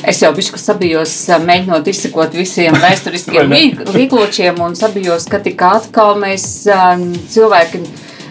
Es 0.00 0.22
jau 0.22 0.30
biju 0.32 0.56
sabijos, 0.56 1.12
mēģinot 1.44 1.88
izsekot 1.92 2.36
visiem 2.36 2.76
vēsturiskiem 2.84 3.52
līkločiem, 3.94 4.60
un 4.64 4.76
sabijos, 4.78 5.28
ka 5.30 5.42
tik 5.44 5.60
atkal 5.66 6.16
mēs 6.20 6.46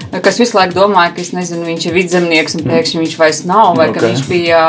cilvēki 0.10 0.24
kas 0.26 0.40
visu 0.42 0.58
laiku 0.58 0.76
domāja, 0.76 1.12
ka 1.14 1.24
nezinu, 1.38 1.66
viņš 1.68 1.86
ir 1.90 1.94
vidzemnieks 1.94 2.56
un 2.58 2.66
pēkšņi 2.66 3.02
viņš 3.04 3.16
vairs 3.20 3.44
nav, 3.46 3.76
vai 3.78 3.90
okay. 3.90 4.00
ka 4.00 4.08
viņš 4.08 4.24
bija 4.30 4.62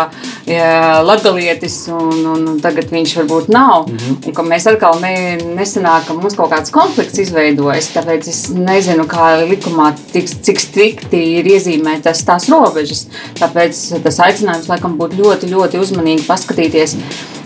latgalietis 1.07 1.77
un, 1.95 2.13
un, 2.33 2.47
tagad 2.61 2.91
viņš 2.93 3.17
varbūt 3.21 3.49
nav. 3.53 3.89
Mm 3.89 3.97
-hmm. 3.97 4.19
Un 4.27 4.37
ka 4.37 4.43
mēs 4.43 4.69
atkal 4.71 5.01
ne, 5.01 5.39
nesanāk, 5.57 6.07
ka 6.07 6.15
mums 6.15 6.37
kaut 6.37 6.53
kāds 6.53 6.71
konflikts 6.71 7.19
izveidojas, 7.19 7.91
tāpēc 7.95 8.29
es 8.29 8.49
nezinu, 8.55 9.07
kā 9.09 9.41
likumā 9.49 9.95
tik, 10.13 10.29
cik 10.29 10.61
strikti 10.61 11.21
ir 11.41 11.45
iezīmētas 11.47 12.25
tās 12.25 12.49
robežas. 12.49 13.07
Tāpēc 13.41 14.03
tas 14.03 14.21
aicinājums 14.21 14.69
laikam 14.69 14.99
būtu 14.99 15.23
ļoti, 15.23 15.53
ļoti 15.55 15.81
uzmanīgi 15.81 16.27
paskatīties 16.29 16.97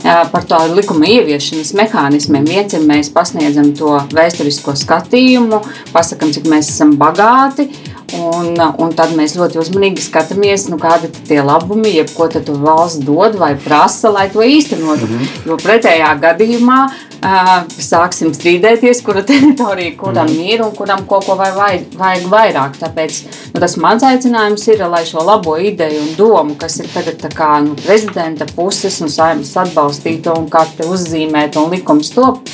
par 0.04 0.44
tādu 0.48 0.76
likuma 0.76 1.08
ieviešanas 1.08 1.72
mehānismiem. 1.78 2.44
Viens 2.48 2.76
ir 2.76 2.84
mēs 2.84 3.10
pasniedzam 3.14 3.72
to 3.76 3.96
vēsturisko 4.12 4.76
skatījumu, 4.76 5.62
pasakām, 5.94 6.32
cik 6.34 6.48
mēs 6.50 6.70
esam 6.74 6.96
bagāti. 7.00 7.70
Un, 8.14 8.52
un 8.78 8.92
tad 8.94 9.14
mēs 9.16 9.32
ļoti 9.34 9.58
uzmanīgi 9.58 10.02
skatāmies, 10.04 10.68
nu, 10.70 10.76
kādi 10.78 11.08
ir 11.08 11.16
tie 11.26 11.40
labumi, 11.42 11.96
jeb 11.96 12.12
ko 12.14 12.28
valsts 12.62 13.02
dod 13.02 13.38
vai 13.40 13.54
prasa, 13.56 14.12
lai 14.12 14.28
to 14.30 14.44
īstenotu. 14.44 15.08
Mm 15.08 15.18
-hmm. 15.18 15.48
Jo 15.48 15.56
pretējā 15.56 16.12
gadījumā 16.20 16.78
sāksim 17.24 18.34
strīdēties, 18.36 19.00
kura 19.04 19.22
teritorija 19.24 19.94
kuram 19.96 20.28
mm 20.28 20.50
ir 20.54 20.62
un 20.64 20.74
kuram 20.76 21.06
kaut 21.08 21.24
ko 21.24 21.36
vajag, 21.38 21.86
vajag 21.96 22.26
vairāk. 22.28 22.76
Tāpēc 22.80 23.20
nu, 23.54 23.60
tas 23.60 23.76
mans 23.80 24.04
aicinājums 24.04 24.66
ir, 24.68 24.84
lai 24.88 25.04
šo 25.08 25.24
labo 25.24 25.56
ideju 25.56 26.02
un 26.02 26.12
domu, 26.18 26.58
kas 26.60 26.80
ir 26.82 26.90
tagad 26.92 27.24
kā, 27.34 27.60
nu, 27.64 27.74
prezidenta 27.80 28.46
puses 28.54 29.00
un 29.00 29.08
saimnes 29.08 29.56
atbalstīta 29.56 30.36
un 30.36 30.50
kā 30.52 30.66
te 30.76 30.84
uzzīmēta 30.84 31.64
un 31.64 31.72
likums 31.72 32.12
top 32.14 32.44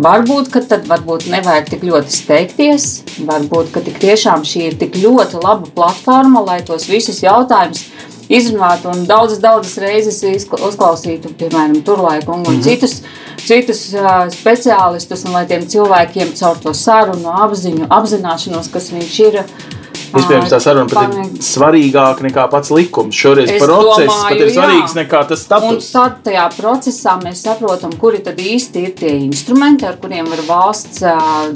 Varbūt, 0.00 0.50
ka 0.54 0.60
tad 0.64 0.86
varbūt 0.88 1.26
nevajag 1.32 1.72
tik 1.72 1.82
ļoti 1.84 2.14
steigties, 2.14 2.84
varbūt, 3.26 3.72
ka 3.74 3.82
tik 3.84 3.98
tiešām 4.00 4.44
šī 4.46 4.68
ir 4.68 4.76
tik 4.78 4.94
ļoti 5.02 5.40
laba 5.42 5.66
platforma, 5.74 6.44
lai 6.46 6.60
tos 6.66 6.86
visus 6.88 7.18
jautājumus 7.24 7.82
izrunātu 8.30 8.92
un 8.92 9.02
daudzas, 9.08 9.40
daudzas 9.42 9.74
reizes 9.82 10.22
uzklausītu, 10.54 11.34
piemēram, 11.40 11.82
turlaiku 11.82 12.36
un, 12.36 12.44
un 12.46 12.54
mm 12.54 12.60
-hmm. 12.60 12.62
citus, 12.62 13.02
citus 13.48 13.82
uh, 13.96 14.24
speciālistus, 14.32 15.26
un 15.26 15.36
lai 15.36 15.44
tiem 15.50 15.66
cilvēkiem 15.70 16.34
caur 16.38 16.60
to 16.62 16.74
sarunu, 16.76 17.32
apziņu, 17.46 17.88
apzināšanos, 17.90 18.70
kas 18.72 18.90
viņš 18.94 19.20
ir, 19.26 19.42
uh, 19.42 19.76
Iespējams, 20.10 20.50
tā 20.50 20.58
saruna 20.58 20.90
pat 20.90 21.12
ir 21.14 21.42
svarīgāka 21.44 22.24
nekā 22.26 22.46
pats 22.50 22.72
likums. 22.74 23.14
Šoreiz 23.14 23.50
es 23.52 23.62
process 23.62 24.08
domāju, 24.08 24.24
pat 24.24 24.40
ir 24.42 24.52
svarīgs 24.56 24.94
jā. 24.94 24.98
nekā 24.98 25.20
tas 25.30 25.44
status. 25.46 25.90
Un 25.90 25.94
tad 25.94 26.16
tajā 26.26 26.46
procesā 26.56 27.14
mēs 27.22 27.44
saprotam, 27.46 27.94
kuri 28.00 28.22
tad 28.26 28.40
īsti 28.42 28.82
ir 28.88 28.96
tie 28.98 29.12
instrumenti, 29.20 29.86
ar 29.86 30.00
kuriem 30.02 30.26
var 30.32 30.42
valsts 30.48 31.04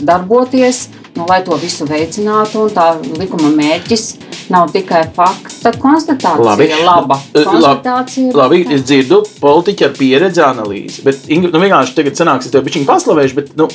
darboties 0.07 0.85
nu, 1.17 1.25
lai 1.29 1.41
to 1.47 1.57
visu 1.61 1.87
veicinātu. 1.89 2.67
Tā 2.75 2.87
likuma 3.19 3.51
mērķis 3.55 4.07
nav 4.53 4.71
tikai 4.75 5.05
fakta 5.15 5.73
konstatācija, 5.81 6.45
labi. 6.45 6.69
laba 6.85 7.19
konstatācija. 7.33 8.33
Labi, 8.37 8.63
labi, 8.65 8.77
es 8.77 8.85
dzirdu 8.87 9.21
politiķu 9.41 9.89
ar 9.89 9.95
pieredzi 9.97 10.43
analīzi. 10.45 11.05
Bet, 11.07 11.27
Ingrid, 11.33 11.55
nu, 11.55 11.63
vienkārši 11.63 11.97
tagad 11.99 12.19
sanāks, 12.21 12.49
es 12.49 12.55
tev 12.55 12.65
bišķiņu 12.67 12.89
paslavēšu, 12.89 13.39
bet, 13.39 13.53
nu, 13.61 13.69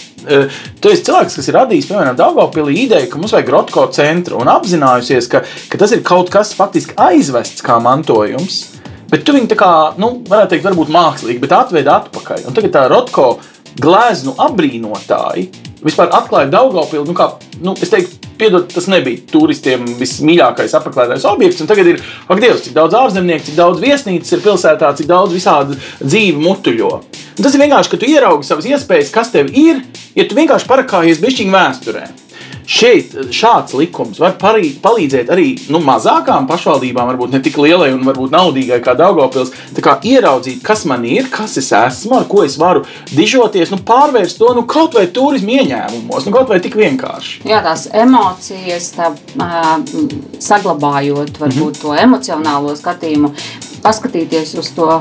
tu 0.82 0.92
esi 0.94 1.06
cilvēks, 1.08 1.38
kas 1.40 1.50
ir 1.50 1.58
radījis, 1.58 1.90
piemēram, 1.90 2.18
Daugavpilī 2.20 2.84
ideju, 2.86 3.12
ka 3.12 3.22
mums 3.22 3.34
vajag 3.36 3.54
Rotko 3.56 3.86
centru 3.96 4.42
un 4.42 4.52
apzinājusies, 4.52 5.30
ka, 5.32 5.44
ka 5.72 5.82
tas 5.82 5.96
ir 5.96 6.04
kaut 6.06 6.30
kas 6.34 6.54
faktiski 6.58 6.98
aizvests 7.00 7.66
kā 7.66 7.80
mantojums. 7.84 8.66
Bet 9.10 9.24
tu 9.26 9.34
viņu 9.34 9.50
tā 9.50 9.58
kā, 9.58 9.72
nu, 9.98 10.20
varētu 10.30 10.54
teikt, 10.54 10.68
varbūt 10.68 10.92
mākslīgi, 10.94 11.42
bet 11.42 11.56
atvedi 11.58 11.90
atpakaļ. 11.90 12.46
Un 12.46 12.58
tagad 12.58 12.76
tā 12.76 12.86
Rotko 12.92 13.32
gleznu 13.82 14.36
apbrīnotāji 14.38 15.48
vispār 15.86 16.12
atklāja 16.16 16.52
Daugopilu. 16.54 17.06
Nu, 17.08 17.16
kā, 17.18 17.32
nu, 17.64 17.76
es 17.80 17.92
teiktu, 17.92 18.30
piedod, 18.40 18.70
tas 18.72 18.88
nebija 18.92 19.24
turistiem 19.32 19.86
vismīļākais 20.00 20.76
apmeklētais 20.80 21.28
objekts. 21.30 21.66
Tagad 21.70 21.92
ir, 21.94 22.00
ak, 22.28 22.40
Dievs, 22.44 22.64
cik 22.68 22.78
daudz 22.78 22.98
ārzemnieku, 23.00 23.48
cik 23.50 23.60
daudz 23.60 23.84
viesnīcas 23.84 24.38
ir 24.38 24.46
pilsētā, 24.46 24.94
cik 25.00 25.10
daudz 25.10 25.36
visādi 25.36 25.80
dzīvi 26.04 26.40
mutuļo. 26.40 26.94
Un 27.40 27.44
tas 27.46 27.54
ir 27.56 27.64
vienkārši, 27.66 27.92
ka 27.92 28.00
tu 28.00 28.10
ieraugi 28.10 28.48
savas 28.48 28.68
iespējas, 28.70 29.14
kas 29.16 29.32
tev 29.36 29.52
ir, 29.56 29.84
ja 30.16 30.28
tu 30.28 30.40
vienkārši 30.40 30.72
parakājies 30.72 31.22
bišķiņu 31.24 31.56
vēsturē 31.56 32.08
šeit 32.70 33.16
šāds 33.34 33.74
likums 33.78 34.20
var 34.22 34.36
parī, 34.40 34.70
palīdzēt 34.82 35.32
arī 35.34 35.48
nu, 35.74 35.82
mazākām 35.82 36.46
pašvaldībām, 36.50 37.10
varbūt 37.14 37.34
ne 37.34 37.42
tik 37.44 37.58
lielai 37.58 37.90
un 37.96 38.04
varbūt 38.06 38.34
naudīgai 38.36 38.78
kā 38.86 38.94
Daugopils, 39.00 39.52
kā 39.82 39.96
ieraudzīt, 40.06 40.62
kas 40.66 40.86
man 40.90 41.06
ir, 41.10 41.32
kas 41.34 41.58
es 41.62 41.72
esmu, 41.76 42.20
ar 42.20 42.28
ko 42.30 42.44
es 42.46 42.60
varu 42.62 42.86
dižoties, 43.10 43.74
nu, 43.74 43.82
pārvērst 43.86 44.38
to 44.42 44.52
nu, 44.58 44.66
kaut 44.70 44.98
vai 45.00 45.08
turismu 45.14 45.58
ieņēmumos, 45.58 46.28
nu, 46.28 46.36
kaut 46.36 46.54
vai 46.54 46.60
tik 46.64 46.78
vienkārši. 46.80 47.42
Jā, 47.50 47.64
tās 47.66 47.88
emocijas, 47.90 48.92
tā, 48.98 49.10
uh, 49.40 49.72
saglabājot 50.38 51.42
varbūt 51.42 51.58
mm 51.58 51.74
-hmm. 51.74 51.82
to 51.82 51.96
emocionālo 52.06 52.76
skatījumu, 52.78 53.34
paskatīties 53.82 54.58
uz 54.60 54.72
to 54.76 55.00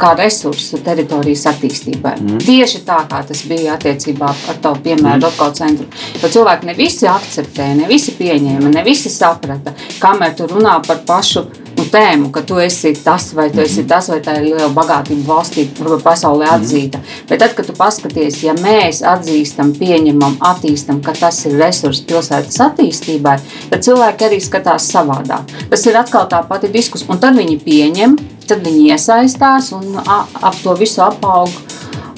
kā 0.00 0.12
resursu 0.18 0.80
teritorijas 0.84 1.46
attīstībai. 1.52 2.14
Mm. 2.20 2.42
Tieši 2.44 2.82
tā, 2.86 3.00
kā 3.10 3.22
tas 3.28 3.42
bija 3.48 3.76
attiecībā 3.76 4.28
ar 4.52 4.60
to 4.62 4.74
piemēru 4.84 5.16
mm. 5.18 5.24
Dotko 5.24 5.50
centru. 5.56 5.88
Jo 6.22 6.30
cilvēki 6.36 6.68
ne 6.68 6.76
visi 6.78 7.08
akceptēja, 7.10 7.80
ne 7.82 7.90
visi 7.90 8.14
pieņēma, 8.18 8.72
ne 8.74 8.86
visi 8.86 9.12
saprata, 9.12 9.74
kamēr 10.02 10.36
tu 10.38 10.48
runā 10.50 10.78
par 10.86 11.02
pašu 11.08 11.44
nu, 11.76 11.86
tēmu, 11.92 12.30
ka 12.34 12.42
tu 12.46 12.58
esi 12.62 12.92
tas 13.04 13.30
vai 13.36 13.48
tu 13.52 13.62
esi 13.62 13.84
tas, 13.88 14.08
vai 14.12 14.20
tā 14.24 14.36
ir 14.38 14.48
liela 14.50 14.68
bagātība 14.74 15.26
valstī, 15.28 15.66
pasaulē 15.76 16.48
mhm. 16.48 16.54
atzīta. 16.58 17.00
Mm. 17.00 17.24
Bet 17.30 17.42
tad, 17.44 17.56
kad 17.58 17.68
tu 17.68 17.76
paskaties, 17.78 18.42
ja 18.46 18.56
mēs 18.58 19.02
atzīstam, 19.06 19.74
pieņemam, 19.78 20.38
attīstam, 20.52 21.02
ka 21.04 21.16
tas 21.18 21.42
ir 21.48 21.58
resurs 21.60 22.02
pilsētas 22.08 22.60
attīstībai, 22.68 23.38
tad 23.72 23.88
cilvēki 23.88 24.28
arī 24.28 24.42
skatās 24.42 24.90
savādāk. 24.92 25.56
Tas 25.72 25.86
ir 25.88 25.98
atkal 25.98 26.28
tā 26.30 26.42
pati 26.48 26.70
diskusija, 26.72 27.10
un 27.12 27.22
tad 27.22 27.38
viņi 27.38 27.58
pieņem, 27.64 28.16
tad 28.48 28.64
viņi 28.66 28.90
iesaistās 28.94 29.72
un 29.76 29.98
ap 30.02 30.56
to 30.62 30.74
visu 30.78 31.04
apaug. 31.04 31.52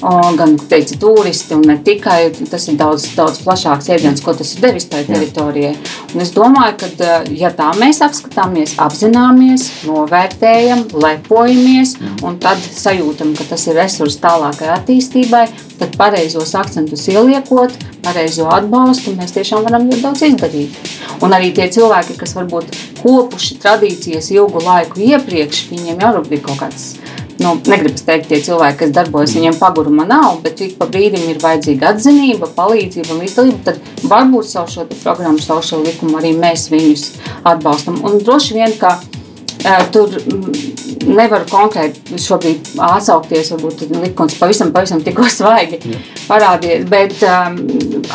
Gan 0.05 0.51
teica, 0.69 0.97
turisti, 0.99 1.55
un 1.55 1.63
ne 1.65 1.77
tikai 1.81 2.27
tas 2.51 2.67
ir 2.69 2.75
daudz, 2.77 3.07
daudz 3.15 3.39
plašāks 3.41 3.87
jēdziens, 3.89 4.21
ko 4.21 4.35
tas 4.37 4.51
ir 4.53 4.61
devis 4.61 4.85
tajā 4.91 5.07
teritorijai. 5.07 5.71
Un 6.13 6.21
es 6.21 6.33
domāju, 6.35 6.75
ka 6.83 7.21
ja 7.33 7.49
tā 7.55 7.71
mēs 7.79 8.03
apskatāmies, 8.05 8.75
apzināmies, 8.85 9.63
novērtējam, 9.87 10.83
lepojamies 10.99 11.95
un 12.27 12.37
tad 12.43 12.61
sajūtam, 12.61 13.33
ka 13.39 13.47
tas 13.55 13.65
ir 13.71 13.79
resurs 13.79 14.19
tālākai 14.21 14.69
attīstībai, 14.75 15.47
tad 15.79 15.97
pareizos 15.97 16.53
akcentus 16.59 17.07
ieliekot, 17.09 17.73
pareizo 18.05 18.47
atbalstu, 18.53 19.15
mēs 19.17 19.33
tiešām 19.35 19.65
varam 19.65 19.89
ļoti 19.89 20.05
daudz 20.05 20.25
izdarīt. 20.29 20.79
Un 21.25 21.33
arī 21.35 21.51
tie 21.55 21.67
cilvēki, 21.71 22.17
kas 22.19 22.35
varbūt 22.37 22.77
kopuši 23.01 23.59
tradīcijas 23.63 24.31
ilgu 24.35 24.63
laiku 24.65 25.01
iepriekš, 25.03 25.67
viņiem 25.73 26.03
jau 26.05 26.13
ir 26.23 26.43
kaut 26.45 26.61
kāds 26.61 26.89
nu, 27.39 27.55
negribas 27.67 28.05
teikt, 28.05 28.29
tie 28.29 28.39
cilvēki, 28.43 28.77
kas 28.83 28.93
darbojas, 28.95 29.33
mm. 29.33 29.39
viņiem 29.39 29.57
paguruma 29.59 30.05
nav, 30.07 30.39
bet 30.43 30.61
ik 30.63 30.77
pa 30.79 30.87
brīdim 30.91 31.27
ir 31.31 31.41
vajadzīga 31.43 31.91
atzinība, 31.93 32.49
palīdzība 32.55 33.15
un 33.15 33.21
līdzdalība. 33.25 33.59
Tad 33.67 34.07
varbūt 34.11 34.49
savu 34.49 34.71
šo 34.71 34.87
programmu, 34.93 35.43
savu 35.43 35.65
šo 35.65 35.81
likumu 35.83 36.19
arī 36.21 36.31
mēs 36.39 36.69
viņus 36.71 37.05
atbalstam. 37.43 37.99
Un 38.07 38.21
droši 38.23 38.57
vien, 38.59 38.75
ka 38.79 38.95
Tur 39.93 40.11
nevaru 41.05 41.45
konkrēti 41.49 42.19
šobrīd 42.21 42.71
atsaukties, 42.85 43.51
varbūt 43.53 43.83
likums 44.01 44.37
pavisam, 44.39 44.71
pavisam 44.75 45.01
tikko 45.05 45.27
svaigi 45.37 45.79
parādījies, 46.27 46.85
bet 46.89 47.23
um, 47.25 47.57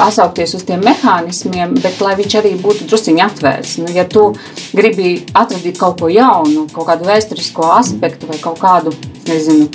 atsaukties 0.06 0.54
uz 0.58 0.66
tiem 0.68 0.82
mehānismiem, 0.86 1.76
bet 1.82 2.00
lai 2.04 2.16
viņš 2.20 2.36
arī 2.40 2.54
būtu 2.62 2.86
drusciņi 2.90 3.24
atvērts. 3.26 3.76
Nu, 3.82 3.90
ja 3.94 4.06
tu 4.10 4.30
gribi 4.76 5.20
atradīt 5.34 5.78
kaut 5.80 6.00
ko 6.02 6.10
jaunu, 6.12 6.66
kaut 6.74 6.90
kādu 6.90 7.08
vēsturisko 7.10 7.70
aspektu 7.78 8.30
vai 8.30 8.38
kaut 8.42 8.60
kādu, 8.62 8.94
nezinu, 9.28 9.70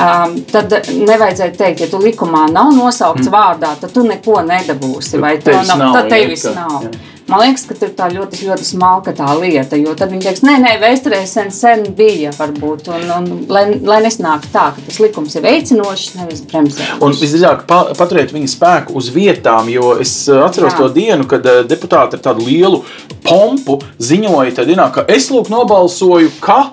Um, 0.00 0.36
tad 0.50 0.72
nevajadzēja 0.88 1.54
teikt, 1.58 1.84
ja 1.84 1.90
tu 1.90 2.00
likumā 2.00 2.46
nav 2.52 2.72
nosaukts 2.76 3.28
mm. 3.28 3.34
vārdā, 3.34 3.74
tad 3.80 3.94
tu 3.94 4.04
neko 4.06 4.40
nedabūsi. 4.46 5.20
Vai 5.20 5.36
tev 5.42 5.62
nav, 5.66 5.80
nav, 5.82 5.96
tad 5.98 6.12
tevis 6.14 6.46
nav. 6.54 6.84
Jā. 6.86 7.10
Man 7.30 7.44
liekas, 7.44 7.62
ka 7.68 7.76
tā 7.78 8.08
ir 8.10 8.16
ļoti, 8.16 8.40
ļoti 8.48 8.64
smalka 8.66 9.12
tā 9.14 9.28
lieta, 9.38 9.78
jo 9.78 9.92
tad 9.94 10.10
viņi 10.10 10.24
teiks, 10.24 10.40
nē, 10.42 10.56
nē, 10.64 10.72
vēsturē 10.82 11.20
sen, 11.30 11.52
sen 11.54 11.84
bija, 11.94 12.32
varbūt, 12.34 12.88
un, 12.90 13.04
un 13.14 13.28
lai, 13.52 13.62
lai 13.86 14.00
nesnāk 14.02 14.48
tā, 14.50 14.64
ka 14.74 14.82
tas 14.88 14.98
likums 14.98 15.36
ir 15.38 15.44
veicinošs, 15.44 16.08
nevis 16.18 16.42
bremzējošs. 16.50 16.98
Un 17.06 17.14
visdrīzāk 17.14 17.62
pa, 17.70 17.84
paturiet 17.98 18.34
viņa 18.34 18.50
spēku 18.50 18.98
uz 18.98 19.12
vietām, 19.14 19.70
jo 19.70 19.92
es 20.02 20.16
uh, 20.26 20.42
atceros 20.48 20.74
Jā. 20.74 20.80
to 20.80 20.90
dienu, 20.96 21.28
kad 21.30 21.46
uh, 21.46 21.60
deputāti 21.70 22.18
ar 22.18 22.24
tādu 22.24 22.48
lielu 22.48 22.82
pompu 23.22 23.78
ziņoja, 24.02 24.56
tad, 24.58 24.74
ka 24.96 25.06
es 25.14 25.30
lūk 25.30 25.52
nobalsoju, 25.54 26.34
ka 26.42 26.64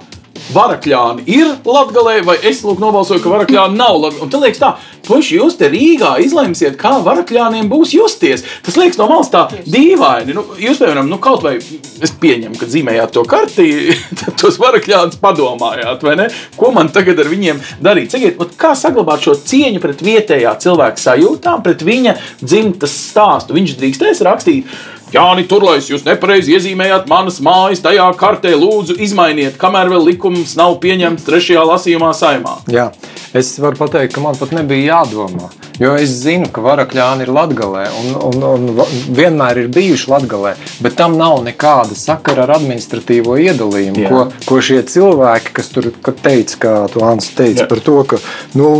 Varakļāni 0.53 1.25
ir 1.27 1.49
latgalē, 1.67 2.21
vai 2.25 2.37
es 2.47 2.61
lūk 2.63 2.79
nobalsoju, 2.79 3.19
ka 3.23 3.31
varakļāni 3.33 3.75
nav. 3.75 4.05
Un 4.23 4.31
tad 4.31 4.43
liekas 4.43 4.61
tā, 4.61 4.69
puiši, 5.07 5.37
jūs 5.41 5.57
te 5.59 5.67
Rīgā 5.71 6.13
izlemsiet, 6.23 6.77
kā 6.79 6.93
varakļāniem 7.03 7.67
būs 7.71 7.93
justies. 7.97 8.45
Tas 8.63 8.77
liekas 8.79 8.99
no 8.99 9.09
malas 9.11 9.31
tā 9.33 9.45
dīvaini. 9.67 10.35
Nu, 10.37 10.45
jūs, 10.61 10.79
piemēram, 10.79 11.09
nu, 11.11 11.19
kaut 11.23 11.43
vai 11.43 11.57
es 11.59 12.15
pieņemu, 12.21 12.55
ka 12.59 12.69
zīmējāt 12.71 13.15
to 13.17 13.25
kartī, 13.27 13.69
tad 14.21 14.37
tos 14.39 14.59
varakļānus 14.63 15.19
padomājāt, 15.23 16.05
vai 16.07 16.17
ne? 16.21 16.27
Ko 16.57 16.71
man 16.75 16.91
tagad 16.95 17.19
ar 17.23 17.31
viņiem 17.31 17.63
darīt? 17.83 18.13
Sakiet, 18.15 18.39
kā 18.59 18.73
saglabāt 18.77 19.27
šo 19.27 19.35
cieņu 19.47 19.83
pret 19.83 20.03
vietējā 20.05 20.53
cilvēka 20.63 21.03
sajūtām, 21.03 21.63
pret 21.65 21.83
viņa 21.87 22.17
dzimtas 22.43 22.95
stāstu? 23.11 23.57
Viņš 23.57 23.75
drīkstēs 23.81 24.23
rakstīt 24.27 24.77
Jāni 25.07 25.45
Turlais, 25.47 25.85
jūs 25.87 26.03
nepareizi 26.03 26.57
iezīmējāt 26.57 27.05
manas 27.07 27.37
mājas 27.43 27.79
tajā 27.83 28.09
kartē. 28.19 28.51
Lūdzu, 28.59 28.97
izmainiet, 29.05 29.55
kamēr 29.61 29.87
vēl 29.93 30.03
likums 30.09 30.57
nav 30.59 30.75
pieņemts 30.83 31.23
trešajā 31.27 31.63
lasījumā 31.69 32.11
saimā. 32.17 32.57
Jā, 32.71 32.89
es 33.37 33.53
varu 33.63 33.79
pateikt, 33.79 34.17
ka 34.17 34.25
man 34.25 34.35
pat 34.39 34.51
nebija 34.57 34.97
jādomā. 34.97 35.47
Jo 35.77 35.93
es 36.01 36.09
zinu, 36.23 36.47
ka 36.49 36.63
varakļāni 36.65 37.27
ir 37.27 37.31
latgalē 37.33 37.83
un, 37.99 38.07
un, 38.31 38.45
un 38.49 38.79
vienmēr 39.13 39.61
ir 39.61 39.67
bijuši 39.73 40.09
latgalē, 40.09 40.55
bet 40.81 40.95
tam 40.97 41.17
nav 41.19 41.43
nekāda 41.45 41.93
sakara 41.97 42.47
ar 42.47 42.55
administratīvo 42.55 43.35
iedalījumu. 43.43 44.01
Jā. 44.01 44.09
Ko, 44.09 44.23
ko 44.47 44.57
šie 44.63 44.79
cilvēki, 44.89 45.53
kas 45.59 45.69
tur 45.73 45.91
teica, 46.23 46.57
kā 46.63 46.73
tu 46.93 47.03
Ants 47.05 47.29
teica, 47.37 47.65
Jā. 47.65 47.67
par 47.69 47.81
to, 47.85 47.97
ka 48.09 48.19
nu, 48.57 48.71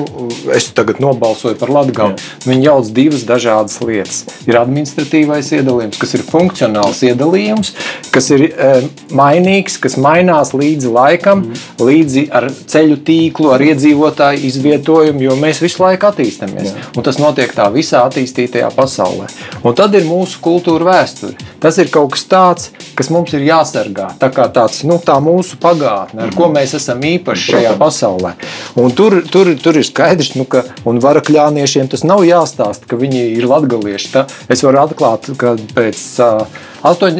es 0.56 0.72
tagad 0.74 0.98
nobalsoju 1.04 1.60
par 1.62 1.74
latgali, 1.76 2.18
viņi 2.48 2.66
jauc 2.66 2.90
divas 2.98 3.28
dažādas 3.30 3.78
lietas. 3.86 4.24
Ir 4.50 4.58
administratīvais 4.58 5.54
iedalījums, 5.60 6.02
kas 6.02 6.18
ir 6.18 6.26
funkcionāls 6.26 7.04
iedalījums, 7.06 7.74
kas 8.14 8.32
ir 8.34 8.48
e, 8.50 8.72
mainīgs, 9.14 9.78
kas 9.84 10.00
mainās 10.02 10.56
līdzi 10.58 10.90
laikam, 10.98 11.46
mm. 11.46 11.86
līdzi 11.86 12.26
ar 12.34 12.50
ceļu 12.74 12.98
tīklu, 13.06 13.54
ar 13.54 13.64
iedzīvotāju 13.70 14.46
izvietojumu, 14.50 15.28
jo 15.30 15.38
mēs 15.38 15.62
visu 15.62 15.86
laiku 15.86 16.10
attīstāmies. 16.10 16.74
Jā. 16.74 16.87
Un 16.96 17.06
tas 17.06 17.20
notiek 17.22 17.52
tā 17.56 17.68
visā 17.74 18.04
attīstītajā 18.08 18.70
pasaulē. 18.76 19.28
Un 19.64 19.76
tad 19.78 19.96
ir 19.98 20.08
mūsu 20.08 20.40
kultūra 20.44 20.92
vēsture. 20.92 21.36
Tas 21.62 21.80
ir 21.82 21.90
kaut 21.94 22.14
kas 22.14 22.24
tāds, 22.30 22.70
kas 22.98 23.10
mums 23.14 23.34
ir 23.38 23.46
jāsargā. 23.48 24.12
Tā 24.22 24.30
kā 24.34 24.48
tāds, 24.54 24.84
nu, 24.88 25.00
tā 25.04 25.18
mūsu 25.24 25.60
pagātne, 25.62 26.28
ar 26.28 26.34
ko 26.38 26.52
mēs 26.54 26.78
esam 26.78 27.02
īpaši 27.02 27.52
šajā 27.56 27.74
pasaulē. 27.82 28.36
Un 28.78 28.94
tur, 28.98 29.20
tur, 29.34 29.52
tur 29.62 29.82
ir 29.82 29.88
skaidrs, 29.88 30.36
nu, 30.38 30.46
ka 30.50 30.64
varakļāniešiem 30.86 31.90
tas 31.92 32.06
nav 32.08 32.26
jāstāsta, 32.28 32.90
ka 32.90 33.00
viņi 33.00 33.28
ir 33.38 33.50
latgalieši. 33.50 34.14
Tā, 34.14 34.26
es 34.54 34.64
varu 34.66 34.84
atklāt, 34.86 35.32
ka 35.38 35.58
pēc 35.76 36.04
uh, 36.24 36.66
Astoņ, 36.86 37.16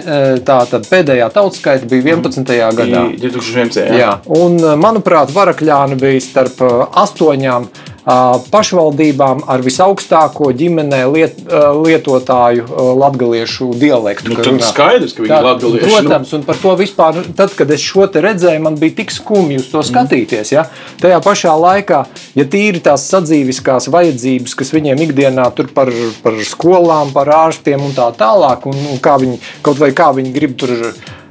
tā 0.46 0.58
tad 0.70 0.86
pēdējā 0.86 1.28
tautskaita 1.34 1.88
bija 1.90 2.14
11. 2.14 2.46
gadā. 2.78 3.04
2011. 3.18 3.80
Jā. 3.82 3.98
Jā. 3.98 4.12
Un, 4.38 4.60
manuprāt, 4.80 5.34
varakļāni 5.36 5.98
bija 6.00 6.22
starp 6.24 6.62
astoņām 6.94 7.66
pašvaldībām 8.08 9.42
ar 9.52 9.64
visaugstāko 9.66 10.54
ģimenē 10.56 11.02
liet, 11.12 11.42
lietotāju 11.84 12.68
latviešu 13.02 13.74
dialektu. 13.76 14.32
Nu, 14.32 14.40
tas 14.40 14.72
skaidrs, 14.72 15.16
ka 15.18 15.26
viņi 15.26 15.36
ir 15.36 15.48
latvieši. 15.50 15.90
Protams, 15.90 16.32
un 16.38 16.46
par 16.48 16.60
to 16.62 16.76
vispār, 16.80 17.20
tad, 17.36 17.52
kad 17.58 17.74
es 17.76 17.84
šo 17.84 18.08
te 18.12 18.24
redzēju, 18.24 18.64
man 18.64 18.80
bija 18.80 18.96
tik 19.02 19.12
skumji 19.12 19.60
uz 19.60 19.68
to 19.74 19.82
mm. 19.82 19.90
skatīties. 19.92 20.54
Ja? 20.56 20.64
Tajā 21.04 21.20
pašā 21.26 21.58
laikā, 21.60 22.02
ja 22.40 22.48
tīri 22.48 22.80
tās 22.86 23.10
sadzīviskās 23.12 23.90
vajadzības, 23.92 24.56
kas 24.56 24.72
viņiem 24.76 25.04
ikdienā 25.10 25.50
tur 25.58 25.68
par, 25.76 25.92
par 26.24 26.40
skolām, 26.48 27.12
par 27.16 27.34
ārstiem 27.44 27.84
un 27.84 27.96
tā 27.98 28.08
tālāk, 28.16 28.70
un, 28.72 28.80
un 28.94 29.04
kā 29.04 29.20
viņi 29.20 29.42
kaut 29.66 29.84
vai 29.84 29.92
kā 29.96 30.14
viņi 30.16 30.36
grib 30.36 30.56
tur 30.60 30.74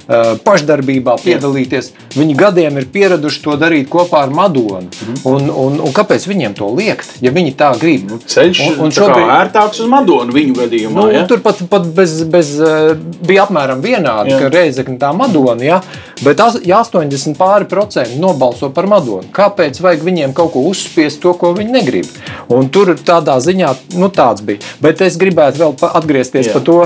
pašdarbībā 0.07 1.17
piedalīties. 1.19 1.91
Viņi 2.15 2.35
gadiem 2.39 2.79
ir 2.79 2.87
pieraduši 2.91 3.41
to 3.43 3.57
darīt 3.59 3.89
kopā 3.91 4.23
ar 4.25 4.33
Madonu. 4.33 4.87
Mm. 4.87 5.17
Un, 5.27 5.49
un, 5.51 5.79
un 5.83 5.95
kāpēc 5.95 6.27
viņiem 6.29 6.55
to 6.57 6.69
liekt, 6.77 7.17
ja 7.23 7.33
viņi 7.35 7.53
tā 7.59 7.73
grib? 7.79 8.07
Nu, 8.07 8.19
ceļš 8.23 8.61
un, 8.63 8.77
un 8.85 8.95
šobrīd 8.95 9.31
ērtāks 9.37 9.81
uz 9.83 9.91
Madonu 9.91 10.35
viņu 10.35 10.55
gadījumā. 10.61 10.95
Nu, 10.95 11.07
ja? 11.11 11.25
Tur 11.29 11.41
pat, 11.43 11.59
pat 11.69 11.87
bez, 11.97 12.21
bez, 12.31 12.53
eh, 12.63 12.93
bija 13.27 13.47
apmēram 13.47 13.83
vienādi, 13.83 14.33
jā. 14.33 14.39
ka 14.41 14.51
reizekļi 14.53 14.97
tā 15.01 15.11
Madona, 15.17 15.65
ja? 15.65 15.81
bet 16.23 16.39
ja 16.65 16.81
80 16.85 17.35
pāri 17.37 17.67
procenti 17.69 18.19
nobalso 18.21 18.71
par 18.73 18.87
Madonu, 18.89 19.27
kāpēc 19.35 19.81
vajag 19.83 20.05
viņiem 20.07 20.35
kaut 20.37 20.53
ko 20.55 20.63
uzspiest 20.71 21.21
to, 21.23 21.35
ko 21.37 21.51
viņi 21.57 21.75
negrib? 21.75 22.13
Un 22.53 22.71
tur 22.73 22.95
tādā 22.95 23.37
ziņā 23.43 23.73
nu, 23.99 24.09
tāds 24.13 24.45
bija. 24.45 24.63
Bet 24.83 25.03
es 25.05 25.19
gribētu 25.19 25.65
vēl 25.65 25.75
atgriezties 25.91 26.49
jā. 26.49 26.55
par 26.55 26.65
to 26.67 26.79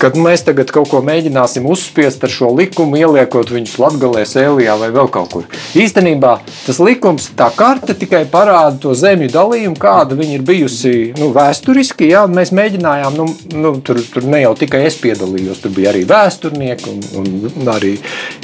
kad 0.00 0.16
mēs 0.20 0.44
tagad 0.46 0.70
kaut 0.74 0.90
ko 0.92 1.00
mēģināsim 1.04 1.66
uzspiest 1.68 2.24
ar 2.26 2.32
šo 2.32 2.50
likumu, 2.56 2.98
ieliekot 3.00 3.50
viņus 3.52 3.76
latgalē, 3.80 4.24
sēlijā 4.28 4.76
vai 4.80 4.90
vēl 4.94 5.10
kaut 5.12 5.32
kur. 5.32 5.46
Īstenībā 5.78 6.36
tas 6.66 6.80
likums, 6.82 7.30
tā 7.38 7.48
karte 7.56 7.96
tikai 7.96 8.24
parāda 8.30 8.76
to 8.82 8.94
zemju 8.96 9.30
dalījumu, 9.32 9.78
kāda 9.80 10.18
viņa 10.18 10.38
ir 10.38 10.46
bijusi 10.46 10.94
nu, 11.18 11.30
vēsturiski. 11.36 12.10
Jā, 12.12 12.26
mēs 12.30 12.52
mēģinājām, 12.56 13.18
nu, 13.18 13.28
nu, 13.56 13.74
tur, 13.84 14.00
tur 14.12 14.28
ne 14.28 14.42
jau 14.44 14.54
tikai 14.58 14.84
es 14.88 14.98
piedalījos, 15.02 15.62
tur 15.64 15.74
bija 15.76 15.92
arī 15.94 16.04
vēsturnieki 16.08 16.92
un, 17.20 17.34
un 17.52 17.72
arī 17.72 17.96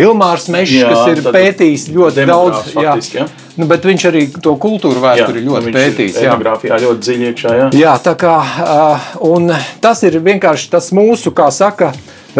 Ilmārs 0.02 0.48
Mešs, 0.52 0.78
kas 0.88 1.14
ir 1.14 1.24
pētījis 1.28 1.88
ļoti 1.92 2.28
daudz. 2.28 2.72
Faktiski, 2.72 3.22
jā. 3.22 3.30
Nu, 3.60 3.66
bet 3.68 3.84
viņš 3.84 4.04
arī 4.08 4.22
to 4.32 4.54
kultūru 4.60 5.02
vēsturi 5.02 5.42
jā, 5.42 5.46
ļoti 5.50 5.68
nu, 5.68 5.76
pētījis. 5.76 6.16
Jā, 6.16 6.30
etnogrāfijā 6.30 6.78
ļoti 6.86 7.04
dziļi 7.04 7.26
iekšā. 7.28 7.54
Jā, 7.58 7.66
jā 7.76 7.94
tā 8.00 8.14
kā 8.20 8.36
uh, 8.40 9.66
tas 9.84 10.00
ir 10.08 10.16
vienkārši 10.24 10.70
tas 10.72 10.88
mūsu, 10.96 11.34
kā 11.36 11.50
saka, 11.52 11.90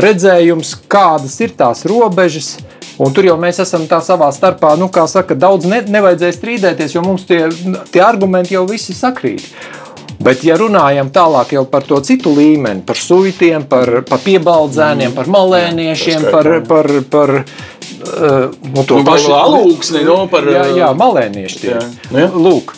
redzējums, 0.01 0.73
kādas 0.89 1.37
ir 1.45 1.53
tās 1.59 1.85
robežas. 1.89 2.55
Un 3.03 3.13
tur 3.17 3.27
jau 3.27 3.37
mēs 3.41 3.61
esam 3.65 3.85
tā 3.89 3.99
savā 4.05 4.29
starpā, 4.33 4.73
nu, 4.81 4.89
kā 4.93 5.05
saka, 5.09 5.37
daudz 5.37 5.69
ne, 5.69 5.83
nevajadzēja 5.91 6.37
strīdēties, 6.37 6.97
jo 6.97 7.05
mums 7.05 7.25
tie, 7.29 7.45
tie 7.93 8.03
argumenti 8.05 8.57
jau 8.57 8.67
visi 8.69 8.97
sakrīt. 8.97 9.49
Bet, 10.23 10.45
ja 10.47 10.55
runājam 10.61 11.09
tālāk 11.11 11.57
par 11.71 11.83
to 11.89 11.99
citu 12.05 12.31
līmeni, 12.37 12.85
par 12.87 12.99
suitiem, 13.01 13.65
par, 13.67 14.05
par 14.07 14.21
piebaldzēniem, 14.23 15.11
mm. 15.11 15.17
par 15.19 15.31
malēniešiem, 15.35 16.29
par, 16.31 16.51
par, 16.69 16.91
par, 17.11 17.33
par 17.43 17.72
nu, 18.03 18.85
to 18.87 19.01
nu, 19.01 19.07
pašu 19.07 19.35
alūksni, 19.37 20.05
no, 20.07 20.23
par, 20.33 20.47
jā, 20.51 20.65
jā, 20.79 20.91
malēnieši 20.99 21.61
tie. 21.63 21.73
Jā. 21.75 21.85
Jā. 22.17 22.29
Lūk, 22.35 22.75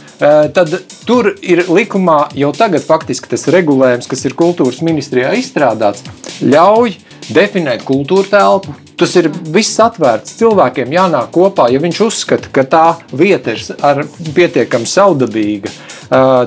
tad 0.56 0.76
tur 1.08 1.32
ir 1.42 1.64
likumā 1.70 2.20
jau 2.38 2.52
tagad 2.56 2.84
faktiski 2.86 3.30
tas 3.32 3.48
regulējums, 3.52 4.08
kas 4.10 4.24
ir 4.28 4.36
kultūras 4.38 4.82
ministrijā 4.84 5.34
izstrādāts, 5.40 6.04
ļauj 6.44 6.96
definēt 7.34 7.84
kultūra 7.88 8.28
telpu. 8.36 8.74
Tas 8.94 9.10
ir 9.18 9.26
viss 9.50 9.74
atvērts. 9.82 10.36
Cilvēkiem 10.38 10.92
jānāk 10.94 11.32
kopā, 11.34 11.66
ja 11.72 11.80
viņš 11.82 12.00
uzskata, 12.04 12.50
ka 12.54 12.62
tā 12.62 12.84
vieta 13.10 13.56
ir 13.56 14.04
pietiekami 14.36 14.86
saudabīga 14.86 15.72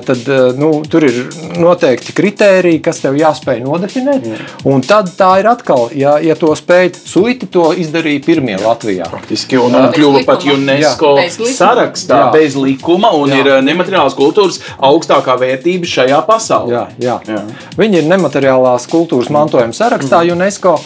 tad 0.06 0.28
nu, 0.58 0.70
tur 0.90 1.04
ir 1.04 1.18
noteikti 1.58 2.14
kriteriji, 2.16 2.80
kas 2.84 3.02
tev 3.02 3.18
jāspēj 3.18 3.60
nodefinēt. 3.64 4.26
Jā. 4.28 4.38
Un 4.70 4.82
tad 4.86 5.10
tā 5.18 5.30
ir 5.42 5.48
atkal, 5.50 5.88
ja, 5.96 6.16
ja 6.22 6.36
to 6.38 6.54
spēj, 6.58 6.92
Suiti 7.08 7.48
to 7.52 7.70
izdarīja 7.76 8.22
pirmie 8.24 8.56
Latvijā. 8.60 9.08
Praktiski, 9.12 9.58
un, 9.60 9.74
un 9.76 9.88
kļuva 9.94 10.22
pat 10.28 10.46
UNESCO 10.48 11.14
bez 11.18 11.38
sarakstā 11.56 12.20
jā. 12.24 12.30
bez 12.34 12.56
likuma 12.58 13.12
un 13.16 13.32
jā. 13.32 13.40
ir 13.42 13.64
nemateriālās 13.66 14.16
kultūras 14.18 14.60
augstākā 14.88 15.36
vērtība 15.40 15.88
šajā 15.88 16.20
pasaulē. 16.28 16.74
Jā, 16.74 16.84
jā. 17.02 17.18
Jā. 17.28 17.44
Viņi 17.78 18.02
ir 18.02 18.10
nemateriālās 18.10 18.88
kultūras 18.90 19.32
mantojuma 19.34 19.76
sarakstā 19.76 20.22
mm. 20.24 20.36
UNESCO, 20.36 20.76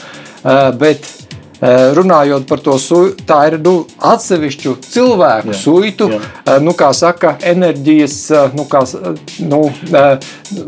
bet 0.81 1.09
runājot 1.63 2.47
par 2.49 2.59
to, 2.59 2.75
tā 3.27 3.39
ir 3.51 3.59
nu, 3.63 3.75
atsevišķu 4.03 4.75
cilvēku 4.83 5.53
jā, 5.53 5.59
suitu, 5.61 6.09
jā. 6.11 6.19
Eh, 6.43 6.59
nu, 6.63 6.75
kā 6.75 6.91
saka, 6.97 7.37
enerģijas 7.39 8.17
eh, 8.35 8.57
nu, 8.59 8.65
kā, 8.71 8.83
nu, 9.47 9.61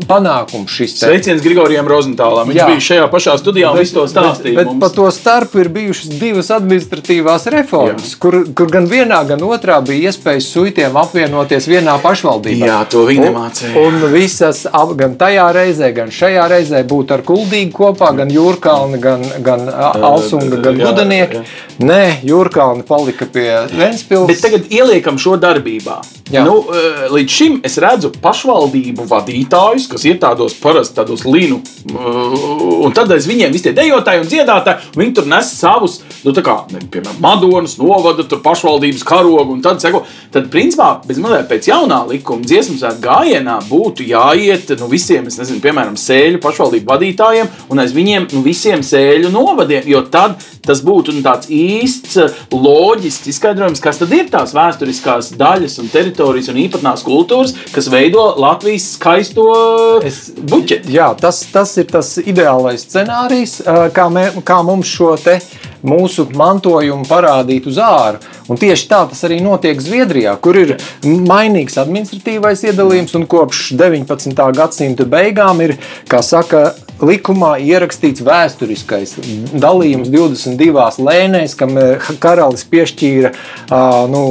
panākums. 0.07 0.77
Sveiciens 0.95 1.43
Grigorijam 1.43 1.87
Rozentālam. 1.89 2.47
Viņš 2.47 2.59
jā. 2.61 2.67
bija 2.71 2.83
šajā 2.87 3.09
pašā 3.11 3.35
studijā 3.41 3.73
un 3.73 3.81
visu 3.81 3.97
to 3.97 4.05
stāstīja. 4.07 4.61
Bet, 4.61 4.71
bet 4.71 4.81
pa 4.85 4.89
to 4.95 5.09
starpu 5.11 5.59
ir 5.65 5.69
bijušas 5.75 6.15
divas 6.15 6.51
administratīvās 6.55 7.49
reformas, 7.53 8.13
jā. 8.13 8.21
kur, 8.23 8.39
kur 8.55 8.71
gan 8.71 8.87
vienā, 8.91 9.19
gan 9.27 9.43
otrā 9.43 9.81
bija 9.85 10.11
iespējas 10.13 10.47
suitiem 10.55 10.95
apvienoties 11.01 11.67
vienā 11.69 11.97
pašvaldībā. 12.03 12.69
Jā, 12.71 12.79
to 12.91 13.03
viņi 13.09 13.27
nemācīja. 13.27 13.73
Un, 13.83 13.99
un 13.99 14.15
visas, 14.15 14.63
gan 14.95 15.19
tajā 15.19 15.49
reizē, 15.59 15.91
gan 15.95 16.13
šajā 16.13 16.47
reizē 16.55 16.85
būt 16.87 17.13
ar 17.17 17.25
kuldīgu 17.27 17.75
kopā, 17.75 18.13
gan 18.15 18.31
Jūrkalni, 18.31 19.01
gan, 19.03 19.27
gan 19.43 19.67
Alsunga, 19.69 20.61
gan 20.63 20.84
gudenieki. 20.85 21.43
Nē, 21.85 22.01
Jurkāna 22.27 22.85
palika 22.87 23.27
pie 23.27 23.49
Ventspils. 23.75 24.27
Bet 24.29 24.43
tagad 24.43 24.69
ieliekam 24.71 25.19
šo 25.21 25.35
darbībā. 25.41 25.99
Jā. 26.33 26.41
Nu, 26.45 26.57
eh, 26.73 27.05
līdz 27.13 27.29
šim 27.29 27.59
es 27.67 27.77
redzu 27.77 28.09
pašvaldību 28.21 29.05
vadītājus, 29.09 29.89
kas 29.91 30.05
ir 30.09 30.17
tādos 30.21 30.55
parasti 30.57 30.97
tādos 30.97 31.25
līnu, 31.27 31.59
eh, 31.61 32.85
un 32.85 32.95
tad 32.95 33.11
aiz 33.11 33.27
viņiem 33.29 33.53
visi 33.53 33.67
tie 33.67 33.73
dejotāji 33.77 34.23
un 34.23 34.31
dziedātāji, 34.31 34.95
un 34.95 35.03
viņi 35.03 35.15
tur 35.15 35.25
nes 35.29 35.51
savus, 35.53 35.99
nu, 36.25 36.33
tā 36.35 36.43
kā, 36.45 36.55
ne, 36.73 36.81
piemēram, 36.91 37.19
Madonas, 37.23 37.77
novada, 37.79 38.25
tur 38.27 38.41
pašvaldības 38.45 39.05
karogu, 39.07 39.55
un 39.55 39.61
tad, 39.65 39.81
seko, 39.83 40.03
tad 40.33 40.49
principā, 40.53 40.89
bez 41.05 41.19
mazliet 41.21 41.47
pēc 41.51 41.69
jaunā 41.69 42.01
likuma 42.09 42.45
dziesmu 42.45 42.79
svētku 42.79 43.03
gājienā 43.05 43.59
būtu 43.69 44.07
jāiet, 44.09 44.73
nu, 44.81 44.89
visiem, 44.91 45.29
es 45.29 45.39
nezinu, 45.41 45.61
piemēram, 45.63 45.97
sēļu 45.99 46.41
pašvaldību 46.43 46.91
vadītājiem, 46.91 47.51
un 47.73 47.83
aiz 47.83 47.95
viņiem, 47.95 48.29
nu, 48.33 48.43
visiem 48.45 48.83
sēļu 48.85 49.31
novadiem, 49.33 49.85
jo 49.89 50.01
tad 50.11 50.39
tas 50.65 50.81
būtu 50.85 51.13
nu, 51.15 51.21
tāds 51.25 51.49
īsts, 51.53 52.17
loģisks 52.53 53.29
izskaidrojums, 53.35 53.81
kas 53.83 54.01
tad 54.01 54.13
ir 54.15 54.29
tās 54.33 54.55
vēsturiskās 54.55 55.33
daļas 55.37 55.77
un 55.83 55.91
teritorijas 55.93 56.49
un 56.51 56.61
īpatnās 56.63 57.05
kultūras, 57.05 57.53
kas 57.73 57.89
veido 57.93 58.25
Latvijas 58.41 58.95
skaisto 58.95 59.45
buķeti. 60.49 60.95
Jā, 60.95 61.11
tas, 61.21 61.43
tas 61.53 61.75
ir 61.81 61.89
tas 61.91 62.15
ideālais 62.23 62.87
scenārijs, 62.87 63.59
kā, 63.95 64.09
mē, 64.13 64.31
kā 64.45 64.61
mums 64.65 64.89
šo 64.89 65.13
te 65.21 65.37
mūsu 65.85 66.14
mantojumu 66.37 67.05
parādīt 67.09 67.67
uz 67.69 67.79
ārā. 67.81 68.21
Un 68.49 68.59
tieši 68.61 68.87
tā 68.91 69.01
tas 69.09 69.23
arī 69.27 69.39
notiek 69.43 69.79
Zviedrijā, 69.81 70.35
kur 70.41 70.57
ir 70.59 70.75
mainīgs 71.03 71.79
administratīvais 71.81 72.63
iedalījums 72.69 73.15
un 73.17 73.25
kopš 73.29 73.71
19. 73.77 74.35
gadsimta 74.55 75.07
beigām 75.09 75.63
ir, 75.65 75.75
kā 76.09 76.21
saka, 76.25 76.75
likumā 77.01 77.55
ierakstīts 77.59 78.23
vēsturiskais 78.25 79.17
dalījums 79.51 80.11
22 80.13 81.01
lēnēs, 81.03 81.57
kam 81.59 81.75
eh, 81.81 82.11
karalis 82.23 82.63
piešķīra 82.71 83.33
nu, 84.11 84.23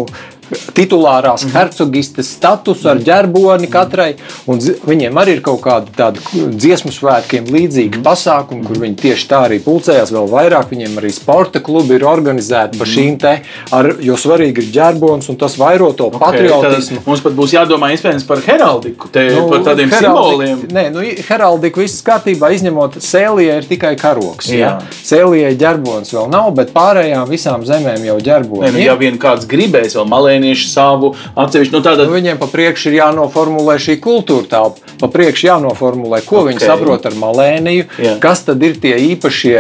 titulārās 0.75 1.45
mm 1.45 1.49
-hmm. 1.49 1.59
hercogistes 1.59 2.33
statusu 2.37 2.89
ar 2.89 2.99
ģerboni 2.99 3.69
katrai. 3.71 4.15
Viņiem 4.47 5.21
arī 5.21 5.37
ir 5.39 5.43
kaut 5.43 5.61
kāda 5.65 5.93
tāda 5.97 6.21
dziesmu 6.33 6.93
svētkiem 6.93 7.49
līdzīga 7.51 8.03
pasākuma, 8.05 8.67
kur 8.67 8.79
viņi 8.83 8.97
tieši 9.05 9.29
tā 9.31 9.45
arī 9.49 9.61
pulcējās 9.65 10.13
vēl 10.13 10.29
vairāk. 10.31 10.71
Viņiem 10.71 10.99
arī 11.01 11.13
sporta 11.13 11.61
klubi 11.61 11.95
ir 11.99 12.05
organizēti 12.09 12.79
par 12.79 12.91
šīm 12.91 13.19
te, 13.21 13.35
ar, 13.71 13.91
jo 14.01 14.17
svarīgi 14.17 14.65
ir 14.65 14.71
ģerbons 14.75 15.29
un 15.31 15.37
tas 15.37 15.57
vairo 15.59 15.93
to 15.93 16.07
okay, 16.11 16.21
patriotismu. 16.21 17.03
Mums 17.07 17.21
pat 17.25 17.33
būs 17.33 17.55
jādomā 17.57 17.93
iespējams 17.95 18.27
par 18.29 18.43
heraldiku, 18.47 19.09
te, 19.13 19.27
nu, 19.35 19.49
par 19.49 19.65
tādiem 19.71 19.93
simboliem. 19.93 20.65
Nē, 20.73 20.89
nu, 20.95 21.05
heraldiku 21.29 21.81
viss 21.85 22.03
kārtībā, 22.07 22.51
izņemot 22.55 22.99
sēlijai 23.05 23.59
ir 23.63 23.69
tikai 23.69 23.95
karoks. 24.01 24.51
Jā. 24.53 24.65
Jā. 24.65 24.73
Sēlijai 25.05 25.55
ģerbons 25.61 26.13
vēl 26.15 26.31
nav, 26.33 26.51
bet 26.59 26.73
pārējām 26.75 27.29
visām 27.31 27.65
zemēm 27.67 28.05
jau 28.09 28.19
ģerbons. 28.25 28.65
Nē, 28.67 28.73
nu, 28.77 28.83
ja 28.83 28.97
vien 29.01 29.19
kāds 29.21 29.49
gribēs 29.51 29.97
vēl 29.99 30.09
malē 30.11 30.34
malēnieši 30.35 30.69
savu 30.71 31.15
atsevišķu. 31.35 31.75
Nu, 31.75 31.83
tātad... 31.83 32.09
nu, 32.09 32.15
viņiem 32.15 32.39
pa 32.41 32.49
priekšu 32.51 32.91
ir 32.91 32.99
jānoformulē 33.01 33.77
šī 33.83 33.99
kultūra 34.03 34.47
telpa. 34.51 34.93
Pa 35.01 35.09
priekšu 35.11 35.49
jānoformulē, 35.49 36.21
ko 36.25 36.43
okay. 36.43 36.53
viņi 36.53 36.65
saprot 36.65 37.07
ar 37.09 37.17
malēniju, 37.19 37.87
Jā. 37.99 38.15
kas 38.23 38.45
tad 38.47 38.63
ir 38.63 38.77
tie 38.81 38.95
īpašie, 39.11 39.57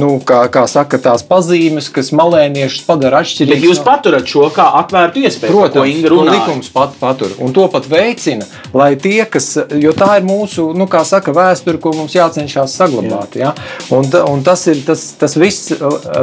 nu, 0.00 0.16
kā, 0.26 0.42
kā 0.52 0.66
saka, 0.70 1.00
tās 1.02 1.24
pazīmes, 1.26 1.88
kas 1.92 2.12
malēniešus 2.16 2.84
padara 2.86 3.22
atšķirīgus. 3.24 3.56
Bet 3.56 3.64
jūs 3.66 3.80
paturat 3.86 4.28
šo 4.28 4.50
kā 4.54 4.68
atvērtu 4.82 5.24
iespēju, 5.24 5.52
Protams, 5.52 6.04
ko 6.06 6.26
likums 6.28 6.70
pat 6.74 6.96
patur. 7.00 7.32
Un 7.42 7.56
to 7.56 7.66
pat 7.72 7.88
veicina, 7.90 8.46
lai 8.76 8.92
tie, 9.00 9.24
kas, 9.30 9.54
jo 9.80 9.94
tā 9.96 10.18
ir 10.20 10.28
mūsu, 10.28 10.68
nu, 10.76 10.88
kā 10.90 11.02
saka, 11.08 11.34
vēsture, 11.36 11.80
ko 11.82 11.94
mums 11.96 12.16
jācenšas 12.16 12.76
saglabāt. 12.76 13.38
Jā. 13.40 13.54
Ja? 13.56 13.80
Un, 13.96 14.10
un 14.28 14.44
tas 14.46 14.66
ir 14.70 14.84
tas, 14.86 15.08
tas 15.18 15.38
viss, 15.40 15.72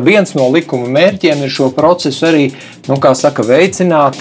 viens 0.05 0.37
no 0.37 0.47
likuma 0.53 0.89
mērķiem 0.93 1.43
ir 1.43 1.51
šo 1.53 1.71
procesu 1.73 2.29
arī, 2.29 2.45
nu, 2.87 2.99
kā 3.01 3.15
saka, 3.17 3.45
veicināt 3.47 3.82
risināt. 3.83 4.17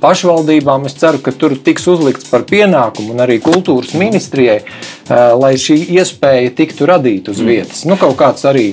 Pašvaldībām 0.00 0.86
es 0.86 0.94
ceru, 0.98 1.20
ka 1.22 1.32
tur 1.32 1.56
tiks 1.56 1.86
uzlikts 1.86 2.28
par 2.30 2.44
pienākumu 2.48 3.14
un 3.14 3.20
arī 3.20 3.40
kultūras 3.40 3.94
ministrijai, 3.94 4.62
lai 5.08 5.54
šī 5.58 5.76
iespēja 5.96 6.52
tiktu 6.56 6.86
radīta 6.88 7.32
uz 7.32 7.40
mm. 7.42 7.48
vietas. 7.50 7.82
Nu, 7.88 7.96
kaut 8.00 8.16
kāds 8.20 8.44
arī 8.48 8.66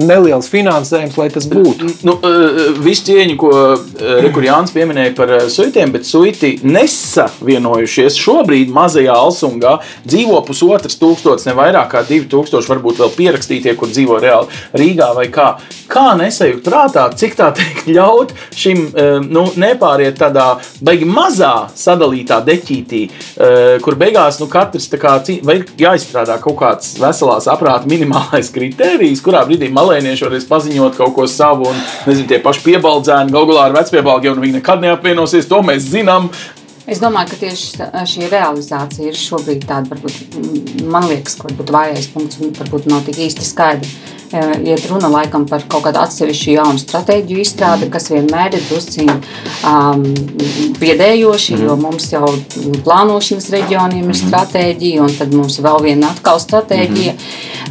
neliels 0.00 0.48
finansējums, 0.52 1.16
lai 1.20 1.28
tas 1.34 1.48
būtu. 1.50 1.90
Nu, 2.06 2.16
visu 2.84 3.08
cieņu, 3.10 3.36
ko 3.40 3.52
Rekurjāns 4.24 4.72
pieminēja 4.74 5.14
par 5.18 5.34
suitiem, 5.52 5.92
bet 5.94 6.08
suiti 6.08 6.56
nesavienojušies 6.64 8.18
šobrīd 8.20 8.72
mazajā 8.74 9.16
Alsungā 9.16 9.76
dzīvo 10.06 10.40
pusotras 10.46 10.98
tūkstotis, 11.00 11.48
ne 11.48 11.56
vairāk 11.58 11.92
kā 11.92 12.04
divi 12.08 12.28
tūkstoši, 12.32 12.72
varbūt 12.72 13.02
vēl 13.02 13.12
pierakstītie, 13.16 13.76
kur 13.78 13.92
dzīvo 13.92 14.20
reāli 14.22 14.62
Rīgā 14.76 15.12
vai 15.16 15.28
kā. 15.32 15.52
Kā 15.86 16.16
nesajūt 16.18 16.64
prātā, 16.66 17.06
cik 17.14 17.36
tā 17.38 17.52
teikt 17.54 17.86
ļaut 17.92 18.32
šim 18.56 18.88
nu, 19.28 19.44
nepāriet 19.60 20.18
tādā 20.18 20.56
baigi 20.84 21.06
mazā 21.08 21.68
sadalītā 21.76 22.40
deķītī, 22.46 23.02
kur 23.84 23.98
beigās 23.98 24.40
nu, 24.42 24.48
katrs 24.50 24.88
kā, 24.96 25.16
vai 25.46 25.58
ir 25.60 25.64
jāizstrādā 25.80 26.38
kaut 26.42 26.58
kāds 26.60 26.94
veselās 27.00 27.48
aprāta 27.52 27.88
minimālais 27.90 28.50
kritērijs, 28.54 29.22
kurā 29.24 29.44
brīdī 29.48 29.70
malēnieši 29.74 30.26
varēs 30.26 30.48
paziņot 30.50 30.98
kaut 30.98 31.14
ko 31.16 31.26
savu, 31.30 31.70
un 31.72 31.80
nezinu, 32.08 32.28
tie 32.30 32.40
paši 32.44 32.64
piebaldzēni, 32.66 33.34
galu 33.34 33.52
galā 33.52 33.68
ar 33.68 33.78
vecpiebalgiem, 33.78 34.36
un 34.36 34.44
viņi 34.46 34.58
nekad 34.60 34.84
neapvienosies, 34.84 35.48
to 35.50 35.62
mēs 35.66 35.88
zinām. 35.92 36.30
Es 36.86 37.00
domāju, 37.02 37.32
ka 37.32 37.40
tieši 37.40 37.88
šī 38.12 38.28
realizācija 38.30 39.10
ir 39.10 39.16
šobrīd 39.18 39.64
tāda, 39.66 39.90
varbūt, 39.94 40.84
man 40.86 41.08
liekas, 41.10 41.34
ka 41.38 41.48
varbūt 41.48 41.72
vājais 41.74 42.12
punkts 42.14 42.38
un 42.40 42.54
varbūt 42.54 42.86
nav 42.92 43.02
tik 43.08 43.18
īsti 43.26 43.46
skaidrs 43.46 44.15
iet 44.32 44.86
runa 44.90 45.08
laikam 45.12 45.46
par 45.48 45.64
kaut 45.68 45.84
kādu 45.86 46.00
atsevišķu 46.02 46.54
jaunu 46.56 46.80
stratēģiju 46.80 47.42
izstrādi, 47.42 47.90
kas 47.92 48.10
vienmēr 48.10 48.56
ir 48.56 48.64
drusciņi 48.68 49.14
um, 49.14 50.04
biedējoši, 50.80 51.54
-hmm. 51.54 51.64
jo 51.64 51.76
mums 51.80 52.08
jau 52.12 52.26
plānošanas 52.84 53.48
reģioniem 53.54 54.04
ir 54.04 54.14
mhm. 54.14 54.20
stratēģija, 54.22 55.02
un 55.02 55.14
tad 55.18 55.34
mums 55.34 55.60
vēl 55.62 55.82
viena 55.82 56.10
atkal 56.14 56.40
stratēģija, 56.42 57.14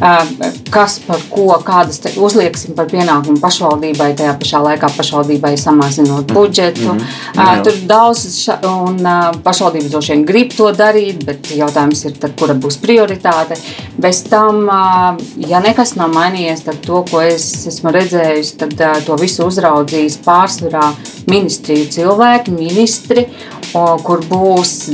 uh, 0.00 0.50
kas 0.70 0.98
par 1.06 1.22
ko, 1.30 1.48
kādas 1.64 2.00
uzlieksim 2.16 2.74
par 2.78 2.88
pienākumu 2.90 3.40
pašvaldībai, 3.40 4.12
tajā 4.18 4.36
pašā 4.40 4.62
laikā 4.64 4.90
pašvaldībai 4.96 5.56
samazinot 5.60 6.26
mhm. 6.26 6.34
budžetu. 6.34 6.92
Mm 6.92 6.98
-hmm. 6.98 7.58
uh, 7.58 7.62
tur 7.64 7.72
daudz, 7.86 8.26
ša, 8.44 8.58
un 8.66 9.00
uh, 9.00 9.42
pašvaldības 9.42 9.90
droši 9.90 10.12
vien 10.12 10.24
grib 10.24 10.56
to 10.56 10.72
darīt, 10.72 11.24
bet 11.24 11.50
jautājums 11.56 12.04
ir, 12.04 12.12
tad, 12.20 12.36
kura 12.38 12.54
būs 12.54 12.78
prioritāte. 12.82 13.56
Bez 13.96 14.22
tam, 14.22 14.64
uh, 14.68 15.16
ja 15.48 15.60
nekas 15.60 15.94
nav 15.94 16.10
mainījies, 16.10 16.45
mainījies, 16.46 16.64
tad 16.64 16.80
to, 16.84 17.02
ko 17.10 17.20
es 17.22 17.66
esmu 17.66 17.90
redzējis, 17.94 18.56
tad 18.60 18.74
uh, 18.80 18.96
to 19.04 19.16
visu 19.18 19.46
uzraudzīs 19.46 20.18
pārsvarā 20.24 20.94
ministriju 21.26 21.88
cilvēki, 21.90 22.54
ministri, 22.54 23.26
o, 23.74 23.98
kur 24.02 24.22
būs 24.24 24.90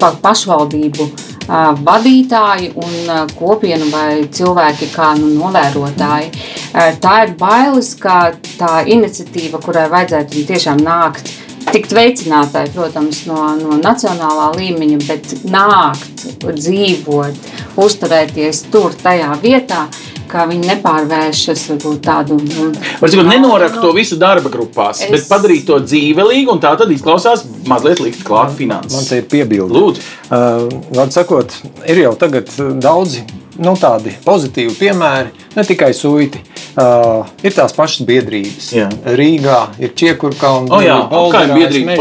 pa, 0.00 0.14
pašvaldību 0.22 1.08
vadītāji 1.46 2.72
un 2.74 3.10
kopienu 3.38 3.86
vai 3.92 4.26
cilvēki 4.26 4.88
kā 4.90 5.12
nu, 5.14 5.28
novērotāji. 5.36 6.32
Tā 6.74 7.12
ir 7.22 7.36
bailes, 7.38 7.92
ka 8.00 8.32
tā 8.58 8.80
iniciatīva, 8.82 9.60
kurai 9.62 9.84
vajadzētu 9.92 10.42
tiešām 10.48 10.82
nākt, 10.82 11.30
tikt 11.70 11.94
veicinātai, 11.94 12.64
protams, 12.74 13.22
no, 13.30 13.38
no 13.60 13.78
nacionālā 13.78 14.50
līmeņa, 14.56 14.98
bet 15.06 15.36
nākt, 15.46 16.26
dzīvot, 16.42 17.38
uzturēties 17.78 18.64
tur, 18.74 18.98
tajā 19.06 19.30
vietā, 19.44 19.86
kā 20.30 20.46
viņi 20.50 20.70
nepārvēršas 20.72 21.64
varbūt 21.72 22.02
tādu. 22.06 22.38
Nu, 22.42 22.68
Varbūt 23.02 23.30
nenorakt 23.30 23.80
to 23.82 23.92
visu 23.96 24.18
darba 24.20 24.52
grupās, 24.52 25.02
es... 25.04 25.12
bet 25.12 25.26
padarīt 25.30 25.66
to 25.68 25.80
dzīvelīgu, 25.84 26.56
un 26.56 26.62
tā 26.62 26.74
tad 26.78 26.92
izklausās 26.94 27.46
mazliet 27.68 28.02
likt 28.04 28.22
klāt 28.26 28.54
finanses. 28.58 28.96
Man 28.96 29.08
te 29.08 29.22
ir 29.22 29.26
piebildi. 29.30 29.76
Lūdzu. 29.76 30.06
Uh, 30.26 30.68
Vārds 30.96 31.18
sakot, 31.18 31.54
ir 31.86 32.04
jau 32.04 32.14
tagad 32.18 32.50
daudzi 32.82 33.24
nu, 33.62 33.74
tādi 33.80 34.12
pozitīvi 34.24 34.74
piemēri, 34.78 35.46
ne 35.56 35.64
tikai 35.66 35.92
suiti. 35.96 36.42
Uh, 36.76 37.24
ir 37.46 37.54
tās 37.56 37.72
pašas 37.72 38.04
biedrības. 38.08 38.66
Jā. 38.76 38.90
Rīgā 39.16 39.60
ir 39.80 39.94
Čiekurkalna, 39.96 40.74
oh, 40.76 40.82
jā, 40.84 40.98
Bolderā, 41.08 41.56
biedrība, 41.56 41.96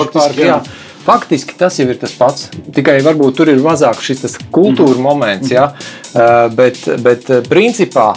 faktiski, 1.05 1.57
tas 1.59 1.79
jau 1.79 1.87
ir 1.89 1.99
tas 2.01 2.13
pats. 2.17 2.49
Tikai 2.75 2.99
varbūt 3.05 3.37
tur 3.39 3.51
ir 3.53 3.61
mazāk 3.63 4.01
šis 4.03 4.39
kultūra 4.53 4.97
mm. 4.97 5.03
moments, 5.05 5.51
ja? 5.53 5.69
uh, 5.71 6.47
bet, 6.55 6.81
bet 7.05 7.29
principā 7.49 8.13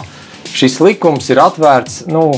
šis 0.49 0.79
likums 0.83 1.29
ir 1.29 1.41
atvērts. 1.43 2.03
Nu, 2.09 2.31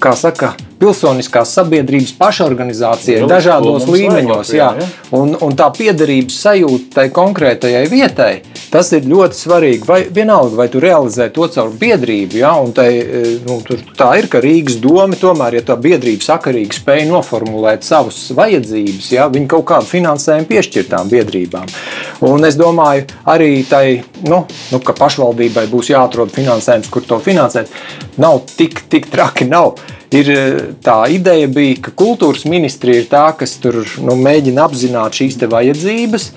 kā 0.00 0.14
saka, 0.18 0.54
pilsoniskās 0.80 1.52
sabiedrības 1.56 2.14
pašorganizācijai 2.18 3.24
dažādos 3.30 3.86
līmeņos. 3.90 4.52
Jā, 4.56 4.70
jā. 4.78 4.88
Un, 5.16 5.34
un 5.42 5.56
tā 5.58 5.70
piederības 5.74 6.38
sajūta 6.46 7.00
tai 7.00 7.06
konkrētajai 7.14 7.84
vietai, 7.90 8.32
tas 8.74 8.90
ir 8.96 9.06
ļoti 9.06 9.38
svarīgi. 9.38 9.86
Vai 9.86 10.00
vienalga, 10.10 10.58
vai 10.58 10.66
tu 10.72 10.82
realizē 10.82 11.28
to 11.34 11.46
caur 11.54 11.70
biedrību, 11.78 12.40
un 12.64 12.74
tai, 12.74 12.88
e, 12.98 13.22
nu, 13.46 13.60
tā 13.94 14.10
ir, 14.18 14.28
ka 14.32 14.42
Rīgas 14.42 14.80
doma 14.82 15.18
tomēr, 15.18 15.60
ja 15.60 15.64
tā 15.68 15.78
biedrība 15.78 16.26
sakarīgi 16.26 16.80
spēja 16.80 17.06
noformulēt 17.12 17.86
savus 17.86 18.18
vajadzības, 18.34 19.12
jā, 19.14 19.28
viņi 19.30 19.50
kaut 19.54 19.66
kādu 19.70 19.90
finansējumu 19.92 20.50
piešķir 20.50 20.88
tām 20.90 21.12
biedrībām. 21.12 21.70
Un 22.26 22.48
es 22.48 22.58
domāju, 22.58 23.06
arī 23.30 23.52
tai, 23.70 24.02
nu, 24.26 24.42
nu, 24.72 24.82
ka 24.82 24.96
pašvaldībai 24.98 25.68
būs 25.70 25.92
jāatrod 25.94 26.34
finansējums, 26.34 26.90
kur 26.90 27.06
to 27.06 27.20
finansēt, 27.22 27.70
nav 28.18 28.42
tik, 28.56 28.86
tik 28.90 29.10
traki. 29.12 29.46
Nav 29.54 29.76
ir 30.14 30.30
eh, 30.30 30.56
tā 30.84 30.96
ideja, 31.12 31.48
bija, 31.50 31.78
ka 31.84 31.94
kultūras 31.98 32.44
ministrija 32.48 33.02
ir 33.02 33.08
tā, 33.10 33.24
kas 33.38 33.56
tur 33.62 33.82
nu, 34.04 34.16
mēģina 34.20 34.64
apzināt 34.68 35.18
šīs 35.18 35.38
vajadzības 35.50 36.28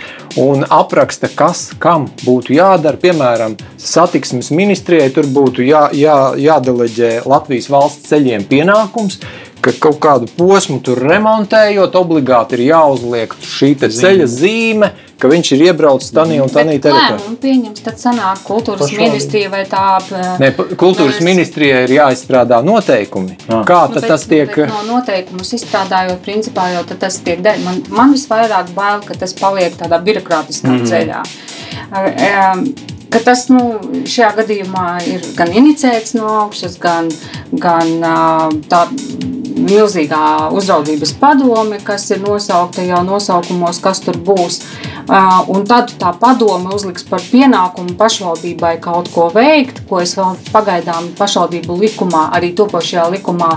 un 0.41 0.65
apraksta, 0.67 1.30
kas 1.30 1.67
kam 1.82 2.09
būtu 2.23 2.57
jādara. 2.57 2.99
Piemēram, 3.01 3.57
satiksmes 3.78 4.51
ministrijai 4.55 5.09
tur 5.15 5.30
būtu 5.32 5.65
jā, 5.67 5.88
jā, 5.95 6.17
jādeleģē 6.41 7.11
Latvijas 7.30 7.69
valsts 7.73 8.09
ceļiem 8.11 8.47
pienākums 8.49 9.21
ka 9.61 9.73
kaut 9.82 9.97
kādu 10.03 10.30
posmu 10.38 10.80
tur 10.86 11.01
remontējot, 11.01 11.95
obligāti 11.97 12.57
ir 12.57 12.67
jāuzliek 12.69 13.34
šī 13.41 13.73
ceļa 13.82 14.28
zīme, 14.30 14.91
ka 15.22 15.30
viņš 15.32 15.51
ir 15.55 15.63
iebraucis 15.68 16.13
tādā 16.15 16.38
un 16.43 16.51
tādā 16.51 16.76
teritorijā. 16.84 17.36
Pieņems, 17.41 17.84
tad 17.86 18.01
sanāk 18.01 18.41
kultūras 18.47 18.86
Pašvaldi. 18.86 19.03
ministrija 19.03 19.51
vai 19.53 19.63
tā. 19.70 19.86
Ne, 20.41 20.51
kultūras 20.80 21.22
ministrijai 21.26 21.84
ir 21.88 21.95
jāizstrādā 21.97 22.59
noteikumi. 22.65 23.38
Jā. 23.47 23.61
Kā 23.68 23.80
nu, 23.93 24.01
tas 24.03 24.28
tiek? 24.30 24.53
No 24.70 24.84
noteikumus 24.91 25.53
izstrādājot, 25.57 26.22
principā 26.26 26.70
jau 26.76 26.84
tas 26.93 27.22
tiek 27.26 27.41
dēļ. 27.45 27.63
Man, 27.65 27.82
man 27.93 28.13
visvairāk 28.15 28.74
bail, 28.78 29.01
ka 29.07 29.18
tas 29.18 29.34
paliek 29.38 29.78
tādā 29.80 30.01
birokrātiskā 30.03 30.76
mm. 30.76 30.86
ceļā. 30.91 31.24
Um, 31.88 32.63
ka 33.11 33.21
tas 33.23 33.47
nu, 33.51 33.61
šajā 34.07 34.33
gadījumā 34.41 34.87
ir 35.07 35.25
gan 35.37 35.53
inicēts 35.55 36.15
no 36.17 36.27
augšas, 36.43 36.77
gan, 36.81 37.09
gan 37.51 37.93
tā 38.69 38.85
milzīgā 39.57 40.49
uzraudzības 40.55 41.13
padome, 41.21 41.79
kas 41.83 42.05
ir 42.13 42.21
nosaukta 42.23 42.85
jau 42.85 43.01
nosaukumos, 43.05 43.79
kas 43.83 44.01
tur 44.05 44.19
būs. 44.27 44.61
Un 45.07 45.65
tad 45.69 45.93
tā 45.99 46.11
padome 46.19 46.73
uzliks 46.75 47.07
par 47.07 47.23
pienākumu 47.31 47.95
pašvaldībai 47.99 48.75
kaut 48.83 49.09
ko 49.13 49.29
veikt, 49.33 49.83
ko 49.89 50.01
es 50.03 50.17
vēl 50.19 50.37
pagaidām 50.51 51.13
pašvaldību 51.17 51.79
likumā, 51.83 52.27
arī 52.37 52.53
topošajā 52.57 53.07
likumā, 53.15 53.53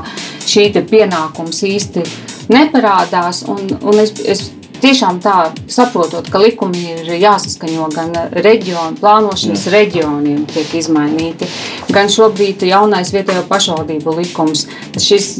šī 0.46 0.70
pienākums 0.90 1.64
īsti 1.66 2.06
neparādās. 2.50 3.44
Un, 3.50 3.66
un 3.82 4.00
es, 4.02 4.14
es 4.24 4.48
tiešām 4.82 5.20
tā 5.22 5.36
saprotot, 5.70 6.28
ka 6.30 6.40
likumi 6.42 6.82
ir 6.94 7.10
jāsaskaņo 7.20 7.88
gan 7.94 8.12
reģionu, 8.32 8.98
plānošanas 9.00 9.66
Jā. 9.66 9.72
reģioniem 9.76 10.44
tiek 10.50 10.74
izmainīti, 10.80 11.48
gan 11.94 12.10
šobrīd 12.12 12.64
jaunais 12.68 13.12
vietējo 13.14 13.44
pašvaldību 13.50 14.16
likums, 14.18 14.66
šis 14.98 15.30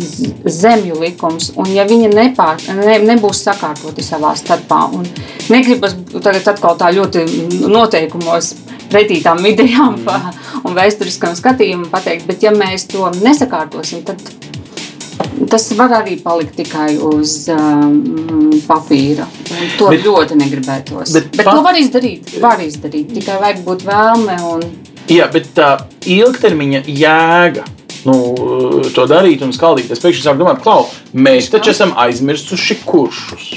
zemju 0.45 1.01
likums, 1.03 1.53
un 1.61 1.71
ja 1.75 1.87
viņi 1.89 2.13
nepār, 2.15 2.61
ne, 2.81 2.99
nebūs 3.11 3.45
sakārtoti 3.47 4.05
savā 4.05 4.35
starpā, 4.39 4.83
un 4.97 5.09
negribas 5.53 5.97
tagad 6.19 6.53
atkal 6.55 6.79
tā 6.81 6.93
ļoti 6.97 7.27
noteikumos 7.71 8.55
pretītām 8.91 9.43
idejām 9.47 9.99
un 10.65 10.77
vēsturiskam 10.77 11.37
skatījumam 11.39 11.91
pateikt, 11.93 12.27
bet 12.31 12.45
ja 12.45 12.55
mēs 12.55 12.89
to 12.91 13.11
nesakārtosim, 13.21 14.05
tad 14.07 14.40
Tas 15.51 15.67
var 15.79 15.95
arī 16.01 16.17
palikt 16.23 16.57
tikai 16.61 16.95
uz 17.11 17.35
um, 17.55 18.51
papīra. 18.67 19.27
To 19.79 19.91
bet, 19.93 20.05
ļoti 20.05 20.39
negribētos. 20.39 21.13
Bet, 21.15 21.31
bet 21.35 21.45
pat... 21.47 21.55
to 21.55 21.65
var 21.67 21.79
izdarīt. 21.81 22.33
Var 22.43 22.63
izdarīt. 22.67 23.13
Tikai 23.17 23.41
vajag 23.43 23.65
būt 23.67 23.85
vēlme. 23.89 24.39
Un... 24.53 24.65
Jā, 25.11 25.31
bet 25.33 25.53
tā 25.57 25.73
ilgtermiņa 26.07 26.85
jēga. 26.87 27.67
Nu, 28.09 28.15
to 28.95 29.05
darīt 29.09 29.43
un 29.45 29.53
skaldīt. 29.53 29.91
Es 29.93 30.01
pēkšņi 30.01 30.25
sāku 30.25 30.41
domāt, 30.41 30.63
klau, 30.65 30.87
mēs 31.13 31.51
taču 31.53 31.75
esam 31.75 31.93
aizmirsuši 32.01 32.79
kuršus. 32.87 33.51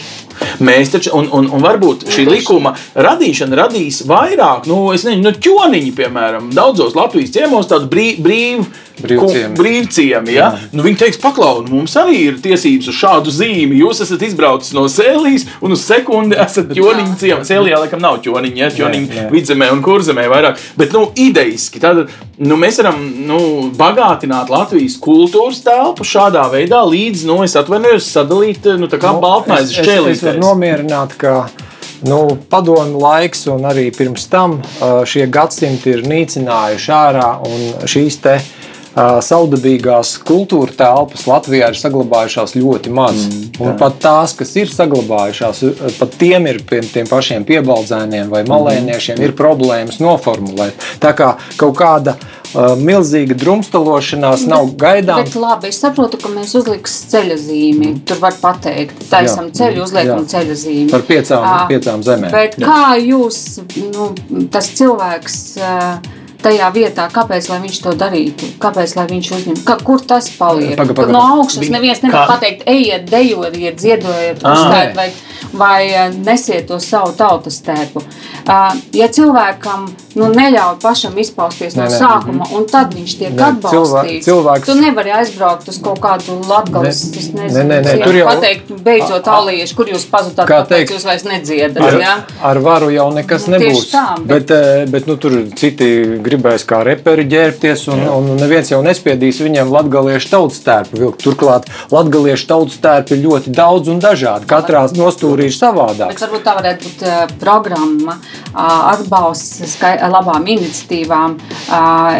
Mēs 0.63 0.91
taču, 0.93 1.13
un, 1.15 1.29
un, 1.33 1.47
un 1.53 1.63
varbūt 1.63 2.07
šī 2.11 2.25
likuma 2.27 2.73
radīšana 2.95 3.57
radīs 3.63 4.01
vairāk, 4.09 4.67
nu, 4.69 4.79
nezinu, 4.91 5.21
nu, 5.23 5.33
ķoniņi, 5.45 5.93
piemēram, 5.97 6.49
daudzos 6.55 6.97
Latvijas 6.97 7.31
ciemos, 7.35 7.69
tādu 7.71 7.87
brīv, 7.91 8.19
brīv, 8.25 8.65
brīvciemi. 9.01 9.55
brīvciemi 9.57 10.35
ja? 10.35 10.49
nu, 10.73 10.83
viņi 10.85 10.99
teiks, 11.01 11.19
paklau, 11.21 11.63
nu, 11.65 11.79
mums 11.79 11.95
arī 11.99 12.19
ir 12.29 12.39
tiesības 12.43 12.89
uz 12.91 12.97
šādu 12.97 13.33
zīmi. 13.33 13.79
Jūs 13.81 14.03
esat 14.05 14.23
izbraucis 14.27 14.75
no 14.77 14.85
sēlīs 14.91 15.47
un 15.63 15.75
uz 15.75 15.83
sekundi 15.87 16.37
esat 16.39 16.71
ķoniņa 16.77 17.17
ciemā. 17.21 17.47
Sēlijā 17.47 17.81
laikam 17.83 18.03
nav 18.03 18.19
ķoniņa, 18.25 18.61
ja 18.61 18.71
ķoniņa 18.77 19.27
vidzemē 19.33 19.71
un 19.73 19.83
kurzemē 19.85 20.27
vairāk. 20.31 20.61
Bet, 20.79 20.93
nu, 20.95 21.07
idejiski, 21.19 21.81
tad 21.83 22.05
nu, 22.37 22.59
mēs 22.59 22.79
varam 22.83 23.01
nu, 23.27 23.41
bagātināt 23.77 24.53
Latvijas 24.53 24.99
kultūras 25.03 25.63
telpu 25.65 26.07
šādā 26.07 26.45
veidā, 26.53 26.83
līdz, 26.87 27.27
nu, 27.29 27.41
es 27.47 27.57
atvainojos, 27.59 28.09
sadalīt, 28.13 28.69
nu, 28.79 28.89
nu, 28.91 29.13
baltmaizes 29.23 29.77
šķēlīt. 29.79 30.17
Es, 30.17 30.23
es 30.23 30.27
varu 30.31 30.43
nomierināt, 30.47 31.17
ka 31.19 31.37
Nu, 32.03 32.37
padomu 32.51 32.99
laiks 32.99 33.45
un 33.47 33.63
arī 33.63 33.85
pirms 33.95 34.25
tam 34.27 34.57
šie 35.07 35.23
gadsimti 35.31 35.93
ir 35.93 36.01
nīcinājuši 36.03 36.91
ārā 36.91 37.29
šīs 37.87 38.17
te 38.25 38.33
saudabīgās 38.95 40.17
kultūra 40.25 40.75
telpas 40.77 41.25
Latvijā 41.29 41.71
ir 41.73 41.79
saglabājušās 41.79 42.53
ļoti 42.59 42.93
maz. 42.93 43.23
Mm, 43.25 43.47
tā. 43.55 43.63
un 43.65 43.79
pat 43.79 43.97
tās, 44.03 44.35
kas 44.37 44.53
ir 44.59 44.69
saglabājušās, 44.69 45.63
pat 45.97 46.15
tiem 46.21 46.47
ir 46.51 46.61
pie 46.69 46.83
tiem 46.85 47.09
pašiem 47.09 47.47
piebaldzēniem 47.47 48.29
vai 48.33 48.43
malēniešiem, 48.49 49.17
mm. 49.17 49.25
ir 49.25 49.35
problēmas 49.37 49.99
noformulēt. 50.03 50.87
Tā 51.01 51.15
kā 51.17 51.33
kaut 51.57 51.75
kāda 51.81 52.15
uh, 52.19 52.73
milzīga 52.77 53.37
drumstalošanās 53.41 54.45
bet, 54.45 54.53
nav 54.53 54.73
gaidāma. 54.77 55.25
Bet 55.25 55.41
labi, 55.41 55.73
es 55.73 55.81
saprotu, 55.81 56.21
ka 56.21 56.29
mēs 56.33 56.53
uzliksim 56.59 57.13
ceļa 57.13 57.37
zīmi. 57.41 57.89
Mm. 57.89 58.01
Tur 58.09 58.21
var 58.21 58.37
pateikt, 58.41 59.05
taisam 59.09 59.49
ceļu, 59.55 59.87
uzliekam 59.87 60.27
ceļa 60.29 60.57
zīmi. 60.65 60.89
Par 60.93 61.05
piecām, 61.09 61.45
uh, 61.45 61.69
piecām 61.71 62.05
zemēm. 62.05 62.33
Bet 62.33 62.59
jā. 62.61 62.69
kā 62.69 62.97
jūs, 63.01 63.45
nu, 63.89 64.11
tas 64.53 64.69
cilvēks. 64.77 65.39
Uh, 65.57 66.19
tajā 66.43 66.69
vietā, 66.75 67.07
kāpēc 67.13 67.49
viņš 67.53 67.79
to 67.85 67.93
darītu, 67.99 68.49
kāpēc 68.61 68.95
viņš 69.09 69.31
uzņem, 69.37 69.61
ka, 69.67 69.77
kur 69.85 70.03
tas 70.05 70.29
paliek. 70.37 70.75
Paga, 70.79 70.95
paga, 70.97 71.15
no 71.15 71.23
augšas 71.39 71.71
neviens 71.73 72.03
nevar 72.03 72.23
kā... 72.25 72.35
pateikt, 72.35 72.65
ejiet, 72.69 73.07
dejojiet, 73.11 73.79
dziedojiet, 73.79 74.43
ah. 74.43 74.53
uzstājiet 74.53 74.95
vai, 74.99 75.09
vai 75.63 75.81
eh, 75.89 76.15
nesiet 76.25 76.67
to 76.71 76.79
savu 76.83 77.15
tautas 77.17 77.61
tēpu. 77.65 78.03
Uh, 78.43 78.73
ja 78.91 79.07
cilvēkam 79.07 79.85
nu, 80.19 80.27
neļauj 80.35 80.75
pašam 80.83 81.15
izpausties 81.21 81.77
no 81.77 81.85
sākuma, 81.91 82.47
un 82.57 82.65
tad 82.69 82.91
viņš 82.95 83.13
tiek 83.21 83.31
ne, 83.37 83.45
atbalstīts. 83.47 84.25
Cilvēks... 84.27 84.67
Tu 84.67 84.75
nevari 84.81 85.13
aizbraukt 85.15 85.69
uz 85.71 85.77
kaut 85.83 86.01
kādu 86.03 86.35
latgabalu, 86.49 86.91
es 86.91 87.29
nezinu, 87.31 87.63
ne, 87.63 87.63
ne, 87.69 87.79
ne, 87.85 87.93
tur 88.03 88.17
jau 88.17 88.27
pateikt, 88.27 88.73
beidzot, 88.83 89.29
alieši, 89.37 89.77
kur 89.77 89.93
jūs 89.93 90.05
pazudāt, 90.11 90.49
kāpēc 90.49 90.91
jūs 90.91 91.07
vairs 91.07 91.23
nedziedat. 91.27 91.79
Ar, 91.87 91.99
ja? 92.01 92.15
ar 92.51 92.59
varu 92.63 92.91
jau 92.93 93.07
nekas 93.15 93.47
nu, 93.47 93.55
nebūs. 93.55 93.87
Tā, 93.93 94.05
bet, 94.19 94.27
bet, 94.33 94.53
eh, 94.57 94.83
bet 94.91 95.07
nu, 95.09 95.17
tur 95.23 95.37
citi 95.59 95.89
gribēs 96.33 96.65
kā 96.67 96.81
reperi 96.85 97.25
ģērbties, 97.29 97.85
un, 97.93 98.03
un 98.09 98.29
neviens 98.41 98.71
jau 98.73 98.81
nespiedīs 98.85 99.41
viņiem 99.43 99.71
latgaliešu 99.73 100.31
tautas 100.33 100.61
tērpu 100.65 100.99
vilkt. 100.99 101.23
Turklāt 101.23 101.69
latgaliešu 101.93 102.49
tautas 102.49 102.79
tērpi 102.83 103.17
ir 103.17 103.23
ļoti 103.27 103.53
daudz 103.55 103.91
un 103.93 104.01
dažādi. 104.03 104.49
Katrā 104.49 104.83
nostūrī 104.97 105.47
ir 105.49 105.55
savādāk. 105.55 106.13
Bet 106.13 106.25
varbūt 106.25 106.45
tā 106.45 106.57
varētu 106.59 106.89
būt 106.89 107.05
uh, 107.07 107.23
programma, 107.41 108.17
uh, 108.17 108.93
atbalsts 108.93 109.63
skai 109.73 109.95
labām 110.11 110.45
iniciatīvām, 110.53 111.37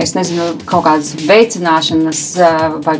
es 0.02 0.14
nezinu, 0.18 0.54
kaut 0.70 0.86
kādas 0.88 1.14
veicināšanas 1.28 2.24
vai 2.86 2.98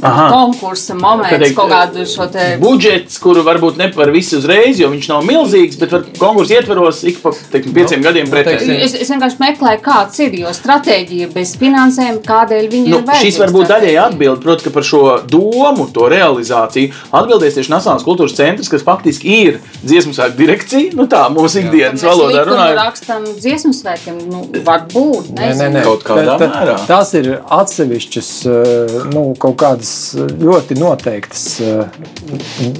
Aha. 0.00 0.26
konkursa 0.30 0.94
moments, 0.94 1.32
Teikt, 1.36 1.56
kaut 1.56 1.70
kādu 1.72 2.04
šo 2.08 2.26
te 2.32 2.44
budžets, 2.60 3.18
kuru 3.22 3.42
varbūt 3.46 3.78
ne 3.80 3.88
par 3.94 4.10
visu 4.14 4.40
uzreiz, 4.40 4.80
jo 4.80 4.90
viņš 4.92 5.08
nav 5.12 5.24
milzīgs, 5.26 5.78
bet 5.80 5.94
konkursu 6.20 6.56
ietveros 6.56 7.02
ik 7.08 7.20
pa 7.22 7.32
teiksim, 7.52 7.74
pieciem 7.76 8.02
no, 8.02 8.06
gadiem 8.08 8.30
pretēji. 8.32 8.76
Es, 8.86 8.96
es 9.04 9.10
vienkārši 9.12 9.40
meklēju, 9.42 9.82
kāds 9.84 10.22
ir, 10.24 10.36
jo 10.42 10.52
stratēģija 10.56 11.30
bez 11.34 11.54
finansējuma, 11.60 12.22
kādēļ 12.26 12.68
viņi 12.72 12.92
nu, 12.92 13.00
ir 13.00 13.06
vajadzīgi. 13.08 13.32
Šis 13.32 13.40
varbūt 13.44 13.70
daļēji 13.72 14.00
atbild, 14.04 14.42
proti, 14.44 14.66
ka 14.66 14.74
par 14.76 14.86
šo 14.86 15.02
domu, 15.30 15.88
to 15.96 16.10
realizāciju 16.12 16.92
atbildēs 17.16 17.58
tieši 17.58 17.72
Nacionālās 17.72 18.06
kultūras 18.06 18.36
centrs, 18.36 18.70
kas 18.72 18.84
faktiski 18.86 19.38
ir 19.46 19.60
dziesmu 19.82 20.14
svētku 20.16 20.40
direkcija, 20.40 20.92
nu 20.98 21.08
tā 21.10 21.24
mūsu 21.32 21.62
ikdienas 21.64 22.04
Jā. 22.04 22.12
valodā 22.12 22.44
runājot. 22.48 22.78
rakstam 22.80 23.26
dziesmu 23.36 23.72
svētkiem, 23.76 24.20
nu, 24.30 24.44
varbūt, 24.66 25.32
nezinu. 25.36 25.46
Nē, 25.46 25.54
nē, 25.60 25.70
nē. 25.78 25.84
Kaut 25.86 26.04
kādā 26.06 26.36
mērā. 26.40 26.76
Tas 26.88 27.12
ir 27.18 27.30
atsevišķas, 27.56 28.30
eh, 28.50 28.96
nu, 29.12 29.26
kaut 29.40 29.56
kādas 29.60 29.75
tādas 29.76 30.16
ļoti 30.40 30.76
noteiktas 30.80 31.44
eh, 31.60 31.86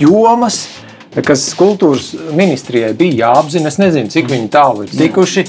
jomas, 0.00 0.66
kas 1.24 1.46
kultūras 1.56 2.10
ministrijai 2.36 2.94
bija 2.96 3.26
jāapzina. 3.26 3.70
Es 3.70 3.78
nezinu, 3.80 4.10
cik 4.12 4.28
viņi 4.30 4.50
tālu 4.52 4.84
ir 4.84 4.92
tikuši. 4.92 5.46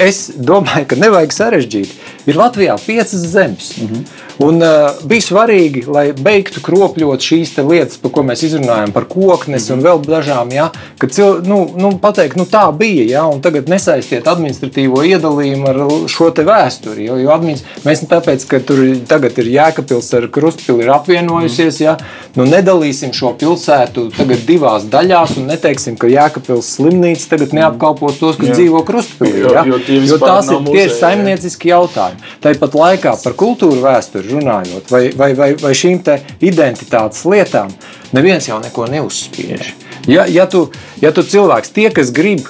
Es 0.00 0.30
domāju, 0.36 0.86
ka 0.88 1.00
nevajag 1.00 1.34
sarežģīt. 1.36 1.92
Ir 2.26 2.38
Latvijā 2.40 2.76
piecas 2.80 3.26
zemes. 3.32 3.74
Mm 3.76 3.88
-hmm. 3.88 4.06
Un 4.42 4.60
uh, 4.60 4.92
bija 5.08 5.24
svarīgi, 5.24 5.86
lai 5.88 6.10
beigtu 6.12 6.60
kropļot 6.64 7.24
šīs 7.24 7.54
lietas, 7.64 7.96
par 8.02 8.12
ko 8.12 8.24
mēs 8.26 8.42
izrunājam, 8.44 8.92
par 8.92 9.06
koknes 9.08 9.70
un 9.72 9.80
vēl 9.84 10.02
dažām, 10.04 10.50
ja, 10.52 10.66
ka 11.00 11.08
cil, 11.08 11.40
nu, 11.48 11.62
nu, 11.80 11.94
pateikt, 12.02 12.36
nu, 12.36 12.44
tā 12.44 12.66
bija, 12.76 13.06
ja, 13.08 13.22
un 13.32 13.40
tagad 13.44 13.70
nesaistiet 13.72 14.28
administratīvo 14.28 15.00
iedalījumu 15.08 15.70
ar 15.70 15.80
šo 16.12 16.28
te 16.36 16.44
vēsturi. 16.44 17.06
Jo, 17.08 17.16
jo 17.22 17.32
administ... 17.32 17.64
mēs 17.86 18.04
tāpēc, 18.10 18.44
ka 18.50 18.60
tur 18.60 18.82
tagad 19.08 19.40
ir 19.40 19.48
Jēkabils 19.54 20.12
ar 20.18 20.28
Krustpili 20.32 20.84
ir 20.84 20.92
apvienojusies, 20.98 21.80
ja, 21.80 21.96
nu, 22.36 22.44
nedalīsim 22.44 23.16
šo 23.16 23.32
pilsētu 23.40 24.10
tagad 24.18 24.44
divās 24.48 24.84
daļās 24.92 25.38
un 25.40 25.48
neteiksim, 25.54 25.96
ka 25.96 26.12
Jēkabils 26.12 26.74
slimnīca 26.76 27.32
tagad 27.32 27.56
neapkalpos 27.56 28.20
tos, 28.20 28.36
kas 28.36 28.52
jā. 28.52 28.60
dzīvo 28.60 28.84
Krustpilī. 28.84 29.46
Ja, 29.46 29.64
jo, 29.64 29.80
jo, 29.80 30.04
jo 30.12 30.20
tās 30.20 30.52
ir 30.52 30.60
tieši 30.68 31.00
saimnieciski 31.00 31.72
jautājumi. 31.72 32.34
Tāpat 32.44 32.76
laikā 32.76 33.16
par 33.24 33.36
kultūru 33.38 33.80
vēsturi 33.80 34.25
runājot, 34.30 34.90
vai, 34.90 35.02
vai, 35.16 35.32
vai, 35.38 35.50
vai 35.60 35.72
šīm 35.76 36.00
identitātes 36.44 37.24
lietām, 37.28 37.72
neviens 38.16 38.48
jau 38.48 38.60
neko 38.62 38.88
neuzspiež. 38.92 39.74
Ja, 40.06 40.26
ja, 40.30 40.46
tu, 40.46 40.68
ja 41.02 41.10
tu 41.14 41.24
cilvēks, 41.26 41.72
tie, 41.74 41.88
kas 41.90 42.12
grib 42.14 42.46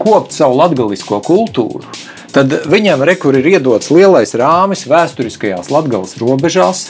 kopt 0.00 0.32
savu 0.32 0.56
latgalisko 0.56 1.20
kultūru, 1.24 1.84
tad 2.32 2.52
viņam 2.70 3.04
rekur 3.06 3.36
ir 3.38 3.46
iedots 3.56 3.92
lielais 3.92 4.32
rāmis 4.38 4.86
vēsturiskajās 4.88 5.70
latgales 5.74 6.16
robežās, 6.22 6.86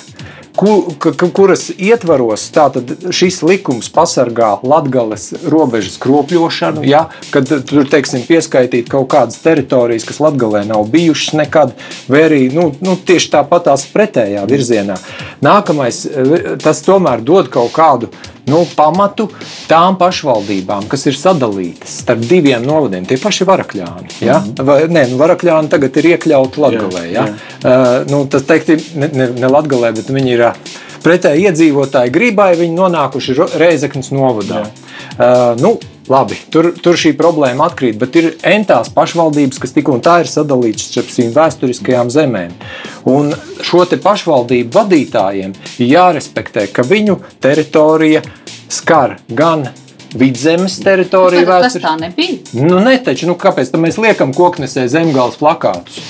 kur, 0.57 1.33
kuras 1.33 1.71
ietvaros 1.79 2.47
šis 3.11 3.41
likums 3.43 3.89
pasargā 3.93 4.55
latgales 4.63 5.31
robežas 5.51 5.97
kropļošanu, 6.03 6.85
ja, 6.87 7.07
kad 7.35 7.51
tur 7.69 7.89
teiksim, 7.91 8.25
pieskaitīt 8.29 8.91
kaut 8.93 9.09
kādas 9.15 9.41
teritorijas, 9.45 10.07
kas 10.09 10.21
latgalē 10.23 10.65
nav 10.69 10.87
bijušas 10.93 11.35
nekad, 11.41 11.75
vai 12.09 12.27
arī 12.29 12.43
nu, 12.55 12.71
nu, 12.85 12.97
tieši 12.97 13.33
tāpat 13.35 13.69
tās 13.71 13.87
pretējā 13.91 14.45
virzienā. 14.51 14.99
Nākamais, 15.45 16.05
tas 16.63 16.85
tomēr 16.87 17.25
dod 17.25 17.51
kaut 17.53 17.75
kādu 17.75 18.13
nu, 18.51 18.63
pamatu 18.77 19.29
tām 19.69 19.99
pašvaldībām, 20.01 20.89
kas 20.91 21.07
ir 21.09 21.17
sadalītas 21.19 22.01
starp 22.05 22.25
diviem 22.29 22.65
novadiem. 22.67 23.07
Tie 23.09 23.19
paši 23.21 23.47
varakļāni. 23.49 24.11
Ja? 24.21 24.39
Mm 24.39 24.53
-hmm. 24.53 24.65
Vai, 24.65 24.79
nē, 24.89 25.07
nu, 25.11 25.19
varakļāni 25.21 25.73
tagad 25.73 25.97
ir 25.97 26.11
iekļauti 26.15 26.61
Latvijā. 26.61 27.05
Ja? 27.13 27.27
Uh, 27.65 28.11
nu, 28.11 28.27
tas 28.27 28.43
teikti, 28.43 28.79
ne, 28.95 29.09
ne, 29.13 29.29
ne 29.41 29.49
Latvijā, 29.49 29.93
bet 29.93 30.11
viņi 30.11 30.35
ir. 30.39 30.47
Pretēji 31.05 31.51
iedzīvotāji 31.51 32.11
gribai, 32.11 32.55
viņi 32.57 32.75
nonākuši 32.79 33.35
Reizeknas 33.61 34.09
novadā. 34.11 34.63
Uh, 35.19 35.53
nu, 35.61 35.79
Labi, 36.05 36.37
tur, 36.53 36.69
tur 36.85 36.99
šī 37.01 37.15
problēma 37.17 37.71
atkrīt, 37.71 37.97
bet 37.97 38.17
ir 38.21 38.27
entās 38.45 38.91
pašvaldības, 38.93 39.61
kas 39.63 39.73
tik 39.73 39.89
un 39.89 40.03
tā 40.05 40.19
ir 40.21 40.29
sadalītas 40.29 40.91
starp 40.91 41.09
šīm 41.09 41.31
vēsturiskajām 41.33 42.11
zemēm. 42.13 42.53
Un 43.09 43.33
šo 43.65 43.87
pašvaldību 43.89 44.75
vadītājiem 44.75 45.55
ir 45.79 45.89
jārespektē, 45.89 46.67
ka 46.77 46.85
viņu 46.85 47.17
teritorija 47.41 48.21
skar 48.69 49.17
gan 49.33 49.65
vidzemes 50.15 50.77
teritoriju. 50.85 51.49
Tas 51.49 51.79
tā 51.81 51.97
nebija. 52.01 52.37
Nu, 52.53 52.83
ne, 52.85 52.99
taču, 53.01 53.31
nu, 53.31 53.39
kāpēc 53.41 53.73
mēs 53.81 53.97
liekam 54.05 54.37
koknesē 54.37 54.85
zemgāles 54.93 55.41
plakātus? 55.41 56.03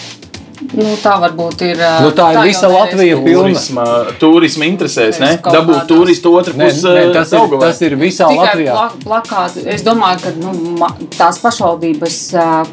Nu, 0.74 0.94
tā 1.02 1.14
varbūt 1.22 1.62
ir. 1.66 1.80
Nu, 2.02 2.10
tā 2.16 2.30
ir 2.32 2.38
tā 2.38 2.44
visa 2.48 2.68
Latvija. 2.72 3.18
Turisma, 3.24 3.84
turisma 4.18 4.66
interesēs, 4.66 5.20
ne? 5.22 5.34
Dabūt 5.44 5.84
turistu 5.90 6.32
otru 6.34 6.54
pusi. 6.56 6.82
Tas, 7.14 7.32
ir, 7.34 7.56
tas 7.60 7.82
ir 7.84 7.96
visā 8.00 8.28
Tikai 8.30 8.40
Latvijā. 8.40 8.74
Plak, 8.74 8.96
plakāti. 9.04 9.64
Es 9.74 9.84
domāju, 9.86 10.22
ka 10.24 10.32
nu, 10.40 10.88
tās 11.14 11.38
pašvaldības, 11.42 12.18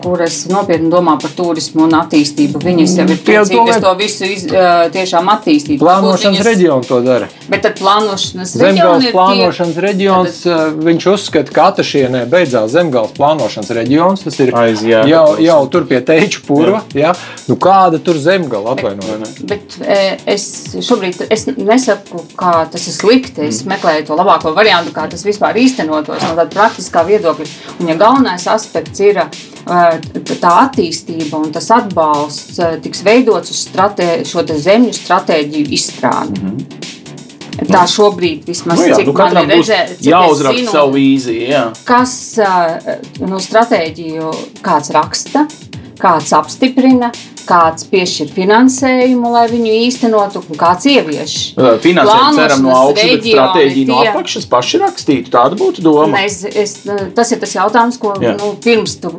kuras 0.03 0.39
nopietni 0.51 0.91
domā 0.93 1.17
par 1.21 1.33
turismu 1.37 1.85
un 1.87 1.97
attīstību, 1.99 2.61
viņas 2.63 2.95
jau 3.01 3.07
ir 3.11 3.21
priecīgas 3.27 3.81
to 3.83 3.93
visu 3.99 4.29
iz, 4.29 4.47
tiešām 4.95 5.29
attīstīt. 5.35 5.81
Plānošanas 5.81 6.39
viņas... 6.39 6.49
reģionu 6.49 6.87
to 6.87 7.01
dara. 7.05 7.29
Bet 7.51 7.65
tad 7.67 7.77
plānošanas 7.81 8.55
Zemgals 8.61 9.09
plānošanas 9.11 9.77
tie... 9.77 9.85
reģions, 9.87 10.41
tad... 10.47 10.79
viņš 10.87 11.09
uzskata, 11.13 11.55
ka 11.55 11.67
Atašienē 11.71 12.23
beidzās 12.31 12.73
Zemgals 12.73 13.13
plānošanas 13.17 13.73
reģions. 13.81 14.25
Tas 14.25 14.39
ir 14.43 14.53
Aiz, 14.57 14.83
jā, 14.85 15.03
jau, 15.09 15.25
jau 15.41 15.59
tur 15.71 15.87
pie 15.89 16.01
teiču 16.05 16.45
purva. 16.47 16.83
Jā. 16.95 17.11
Jā. 17.11 17.13
Nu, 17.49 17.57
kāda 17.81 17.99
tur 18.03 18.19
zemgala 18.21 18.75
atvainojiet? 18.75 19.41
Bet, 19.41 19.77
bet 19.77 19.77
e, 19.81 19.99
es 20.33 20.45
šobrīd 20.85 21.25
es 21.33 21.47
nesaku, 21.57 22.23
ka 22.39 22.65
tas 22.71 22.87
ir 22.87 22.95
slikti. 22.95 23.47
Es 23.47 23.63
mm. 23.63 23.73
meklēju 23.75 24.07
to 24.09 24.17
labāko 24.19 24.53
variantu, 24.57 24.93
kā 24.95 25.07
tas 25.11 25.25
vispār 25.25 25.59
īstenotos 25.61 26.21
no 26.27 26.35
tāda 26.35 26.49
praktiskā 26.53 27.05
viedokļa. 27.07 27.49
Un 27.79 27.91
ja 27.91 27.97
galvenais 27.99 28.45
aspekts 28.51 29.03
ir 29.03 29.23
e, 29.23 29.27
tā 29.65 30.53
attīstība 30.67 31.41
un 31.41 31.51
tas 31.55 31.71
atbalsts 31.73 32.61
e, 32.61 32.71
tiks 32.85 33.03
veidots 33.07 33.53
uz 33.53 33.65
stratē, 33.67 34.13
šo 34.27 34.45
zemju 34.51 34.93
stratēģiju 34.97 35.75
izstrādi. 35.79 36.45
Mm. 36.45 36.89
Tā 37.71 37.81
šobrīd 37.89 38.47
vismaz 38.47 38.79
nu 38.79 38.87
jā, 38.87 38.95
cik 38.97 39.09
nu, 39.11 39.13
man 39.19 39.35
ir 39.43 39.51
redzēts, 39.51 39.99
jāuzraksta 40.07 40.71
savu 40.71 40.95
vīziju. 40.95 41.43
Jā. 41.51 41.65
Kas 41.85 42.13
no 43.21 43.41
stratēģiju 43.43 44.31
kāds 44.65 44.89
raksta, 44.95 45.43
kāds 46.01 46.31
apstiprina, 46.33 47.11
kāds 47.47 47.85
piešķir 47.91 48.31
finansējumu, 48.35 49.31
lai 49.33 49.45
viņu 49.51 49.73
īstenotu, 49.87 50.41
un 50.47 50.59
kāds 50.59 50.87
ievieš. 50.91 51.35
Finansējumu 51.83 52.37
ceram 52.37 52.65
no 52.65 52.75
augšas, 52.77 53.09
bet 53.11 53.27
stratēģiju 53.27 53.89
no 53.89 53.99
apakšas 54.05 54.47
paši 54.51 54.81
rakstītu. 54.81 55.31
Tāda 55.33 55.57
būtu 55.59 55.83
doma. 55.85 56.23
Es, 56.25 56.41
es, 56.45 56.75
tas 57.17 57.33
ir 57.33 57.41
tas 57.41 57.55
jautājums, 57.55 57.99
ko 58.01 58.13
Jā. 58.21 58.35
nu, 58.39 58.53
pirms 58.63 58.97
tu 59.03 59.13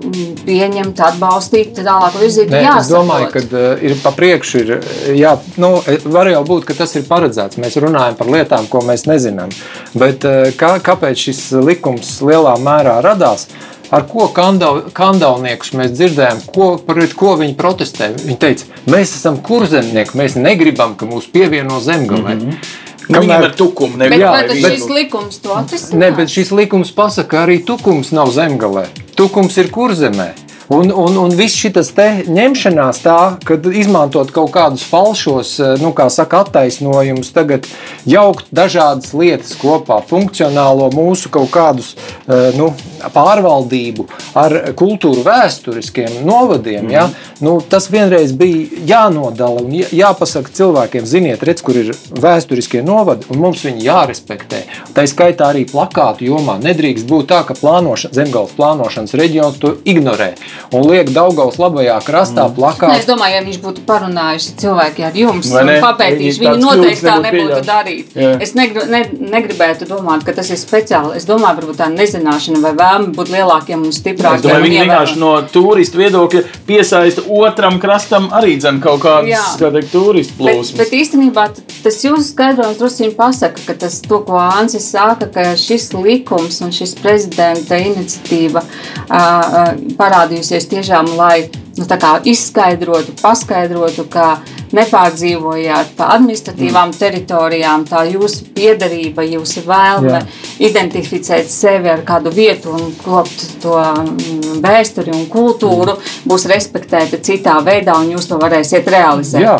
pieņemt, 0.47 1.03
atbalstīt, 1.09 1.75
tālāk 1.81 2.19
virzīt. 2.21 2.53
Nē, 2.53 2.63
es 2.79 2.93
domāju, 2.93 3.31
ka 3.35 3.45
uh, 3.49 3.83
ir 3.83 3.97
pa 4.05 4.15
priekšu, 4.17 4.63
ir, 4.63 4.73
jā, 5.19 5.35
nu, 5.63 5.75
var 6.13 6.31
jau 6.33 6.45
būt, 6.49 6.69
ka 6.69 6.79
tas 6.83 6.95
ir 6.99 7.09
paredzēts. 7.09 7.61
Mēs 7.63 7.79
runājam 7.83 8.19
par 8.21 8.33
lietām, 8.33 8.71
ko 8.73 8.85
mēs 8.87 9.07
nezinām. 9.11 9.53
Bet 9.99 10.27
uh, 10.29 10.49
kā, 10.59 10.77
kāpēc 10.85 11.29
šis 11.29 11.45
likums 11.63 12.19
lielā 12.25 12.57
mērā 12.63 13.01
radās? 13.05 13.49
Ar 13.93 14.07
ko 14.09 14.29
kandau, 14.35 14.81
kandauniekus 14.97 15.75
mēs 15.77 15.93
dzirdējām, 15.97 16.45
ko, 16.55 16.69
pret 16.87 17.13
ko 17.19 17.37
viņi 17.41 17.57
protestē. 17.59 18.13
Viņi 18.23 18.39
teica, 18.41 18.71
mēs 18.93 19.17
esam 19.19 19.39
kurzemnieki, 19.45 20.17
mēs 20.19 20.39
negribam, 20.41 20.97
ka 20.97 21.09
mūs 21.09 21.29
pievieno 21.33 21.81
zemgalē. 21.81 22.39
Mm 22.39 22.49
-hmm. 22.49 22.79
Kamēr 23.13 23.49
ir 23.49 23.55
tukums, 23.59 23.97
nevis 23.99 24.19
jā, 24.23 24.31
bet, 24.33 24.63
bet 24.63 24.73
šis 24.73 24.89
likums 24.89 25.39
to 25.43 25.55
atrisinās. 25.59 25.99
Ne, 25.99 26.11
bet 26.17 26.31
šis 26.31 26.53
likums 26.55 26.93
pasaka, 26.95 27.29
ka 27.29 27.43
arī 27.47 27.59
tukums 27.67 28.13
nav 28.13 28.31
zemgalē. 28.31 28.87
Tukums 29.19 29.57
ir 29.59 29.71
kurzemē. 29.71 30.33
Un, 30.69 30.91
un, 30.91 31.17
un 31.17 31.35
viss 31.37 31.59
šis 31.59 31.91
ņemšanās, 32.31 33.01
tā, 33.03 33.19
kad 33.45 33.67
izmantot 33.67 34.31
kaut 34.35 34.53
kādus 34.55 34.85
falšos, 34.87 35.55
eh, 35.61 35.75
nu, 35.83 35.91
kā 35.97 36.09
saka, 36.11 36.45
attaisnojumus, 36.47 37.33
tagad 37.35 37.67
jaukt 38.09 38.47
dažādas 38.55 39.13
lietas 39.17 39.57
kopā, 39.59 40.01
funkcionālo 40.07 40.91
mūsu 40.95 41.33
kaut 41.35 41.51
kādus 41.53 41.95
eh, 41.97 42.53
nu, 42.59 42.71
pārvaldību 43.13 44.07
ar 44.39 44.57
kultūru 44.79 45.25
vēsturiskiem 45.27 46.23
novadiem. 46.27 46.87
Mm. 46.87 46.95
Ja? 46.95 47.09
Nu, 47.43 47.59
tas 47.61 47.91
vienreiz 47.91 48.33
bija 48.33 48.83
jānodala 48.87 49.65
un 49.65 49.75
jāpasaka 49.75 50.53
cilvēkiem, 50.55 51.07
ziniet, 51.09 51.43
redz, 51.43 51.65
kur 51.67 51.81
ir 51.83 51.93
vēsturiskie 52.23 52.85
novadi, 52.87 53.27
un 53.33 53.43
mums 53.43 53.65
viņi 53.67 53.89
jārespektē. 53.89 54.63
Tā 54.95 55.07
skaitā 55.11 55.51
arī 55.51 55.67
plakātu 55.69 56.29
jomā 56.31 56.59
nedrīkst 56.63 57.09
būt 57.11 57.31
tā, 57.33 57.43
ka 57.49 57.59
plānošana, 57.59 58.15
zemgājas 58.23 58.55
plānošanas 58.59 59.19
reģions 59.19 59.59
to 59.63 59.77
ignorē 59.89 60.33
un 60.73 60.87
liek 60.89 61.11
Daugaus 61.13 61.59
labajā 61.61 61.99
krastā 62.07 62.47
mm. 62.49 62.57
plakāt. 62.57 62.95
Es 62.99 63.09
domāju, 63.09 63.37
ja 63.37 63.43
viņš 63.47 63.59
būtu 63.63 63.85
parunājis 63.89 64.49
cilvēki 64.63 65.07
ar 65.09 65.19
jums 65.19 65.51
Vai 65.53 65.65
un 65.65 65.73
papētījis, 65.85 66.41
viņi 66.43 66.63
noteikti 66.63 67.07
tā 67.07 67.17
nebūtu 67.27 67.49
pieļaut. 67.49 67.69
darīt. 67.69 68.15
Jā. 68.19 68.33
Es 68.45 68.55
negri, 68.59 68.85
ne, 68.93 69.03
negribētu 69.35 69.89
domāt, 69.91 70.25
ka 70.27 70.35
tas 70.37 70.51
ir 70.53 70.61
speciāli. 70.61 71.17
Es 71.21 71.29
domāju, 71.29 71.63
varbūt 71.63 71.81
tā 71.83 71.89
nezināšana 71.93 72.63
vai 72.65 72.75
vēlme 72.79 73.13
būt 73.17 73.33
lielākiem 73.35 73.87
un 73.87 73.95
stiprākiem. 73.95 74.41
Es 74.41 74.47
domāju, 74.47 74.67
viņi 74.69 74.83
vienkārši 74.83 75.21
no 75.23 75.33
turistu 75.53 76.03
viedokļa 76.03 76.45
piesaista 76.69 77.27
otram 77.29 77.81
krastam 77.83 78.31
arī 78.33 78.57
dzen 78.61 78.81
kaut 78.85 79.03
kādas 79.05 79.57
turistu 79.93 80.39
plūsmas. 80.41 80.75
Bet, 80.77 80.87
bet 80.87 80.99
īstenībā 81.03 81.49
tas 81.85 81.99
jūsu 82.05 82.25
skaidrojums 82.33 82.81
drusciņi 82.81 83.15
pasaka, 83.19 83.65
ka 83.67 83.77
tas 83.85 84.01
to, 84.05 84.21
ko 84.27 84.39
Ansis 84.43 84.91
saka, 84.95 85.29
ka 85.33 85.53
šis 85.59 85.91
likums 85.97 86.61
un 86.65 86.73
šis 86.75 86.95
prezidenta 87.01 87.79
iniciatīva 87.81 88.63
uh, 88.63 89.75
parādījusies 89.99 90.71
tiešām, 90.73 91.15
lai 91.19 91.49
nu, 91.77 91.87
izskaidrotu, 92.25 93.15
paskaidrotu, 93.23 94.07
ka 94.11 94.41
nepārdzīvojāt 94.73 95.93
pa 95.99 96.09
administratīvām 96.17 96.93
mm. 96.93 96.99
teritorijām, 97.01 97.85
tā 97.89 98.05
jūsu 98.09 98.49
piederība, 98.57 99.25
jūsu 99.27 99.65
vēlme 99.67 100.15
Jā. 100.17 100.23
identificēt 100.69 101.51
sevi 101.53 101.93
ar 101.93 102.05
kādu 102.09 102.33
vietu 102.33 102.73
un 102.73 102.93
kopt 103.03 103.47
to 103.63 103.77
mm, 103.77 104.61
vēsturi 104.65 105.15
un 105.15 105.27
kultūru, 105.33 105.97
mm. 105.99 106.29
būs 106.29 106.49
respektēta 106.53 107.21
citā 107.25 107.59
veidā, 107.65 107.99
un 108.01 108.15
jūs 108.17 108.31
to 108.31 108.41
varēsiet 108.41 108.89
realizēt. 108.93 109.45
Jā. 109.45 109.59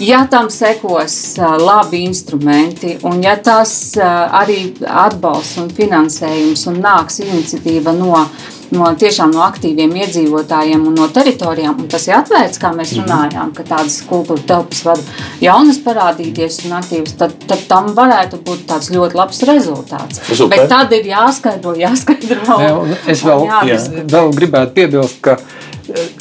Ja 0.00 0.22
tam 0.30 0.48
sekos 0.50 1.36
labi 1.38 2.04
instrumenti, 2.06 2.96
un 3.02 3.20
ja 3.22 3.36
tas 3.36 3.92
arī 3.98 4.72
atbalsts 4.80 5.60
un 5.60 5.68
finansējums 5.74 6.66
un 6.70 6.80
nāks 6.82 7.20
iniciatīva 7.22 7.94
no 7.98 8.24
no, 8.72 8.88
tiešām 8.98 9.32
no 9.34 9.42
aktīviem 9.44 9.92
iedzīvotājiem 10.02 10.84
un 10.88 10.96
no 10.96 11.08
teritorijām. 11.12 11.78
Un 11.82 11.90
tas 11.92 12.06
ir 12.08 12.16
atvērts, 12.18 12.60
kā 12.62 12.72
mēs 12.76 12.94
mhm. 12.96 13.04
runājām, 13.04 13.54
ka 13.56 13.66
tādas 13.68 14.00
kultūra 14.08 14.44
telpas 14.48 14.82
var 14.86 15.02
jaunas 15.42 15.80
parādīties 15.84 16.62
un 16.66 16.76
aktīvas. 16.80 17.16
Tad, 17.20 17.36
tad 17.48 17.64
tam 17.70 17.92
varētu 17.96 18.40
būt 18.46 18.66
tāds 18.70 18.92
ļoti 18.94 19.18
labs 19.18 19.42
rezultāts. 19.48 20.22
Super. 20.30 20.54
Bet 20.56 20.68
tad 20.72 20.94
ir 20.96 21.08
jāskaidro, 21.12 21.74
jāskaidro. 21.80 22.60
Jā, 22.62 23.00
es 23.12 23.24
vēl, 23.26 23.48
jā, 23.68 23.80
vēl 24.12 24.36
gribētu 24.38 24.76
piebilst, 24.78 25.20
ka 25.24 25.38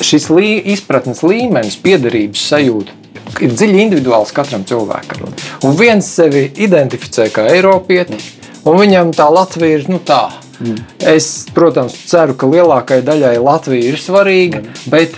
šis 0.03 0.31
lī, 0.33 0.55
izpratnes 0.73 1.23
līmenis, 1.25 1.79
piederības 1.83 2.49
sajūta 2.51 3.00
ir 3.39 3.55
dziļi 3.55 3.81
individuāls 3.87 4.33
katram 4.35 4.67
cilvēkam. 4.67 5.31
Un 5.67 5.75
viens 5.79 6.07
sevi 6.19 6.49
identificē 6.61 7.29
kā 7.33 7.47
Eiropieti, 7.53 8.19
un 8.67 8.79
viņam 8.81 9.15
tā 9.15 9.29
Latvija 9.31 9.79
ir 9.79 9.91
nu, 9.91 10.01
tā 10.03 10.25
Mm. 10.61 10.77
Es, 10.99 11.47
protams, 11.55 11.95
ceru, 12.09 12.35
ka 12.37 12.45
lielākajai 12.49 13.05
daļai 13.05 13.37
Latvija 13.41 13.93
ir 13.93 13.97
svarīga, 13.97 14.61
mm. 14.61 14.91
bet, 14.93 15.17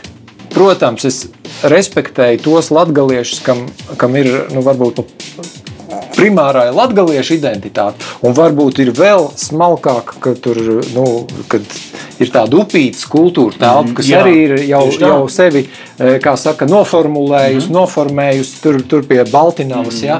protams, 0.53 1.03
es 1.09 1.18
respektēju 1.68 2.43
tos 2.45 2.72
latgaliešus, 2.74 3.41
kam, 3.43 3.66
kam 3.99 4.16
ir 4.20 4.30
nu, 4.53 4.64
varbūt 4.64 5.03
primārā 6.15 6.67
ir 6.69 6.77
latgaliešu 6.77 7.37
identitāte, 7.37 8.05
un 8.25 8.35
varbūt 8.37 8.81
ir 8.83 8.93
vēl 8.97 9.29
smalkāk, 9.39 10.15
ka 10.23 10.35
tur 10.39 10.59
nu, 10.93 11.05
ir 12.21 12.33
tāda 12.33 12.59
upītas 12.61 13.05
kultūra 13.09 13.57
telpa, 13.57 13.89
mm, 13.89 13.95
kas 13.99 14.11
jā, 14.11 14.21
arī 14.23 14.35
ir 14.47 14.55
jau, 14.69 14.83
jau 15.01 15.21
sevi 15.31 15.65
e, 15.65 16.17
saka, 16.19 16.67
noformulējusi, 16.69 17.69
mm. 17.69 17.77
noformējusi 17.77 18.61
tur, 18.63 18.81
tur 18.89 19.07
pie 19.09 19.23
Baltiņas. 19.29 20.01
Mm. 20.01 20.05
Ja? 20.07 20.19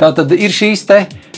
Tā 0.00 0.12
tad 0.16 0.32
ir 0.36 0.54
šīs 0.54 0.86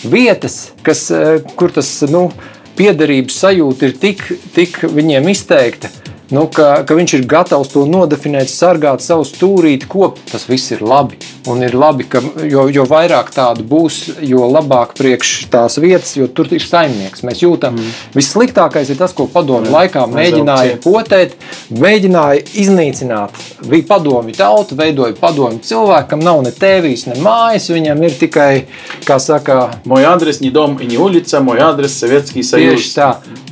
vietas, 0.03 0.59
kas, 0.87 1.09
e, 1.11 1.39
kur 1.59 1.75
tas. 1.75 1.95
Nu, 2.11 2.29
piederības 2.73 3.37
sajūta 3.43 3.89
ir 3.89 3.99
tik, 4.01 4.23
tik 4.55 4.79
viņiem 4.89 5.29
izteikta, 5.33 5.91
nu, 6.33 6.47
ka, 6.53 6.83
ka 6.89 6.97
viņš 6.97 7.19
ir 7.19 7.27
gatavs 7.29 7.73
to 7.75 7.85
nodefinēt, 7.89 8.51
sargāt 8.51 9.05
savu 9.05 9.27
stūrīti, 9.29 9.89
kopt. 9.93 10.25
Tas 10.33 10.49
viss 10.49 10.73
ir 10.73 10.85
labi. 10.85 11.21
Un 11.51 11.63
ir 11.67 11.75
labi, 11.75 12.07
ka 12.07 12.23
jo, 12.47 12.67
jo 12.71 12.87
vairāk 12.89 13.33
tādu 13.35 13.65
būs, 13.67 13.99
jo 14.23 14.47
labāk 14.51 14.95
priekš 14.99 15.33
tās 15.53 15.79
vietas, 15.83 16.15
jo 16.17 16.29
tur 16.31 16.51
ir 16.55 16.63
saimnieks. 16.63 17.25
Mēs 17.27 17.43
jūtam, 17.43 17.79
mm. 17.79 17.97
vissliktākais 18.15 18.93
ir 18.93 19.01
tas, 19.01 19.15
ko 19.17 19.27
padomju 19.31 19.73
laikā 19.73 20.07
mēģināja 20.13 20.79
potēt, 20.85 21.35
mēģināja 21.75 22.47
iznīcināt. 22.63 23.37
Bija 23.67 23.89
padomju 23.91 24.37
tauta, 24.39 24.79
veidoja 24.79 25.17
padomju 25.19 25.65
cilvēkam, 25.67 26.23
nav 26.23 26.45
ne 26.47 26.55
tēvijas, 26.55 27.09
ne 27.11 27.19
mājas, 27.23 27.71
viņam 27.73 28.07
ir 28.07 28.19
tikai, 28.23 28.51
kā 29.07 29.19
saka, 29.23 29.61
Moj 29.85 30.05
adres, 30.07 30.41
ni 30.41 30.51
dom, 30.51 30.77
ni 30.81 30.97
ulica, 30.99 31.41
moj 31.43 31.61
adres, 31.67 31.97
Sovietskij 32.01 32.45
sajūs. 32.47 32.79
Tieši 32.79 32.93
tā. 32.95 33.09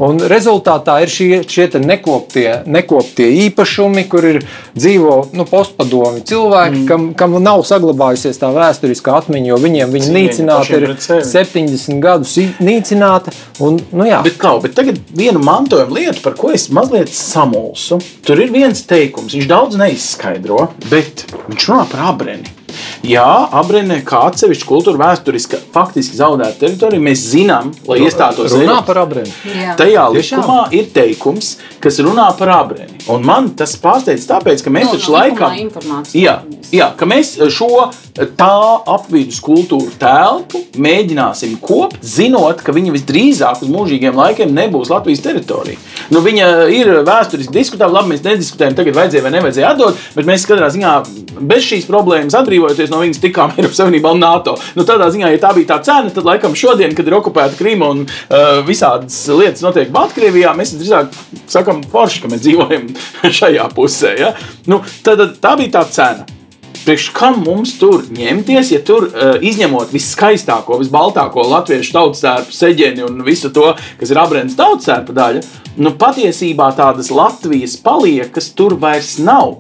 Un 0.07 0.21
rezultātā 0.31 1.01
ir 1.03 1.11
šie, 1.13 1.41
šie 1.49 1.67
nekoptie 1.83 2.61
nekoptie 2.71 3.27
īpašumi, 3.47 4.07
kur 4.11 4.27
ir 4.27 4.39
dzīvo 4.77 5.17
nu, 5.37 5.47
postpadomi 5.51 6.23
cilvēki, 6.27 6.79
mm. 6.83 6.87
kam, 6.89 7.09
kam 7.19 7.37
nav 7.43 7.65
saglabājusies 7.81 8.41
tā 8.41 8.51
vēsturiskā 8.55 9.17
atmiņa, 9.23 9.51
jo 9.51 9.59
viņiem 9.63 9.95
viņa 9.95 10.13
nīcināta 10.17 10.79
ir 10.79 10.95
70 10.99 12.01
gadus 12.03 12.37
nīcināta. 12.61 13.35
Un, 13.65 13.81
nu, 13.93 14.07
jā. 14.09 14.21
bet, 14.27 14.39
kā, 14.41 14.55
bet 14.63 14.77
tagad 14.77 15.01
vienu 15.17 15.43
mantojuma 15.45 15.97
lietu, 15.97 16.23
par 16.25 16.37
ko 16.41 16.53
es 16.55 16.69
mazliet 16.75 17.13
samulsu. 17.15 18.01
Tur 18.27 18.41
ir 18.43 18.53
viens 18.55 18.85
teikums, 18.89 19.35
viņš 19.37 19.51
daudz 19.51 19.81
neizskaidro, 19.81 20.71
bet 20.91 21.27
viņš 21.49 21.71
runā 21.73 21.85
par 21.91 22.09
abreni. 22.13 22.60
Jā, 23.07 23.49
Abrenē 23.57 24.03
kā 24.05 24.27
atsevišķa 24.29 24.67
kultūra 24.69 25.01
vēsturiski 25.01 25.57
faktiski 25.73 26.19
zaudēta 26.19 26.67
teritorija. 26.67 27.01
Mēs 27.01 27.23
zinām, 27.33 27.71
lai 27.89 28.03
iestātos 28.05 28.53
runā 28.53 28.81
par 28.85 29.01
Abreni. 29.07 29.33
Tajā 29.79 30.05
likumā 30.13 30.59
ir 30.77 30.91
teikums, 30.93 31.55
kas 31.81 32.01
runā 32.05 32.29
par 32.37 32.53
Abreni. 32.59 33.01
Un 33.11 33.25
man 33.25 33.49
tas 33.57 33.73
pārsteidz 33.81 34.27
tāpēc, 34.29 34.65
ka 34.65 34.73
mēs 34.75 34.91
no, 34.91 34.99
taču 34.99 35.15
no, 35.15 35.17
laikam... 35.17 35.57
Jā, 36.17 36.37
jā, 36.75 36.91
ka 36.99 37.09
mēs 37.09 37.39
šo 37.55 37.89
tā 38.37 38.53
apvidus 38.91 39.41
kultūru 39.45 39.95
telpu 40.01 40.61
mēģināsim 40.81 41.57
kopt, 41.65 42.03
zinot, 42.05 42.61
ka 42.65 42.75
viņa 42.77 42.93
visdrīzāk 42.95 43.65
uz 43.65 43.73
mūžīgiem 43.73 44.19
laikiem 44.19 44.53
nebūs 44.55 44.93
Latvijas 44.93 45.23
teritorija. 45.25 45.81
Nu, 46.13 46.21
viņa 46.25 46.51
ir 46.75 46.93
vēsturiski 47.07 47.55
diskutēta, 47.55 47.91
labi, 47.95 48.13
mēs 48.15 48.25
nediskutējam, 48.27 48.77
tagad 48.77 48.99
vajadzēja 48.99 49.25
vai 49.25 49.35
nevajadzēja 49.39 49.73
atdot, 49.73 50.05
bet 50.19 50.29
mēs 50.29 50.47
katrā 50.49 50.69
ziņā 50.75 50.95
bez 51.41 51.67
šīs 51.71 51.89
problēmas 51.89 52.37
atbrīvojoties 52.41 52.90
no 52.93 53.01
viņas 53.03 53.23
tikām 53.23 53.55
Eiropas 53.57 53.81
Savienībā 53.81 54.13
un 54.15 54.23
NATO. 54.23 54.57
Nu, 54.79 54.87
tādā 54.89 55.11
ziņā, 55.13 55.31
ja 55.33 55.43
tā 55.43 55.53
bija 55.57 55.73
tā 55.75 55.81
cena, 55.87 56.13
tad 56.15 56.27
laikam 56.27 56.57
šodien, 56.59 56.95
kad 56.97 57.09
ir 57.09 57.17
okupēta 57.21 57.59
Krīma 57.59 57.93
un 57.95 58.03
uh, 58.07 58.61
visādas 58.67 59.23
lietas 59.31 59.65
notiek 59.65 59.93
Baltkrievijā, 59.95 60.53
mēs 60.59 60.75
drīzāk 60.79 61.15
sakam 61.51 61.85
forši, 61.93 62.25
ka 62.25 62.33
mēs 62.33 62.45
dzīvojam 62.45 62.91
šajā 63.41 63.71
pusē. 63.77 64.17
Ja? 64.21 64.35
Nu, 64.71 64.83
tad, 65.07 65.25
tā 65.43 65.57
bija 65.61 65.81
tā 65.81 65.87
cena. 65.95 66.29
Priekš 66.81 67.11
kam 67.13 67.43
mums 67.45 67.75
tur 67.77 68.07
ņemties, 68.09 68.71
ja 68.73 68.79
tur 68.85 69.11
uh, 69.11 69.35
izņemot 69.45 69.93
viskaistāko, 69.93 70.79
visbaltāko 70.81 71.45
latviešu 71.51 71.93
tautsēru, 71.93 72.49
seģeni 72.57 73.05
un 73.05 73.21
visu 73.27 73.53
to, 73.53 73.75
kas 74.01 74.13
ir 74.13 74.21
abrēns 74.23 74.57
tautsēra 74.59 75.17
daļa, 75.17 75.43
nu 75.85 75.93
patiesībā 76.01 76.71
tādas 76.79 77.13
Latvijas 77.13 77.77
paliekas 77.85 78.51
tur 78.57 78.79
vairs 78.81 79.19
nav. 79.21 79.59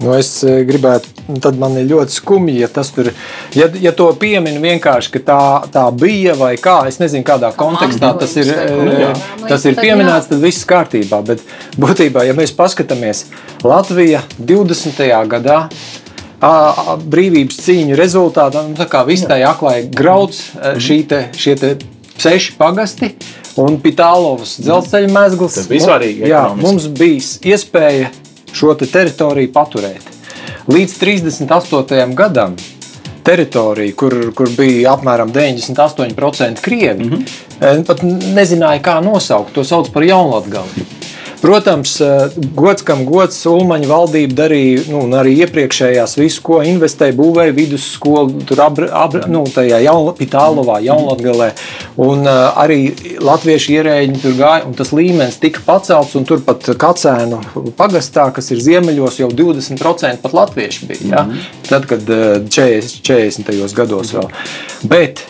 Nu, 0.00 0.14
es 0.16 0.30
eh, 0.48 0.62
gribētu, 0.64 1.10
nu, 1.28 1.36
tad 1.44 1.58
man 1.60 1.74
ir 1.76 1.88
ļoti 1.90 2.14
skumji, 2.14 2.56
ja 2.62 2.70
tas 2.72 2.88
tur, 2.94 3.10
ja, 3.56 3.66
ja 3.82 3.92
to 3.96 4.06
piemin 4.20 4.56
vienkārši, 4.62 5.12
ka 5.12 5.20
tā, 5.26 5.40
tā 5.74 5.82
bija 5.92 6.32
vai 6.40 6.54
kā, 6.60 6.78
es 6.88 6.96
nezinu, 7.02 7.26
kādā 7.26 7.50
kontekstā 7.56 8.14
tas 8.20 8.32
ir, 8.40 8.48
eh, 8.48 9.24
tas 9.44 9.66
ir 9.68 9.76
pieminēts, 9.76 10.30
tad 10.30 10.40
viss 10.40 10.64
kārtībā. 10.68 11.20
Bet 11.26 11.44
būtībā, 11.80 12.24
ja 12.24 12.36
mēs 12.36 12.54
paskatāmies 12.56 13.26
Latvija 13.66 14.24
20. 14.38 15.04
gadā, 15.28 15.58
brīvības 16.40 17.60
cīņu 17.66 17.96
rezultātā, 18.00 18.64
nu, 18.64 18.78
tā 18.78 18.88
kā 18.88 19.04
viss 19.04 19.28
tā 19.28 19.36
aklai 19.44 19.82
grauds 19.84 20.46
mhm. 20.54 20.80
šī 20.80 20.98
te, 21.10 21.22
šie 21.36 21.56
te 21.60 21.74
seši 22.20 22.56
pagasti 22.56 23.12
un 23.60 23.76
Pitālovas 23.82 24.56
dzelzceļa 24.62 25.12
mezgls. 25.12 25.60
Tas 25.60 25.68
bija 25.68 25.86
svarīgi. 25.88 26.24
Jā, 26.30 26.46
mums 26.56 26.88
bija 26.96 27.52
iespēja 27.52 28.08
šo 28.52 28.74
te 28.74 28.86
teritoriju 28.86 29.52
paturēt. 29.52 30.10
Līdz 30.70 30.98
38. 31.00 32.14
gadam 32.14 32.56
teritorija, 33.24 33.94
kur, 33.96 34.14
kur 34.36 34.48
bija 34.56 34.94
apmēram 34.94 35.32
98% 35.32 36.60
krievi, 36.64 37.04
mm 37.04 37.10
-hmm. 37.60 37.84
pat 37.84 38.02
nezināja, 38.02 38.82
kā 38.82 39.00
nosaukt. 39.04 39.52
To 39.54 39.64
sauc 39.64 39.90
par 39.92 40.02
jaunlatgali. 40.02 40.86
Protams, 41.40 41.94
gods 42.56 42.84
kam 42.84 43.06
gods, 43.08 43.38
Ulmaņa 43.48 43.88
valdība 43.88 44.36
darīja, 44.42 44.82
nu, 44.92 45.06
arī 45.16 45.38
iepriekšējās 45.46 46.18
visu, 46.20 46.42
ko 46.44 46.58
investēja, 46.66 47.16
būvēja 47.16 47.54
vidusskolu, 47.56 48.42
tur 48.48 48.60
ab, 48.66 48.82
ab, 48.92 49.16
nu, 49.32 49.46
tajā 49.48 49.80
jaun, 49.86 50.10
Pitālovā, 50.18 50.80
Jaunlatgalē. 50.84 51.48
Un 52.04 52.28
uh, 52.28 52.50
arī 52.60 52.92
latviešu 53.24 53.72
ierēģi 53.78 54.20
tur 54.20 54.36
gāja, 54.36 54.66
un 54.68 54.76
tas 54.76 54.92
līmenis 54.96 55.40
tika 55.40 55.64
pacelts, 55.64 56.16
un 56.20 56.28
turpat 56.28 56.68
Kacēnu 56.80 57.40
pagastā, 57.78 58.28
kas 58.36 58.52
ir 58.52 58.60
ziemeļos, 58.66 59.22
jau 59.22 59.32
20% 59.32 60.20
pat 60.20 60.36
latvieši 60.36 60.90
bija. 60.92 61.08
Ja? 61.08 61.24
-hmm. 61.24 61.50
Tad, 61.72 61.88
kad 61.88 62.04
uh, 62.04 62.44
40, 62.48 63.00
40. 63.06 63.74
gados 63.74 64.12
vēl. 64.12 64.28
Bet 64.84 65.24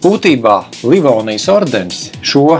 būtībā 0.00 0.56
Livonijas 0.86 1.48
ordenis 1.52 2.10
šo 2.24 2.56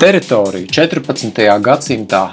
teritoriju 0.00 0.68
14. 0.70 1.40
gadsimtā 1.64 2.26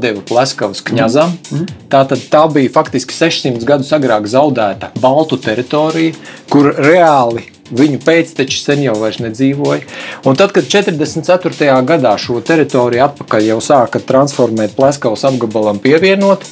deva 0.00 0.22
Pleskavas 0.26 0.80
kņazam. 0.86 1.34
Mm. 1.52 1.68
Tātad 1.92 2.24
tā 2.32 2.42
bija 2.52 2.72
faktiski 2.74 3.14
600 3.14 3.66
gadus 3.68 3.92
agrāk 3.96 4.26
zaudēta 4.30 4.90
Baltu 5.02 5.38
teritorija, 5.42 6.16
kur 6.50 6.72
reāli 6.74 7.46
viņu 7.74 8.00
pēcteči 8.04 8.62
sen 8.62 8.82
jau 8.86 8.96
nedzīvoja. 9.24 9.82
Un 10.26 10.38
tad, 10.38 10.54
kad 10.56 10.68
44. 10.68 11.68
gadā 11.88 12.14
šo 12.20 12.40
teritoriju 12.40 13.04
atpakaļ 13.08 13.50
jau 13.50 13.60
sāka 13.64 14.00
transformēt 14.00 14.76
Pleskavas 14.78 15.26
apgabalam 15.28 15.80
pievienot, 15.82 16.46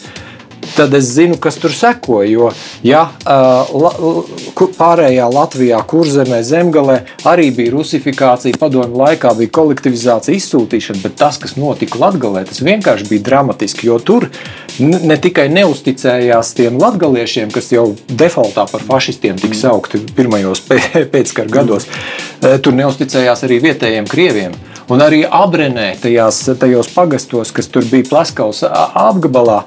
tad 0.74 0.94
es 0.94 1.08
zinu, 1.14 1.36
kas 1.40 1.58
tur 1.62 1.72
seko. 1.74 2.22
Jo 2.26 2.50
ja, 2.86 3.06
la, 3.24 3.92
pārējā 4.78 5.28
Latvijā, 5.32 5.80
kurzemē, 5.88 6.42
zemgālē 6.46 6.98
arī 7.28 7.50
bija 7.54 7.74
rusifikācija, 7.76 8.58
padomju 8.60 8.98
laikā 9.00 9.34
bija 9.38 9.54
kolektivizācija, 9.60 10.36
izsūtīšana, 10.36 11.02
bet 11.04 11.18
tas, 11.20 11.40
kas 11.42 11.56
notika 11.60 12.00
Latvijā, 12.02 12.44
tas 12.48 12.62
vienkārši 12.64 13.10
bija 13.10 13.26
dramatiski. 13.30 13.88
Jo 13.90 13.98
tur 14.02 14.28
ne 14.80 15.16
tikai 15.20 15.48
neusticējās 15.52 16.54
tiem 16.56 16.80
latgaliešiem, 16.82 17.52
kas 17.54 17.70
jau 17.72 17.88
defaultā 18.08 18.66
par 18.70 18.84
fašistiem 18.86 19.38
tika 19.40 19.58
saukti 19.58 20.02
pirmajos 20.16 20.64
pēckara 21.14 21.50
gados, 21.52 21.88
tur 22.40 22.76
neusticējās 22.76 23.46
arī 23.46 23.60
vietējiem 23.70 24.08
krieviem. 24.10 24.56
Un 24.86 25.02
arī 25.02 25.24
Abrenē, 25.26 25.88
tajās, 25.98 26.44
tajos 26.60 26.86
pagastos, 26.94 27.50
kas 27.50 27.66
tur 27.74 27.86
bija 27.90 28.06
Plaskaus 28.06 28.62
apgabalā, 28.62 29.64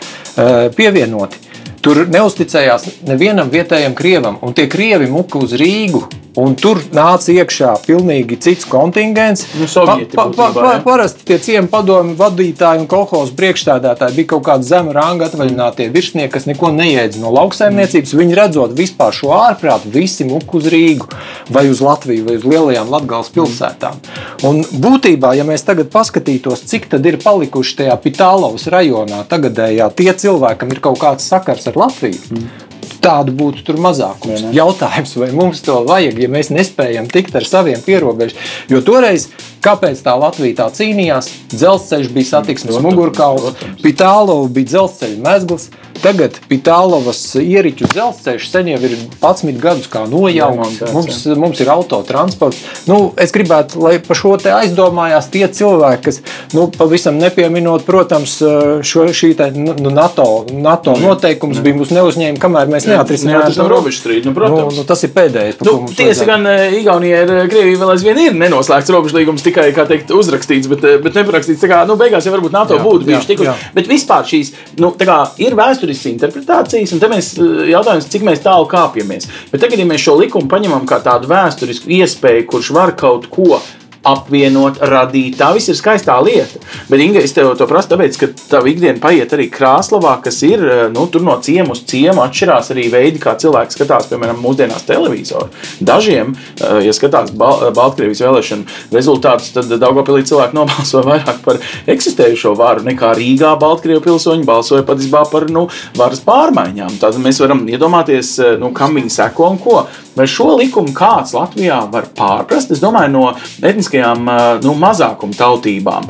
pievienoti. 0.78 1.49
Tur 1.84 2.04
neusticējās 2.12 2.88
nevienam 3.08 3.52
vietējam 3.54 3.96
krievam, 3.96 4.40
un 4.44 4.56
tie 4.58 4.68
krievi 4.72 5.08
muka 5.12 5.40
uz 5.40 5.56
Rīgu 5.60 6.04
Un 6.40 6.54
tur 6.56 6.78
nāca 6.94 7.34
iekšā 7.34 7.72
pilnīgi 7.88 8.38
cits 8.44 8.68
kontingents. 8.70 9.48
Nu, 9.58 9.66
Sovieti, 9.70 10.14
pa, 10.14 10.28
pa, 10.30 10.50
pa, 10.54 10.62
pa, 10.62 10.74
parasti 10.86 11.26
tie 11.26 11.40
ciemu 11.42 11.68
padomu 11.72 12.14
vadītāji 12.20 12.84
un 12.84 12.88
kolekcijas 12.90 13.34
priekšstādātāji 13.40 14.18
bija 14.20 14.30
kaut 14.36 14.46
kādi 14.46 14.68
zema 14.70 14.94
ranga 14.94 15.26
atvaļinātie 15.28 15.90
virsnieki, 15.94 16.32
kas 16.36 16.46
neko 16.46 16.70
neiedz 16.76 17.18
no 17.20 17.32
lauksaimniecības. 17.34 18.14
Viņi 18.20 18.38
redzot 18.38 18.76
vispār 18.78 19.16
šo 19.16 19.34
ārprātu, 19.40 19.90
visi 19.94 20.28
muku 20.30 20.62
uz 20.62 20.70
Rīgu 20.70 21.10
vai 21.50 21.66
uz 21.72 21.82
Latviju 21.84 22.28
vai 22.30 22.38
uz 22.38 22.46
lielajām 22.46 22.94
Latgales 22.94 23.34
pilsētām. 23.34 23.98
Un 24.46 24.62
būtībā, 24.70 25.34
ja 25.40 25.48
mēs 25.48 25.66
tagad 25.68 25.90
paskatītos, 25.92 26.64
cik 26.70 26.88
tad 26.94 27.10
ir 27.10 27.18
palikuši 27.24 27.82
tajā 27.82 27.98
Pitālovas 28.06 28.70
rajonā 28.72 29.26
tagadējā 29.32 29.90
tie 29.98 30.12
cilvēki, 30.14 30.62
kam 30.62 30.78
ir 30.78 30.84
kaut 30.86 31.02
kāds 31.02 31.28
sakars 31.28 31.68
ar 31.72 31.80
Latviju. 31.88 32.26
Mm 32.34 32.66
tādu 33.04 33.34
būtu 33.36 33.64
tur 33.68 33.80
mazākums. 33.82 34.50
Jautājums, 34.56 35.16
vai 35.20 35.30
mums 35.36 35.64
to 35.66 35.80
vajag, 35.88 36.20
ja 36.20 36.30
mēs 36.32 36.52
nespējam 36.54 37.10
tikt 37.12 37.38
ar 37.40 37.48
saviem 37.48 37.82
pierobežiem. 37.86 38.40
Jo 38.72 38.82
toreiz, 38.86 39.30
kāpēc 39.66 40.02
tā 40.06 40.16
Latvija 40.20 40.64
tā 40.64 40.70
cīnījās, 40.80 41.30
dzelzceļš 41.54 42.10
bija 42.16 42.32
satiksmes 42.36 42.82
mugurkauls, 42.84 43.56
Pitālo 43.84 44.42
bija 44.52 44.74
dzelzceļa 44.76 45.22
mezgls. 45.26 45.70
Tagad 46.00 46.38
Pitālovas 46.48 47.20
ieriķu 47.42 47.90
dzelzceļš 47.92 48.46
sen 48.48 48.70
jau 48.72 48.78
ir 48.88 48.94
11 49.20 49.58
gadus 49.60 49.90
kā 49.92 50.06
nojauts. 50.08 50.78
Mums, 50.96 51.18
mums 51.36 51.60
ir 51.60 51.72
autotransports. 51.74 52.62
Nu, 52.88 53.12
es 53.20 53.34
gribētu, 53.36 53.82
lai 53.84 53.98
par 54.04 54.16
šo 54.16 54.36
te 54.40 54.54
aizdomājās 54.56 55.28
tie 55.34 55.44
cilvēki, 55.60 56.04
kas 56.06 56.22
nu, 56.56 56.70
pavisam 56.72 57.20
nepieminot, 57.20 57.84
protams, 57.88 58.38
šo, 58.40 59.10
šī 59.16 59.34
te, 59.40 59.50
nu, 59.56 59.76
nu 59.76 59.92
NATO, 59.92 60.28
NATO 60.56 60.96
noteikums 61.00 61.60
bija 61.66 61.78
mūsu 61.82 61.98
neuzņēmumi, 61.98 62.40
kamēr 62.42 62.72
mēs 62.72 62.88
neatrisinājām 62.90 63.68
robežu 63.68 64.00
strīdu. 64.00 64.32
Nu, 64.32 64.38
protams. 64.38 64.72
nu, 64.72 64.80
nu, 64.80 64.88
tas 64.88 65.04
ir 65.04 65.14
pēdējais. 65.16 65.60
Nu, 65.68 65.76
tiesa 66.00 66.30
gan 66.30 66.48
Igaunija 66.80 67.26
ir 67.26 67.36
Krievija 67.52 67.84
vēl 67.84 67.94
aizvien 67.98 68.24
ir 68.24 68.40
nenoslēgts 68.40 68.96
robežu 68.96 69.20
līgums, 69.20 69.44
tikai, 69.50 69.88
teikt, 69.90 70.14
uzrakstīts, 70.16 70.70
bet, 70.72 70.86
bet 71.04 71.18
neparakstīts. 71.20 71.66
Kā, 71.70 71.82
nu, 71.90 71.98
beigās 72.00 72.28
jau 72.28 72.34
varbūt 72.36 72.56
NATO 72.56 72.78
jā, 72.78 72.84
būtu 72.86 73.10
bijuši 73.10 73.32
tikuši. 73.34 73.56
Bet 73.76 73.90
vispār 73.92 74.28
šīs, 74.30 74.54
nu, 74.82 74.94
kā 74.98 75.20
ir 75.42 75.58
vēsturiskas 75.60 76.12
interpretācijas, 76.14 76.96
un 76.96 77.04
te 77.04 77.12
mēs 77.12 77.34
eh, 77.38 77.66
jautājums, 77.74 78.10
cik 78.14 78.26
mēs 78.28 78.44
tālu 78.46 78.70
kāpjamies. 78.72 79.30
Bet 79.52 79.66
tagad, 79.66 79.82
ja 79.82 79.90
mēs 79.90 80.06
šo 80.06 80.16
likumu 80.22 80.50
paņemam 80.52 80.88
kā 80.90 81.02
tādu 81.06 81.30
vēsturisku 81.32 81.92
iespēju, 82.00 82.48
kurš 82.50 82.74
var 82.78 82.96
kaut 83.00 83.30
ko 83.34 83.60
apvienot, 84.08 84.80
radīt. 84.90 85.38
Tā 85.40 85.50
viss 85.56 85.70
ir 85.72 85.78
skaistā 85.78 86.16
lieta. 86.24 86.62
Bet, 86.90 87.02
Inga, 87.04 87.24
es 87.24 87.34
tev 87.36 87.52
to 87.60 87.68
prasu, 87.70 87.92
tāpēc, 87.94 88.18
ka 88.20 88.30
tava 88.52 88.70
ikdiena 88.72 89.02
paiet 89.04 89.34
arī 89.36 89.50
Krāslavā, 89.52 90.16
kas 90.24 90.40
ir 90.48 90.64
eh, 90.64 90.84
nu, 90.94 91.08
no 91.26 91.36
ciemu 91.44 91.76
uz 91.76 91.84
ciemu. 91.90 92.24
Atšķirās 92.24 92.72
arī 92.76 92.88
veidi, 92.94 93.22
kā 93.24 93.36
cilvēki 93.40 93.76
skatās, 93.76 94.10
piemēram, 94.12 94.40
mūsdienās 94.44 94.88
televizoru. 94.88 95.50
Dažiem, 95.84 96.36
eh, 96.36 96.82
ja 96.88 96.96
skatās 96.96 97.34
Bal 97.40 97.70
Baltkrievijas 97.76 98.24
vēlēšanu 98.24 98.96
rezultātus, 98.96 99.52
tad 99.56 99.72
Daugopilī 99.82 100.24
cilvēki 100.30 100.58
nobalso 100.58 101.04
vairāk 101.10 101.44
par 101.46 101.60
eksistējušo 101.90 102.56
varu 102.60 102.86
nekā 102.88 103.14
Rīgā 103.20 103.54
Baltkrievu 103.60 104.04
pilsoņi 104.06 104.48
balsoja 104.48 104.88
patiesībā 104.88 105.26
par 105.32 105.50
nu, 105.52 105.68
varas 106.00 106.24
pārmaiņām. 106.26 107.00
Tad 107.04 107.20
mēs 107.22 107.42
varam 107.44 107.66
iedomāties, 107.70 108.36
eh, 108.44 108.56
nu, 108.62 108.74
kam 108.76 108.96
viņi 109.00 109.18
seko 109.20 109.52
un 109.54 109.60
ko. 109.62 109.82
Vai 110.18 110.26
šo 110.28 110.56
likumu 110.60 110.94
kāds 110.96 111.36
Latvijā 111.38 111.84
var 111.92 112.10
pārprast? 112.18 112.74
Es 112.74 112.82
domāju, 112.82 113.14
no 113.14 113.28
etniskajām 113.62 114.26
nu, 114.66 114.74
mazākuma 114.80 115.38
tautībām, 115.38 116.10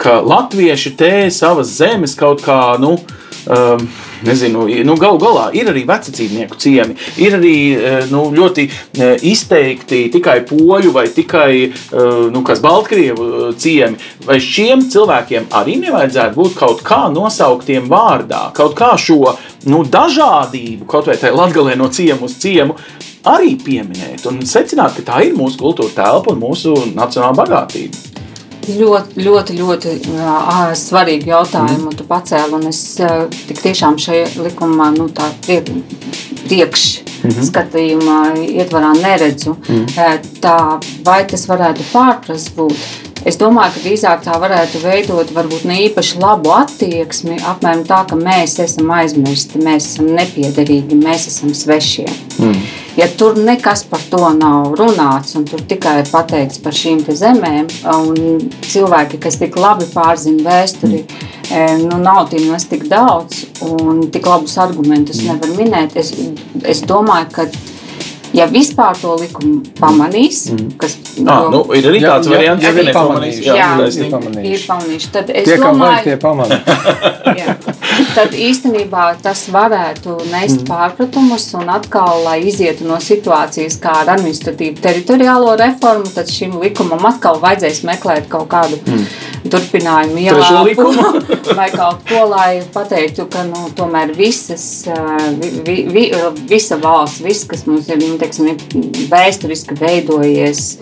ka 0.00 0.20
latvieši 0.20 0.94
te 0.98 1.14
savas 1.34 1.72
zemes 1.80 2.14
kaut 2.18 2.44
kā. 2.44 2.60
Nu, 2.80 2.98
nezinu, 4.20 4.66
nu, 4.84 4.94
galu 5.00 5.16
galā 5.18 5.46
ir 5.56 5.70
arī 5.72 5.86
vecāku 5.88 6.58
ciemi, 6.60 6.92
ir 7.16 7.36
arī 7.38 7.54
nu, 8.10 8.26
ļoti 8.36 8.66
izteikti 9.26 10.02
tikai 10.12 10.42
poļu 10.44 10.92
vai 10.92 11.06
tikai 11.08 11.72
nu, 12.34 12.44
baltkrievu 12.44 13.54
ciemi. 13.56 13.96
Vai 14.28 14.36
šiem 14.44 14.84
cilvēkiem 14.92 15.48
arī 15.56 15.78
nevajadzētu 15.86 16.36
būt 16.36 16.58
kaut 16.60 16.84
kā 16.84 17.06
nosauktiem 17.14 17.88
vārdā, 17.90 18.50
kaut 18.54 18.76
kā 18.78 18.92
šo 19.00 19.38
nu, 19.64 19.86
dažādību, 19.88 20.84
kaut 20.84 21.08
vai 21.08 21.16
tajā 21.16 21.32
latgalē 21.40 21.80
no 21.80 21.88
ciemu 21.88 22.28
uz 22.28 22.36
ciemu, 22.44 22.76
arī 23.28 23.56
pieminēt 23.60 24.26
un 24.30 24.40
secināt, 24.46 24.96
ka 24.96 25.06
tā 25.12 25.24
ir 25.26 25.36
mūsu 25.36 25.60
kultūra 25.60 25.92
telpa 25.96 26.34
un 26.34 26.40
mūsu 26.42 26.76
nacionāla 26.94 27.36
bagātība. 27.42 28.06
Ļoti, 28.70 29.22
ļoti, 29.24 29.54
ļoti 29.56 29.92
uh, 30.12 30.70
svarīgi 30.76 31.32
jautājumi, 31.32 31.88
un 31.90 31.96
tu 31.96 32.04
pacēli. 32.06 32.60
Es 32.68 32.82
tik 33.48 33.62
tiešām 33.64 33.96
šajā 33.98 34.28
likumā 34.44 34.90
nu, 34.94 35.08
priek, 35.46 35.70
priekšskatījumā 36.44 38.18
mm 38.28 38.34
-hmm. 38.36 38.58
ietvarā 38.60 38.92
neredzu. 39.00 39.56
Mm. 39.68 39.86
Tā, 40.44 40.56
vai 41.04 41.24
tas 41.26 41.48
varētu 41.48 41.88
pārprast 41.92 42.54
būt? 42.56 43.09
Es 43.28 43.36
domāju, 43.36 43.74
ka 43.74 43.82
drīzāk 43.84 44.22
tā 44.24 44.34
varētu 44.40 44.80
veidot 44.80 45.32
varbūt 45.36 45.66
ne 45.68 45.76
īpaši 45.90 46.20
labu 46.22 46.54
attieksmi, 46.56 47.36
apmēram 47.52 47.82
tā, 47.88 47.98
ka 48.08 48.16
mēs 48.16 48.56
esam 48.64 48.88
aizmirsti, 48.96 49.60
mēs 49.60 49.90
esam 49.92 50.08
nepiederīgi, 50.16 50.96
mēs 50.96 51.26
esam 51.28 51.52
svešie. 51.56 52.06
Mm. 52.40 52.62
Ja 52.96 53.06
tur 53.20 53.36
nekas 53.36 53.84
par 53.88 54.00
to 54.10 54.22
nav 54.36 54.72
runāts, 54.80 55.36
un 55.36 55.44
tur 55.48 55.60
tikai 55.68 55.98
ir 56.00 56.08
pateikts 56.10 56.62
par 56.64 56.76
šīm 56.76 57.02
zemēm, 57.04 57.68
un 57.92 58.48
cilvēki, 58.64 59.20
kas 59.20 59.36
tik 59.40 59.58
labi 59.60 59.88
pārzina 59.92 60.46
vēsturi, 60.48 61.02
mm. 61.04 61.84
nu, 61.90 62.00
nav 62.00 62.32
nemaz 62.32 62.64
tik 62.72 62.88
daudz, 62.88 63.44
un 63.68 64.06
tik 64.12 64.32
labus 64.32 64.56
argumentus 64.64 65.20
mm. 65.20 65.28
nevar 65.28 65.60
minēt, 65.60 66.00
es, 66.00 66.14
es 66.64 66.80
domāju, 66.88 67.28
ka 67.36 67.46
Ja 68.36 68.46
vispār 68.46 68.94
to 69.00 69.16
likumu 69.18 69.64
pamanīs, 69.80 70.44
mm. 70.54 70.74
kas 70.78 70.96
ah, 71.24 71.48
nu, 71.50 71.64
ir 71.74 71.88
arī 71.90 72.02
tāds 72.04 72.28
jā, 72.28 72.34
variants, 72.36 72.62
ja 72.62 72.70
viņi 72.76 72.92
pamanīs, 72.94 73.40
jā, 73.42 73.56
jā, 73.58 73.70
ir 73.90 74.12
pamanījuši. 74.12 74.52
Ir 74.54 74.66
pamanījuši. 74.70 75.10
Tad 75.16 75.32
es 75.34 75.48
tie, 75.48 75.56
domāju, 75.58 76.04
tie 76.06 76.16
pamanā. 76.22 76.60
tad 78.16 78.34
īstenībā 78.36 79.06
tas 79.22 79.42
varētu 79.52 80.16
nest 80.30 80.62
mm. 80.62 80.68
pārpratumus 80.68 81.48
un 81.58 81.72
atkal, 81.74 82.22
lai 82.26 82.38
izietu 82.50 82.86
no 82.88 83.00
situācijas 83.02 83.78
kā 83.82 83.96
ar 84.04 84.14
administratīvu 84.16 84.80
teritoriālo 84.84 85.56
reformu, 85.60 86.10
tad 86.14 86.30
šim 86.30 86.58
likumam 86.62 87.04
atkal 87.10 87.40
vajadzēs 87.42 87.82
meklēt 87.88 88.30
kaut 88.32 88.48
kādu 88.52 88.80
mm. 88.84 89.06
Turpinājumu 89.52 90.22
ielāpu. 90.22 90.88
vai 91.58 91.68
kaut 91.74 92.04
ko, 92.08 92.24
lai 92.30 92.62
pateiktu, 92.74 93.26
ka 93.32 93.44
nu, 93.48 93.66
tomēr 93.76 94.14
visas, 94.16 94.64
vi, 95.40 95.52
vi, 95.66 95.76
vi, 95.90 96.06
visa 96.50 96.80
valsts, 96.80 97.22
viss, 97.24 97.48
kas 97.50 97.66
mums 97.68 97.90
ir, 97.90 98.00
nu, 98.02 98.16
teiksim, 98.20 98.54
vēsturiski 99.10 99.78
veidojies 99.80 100.74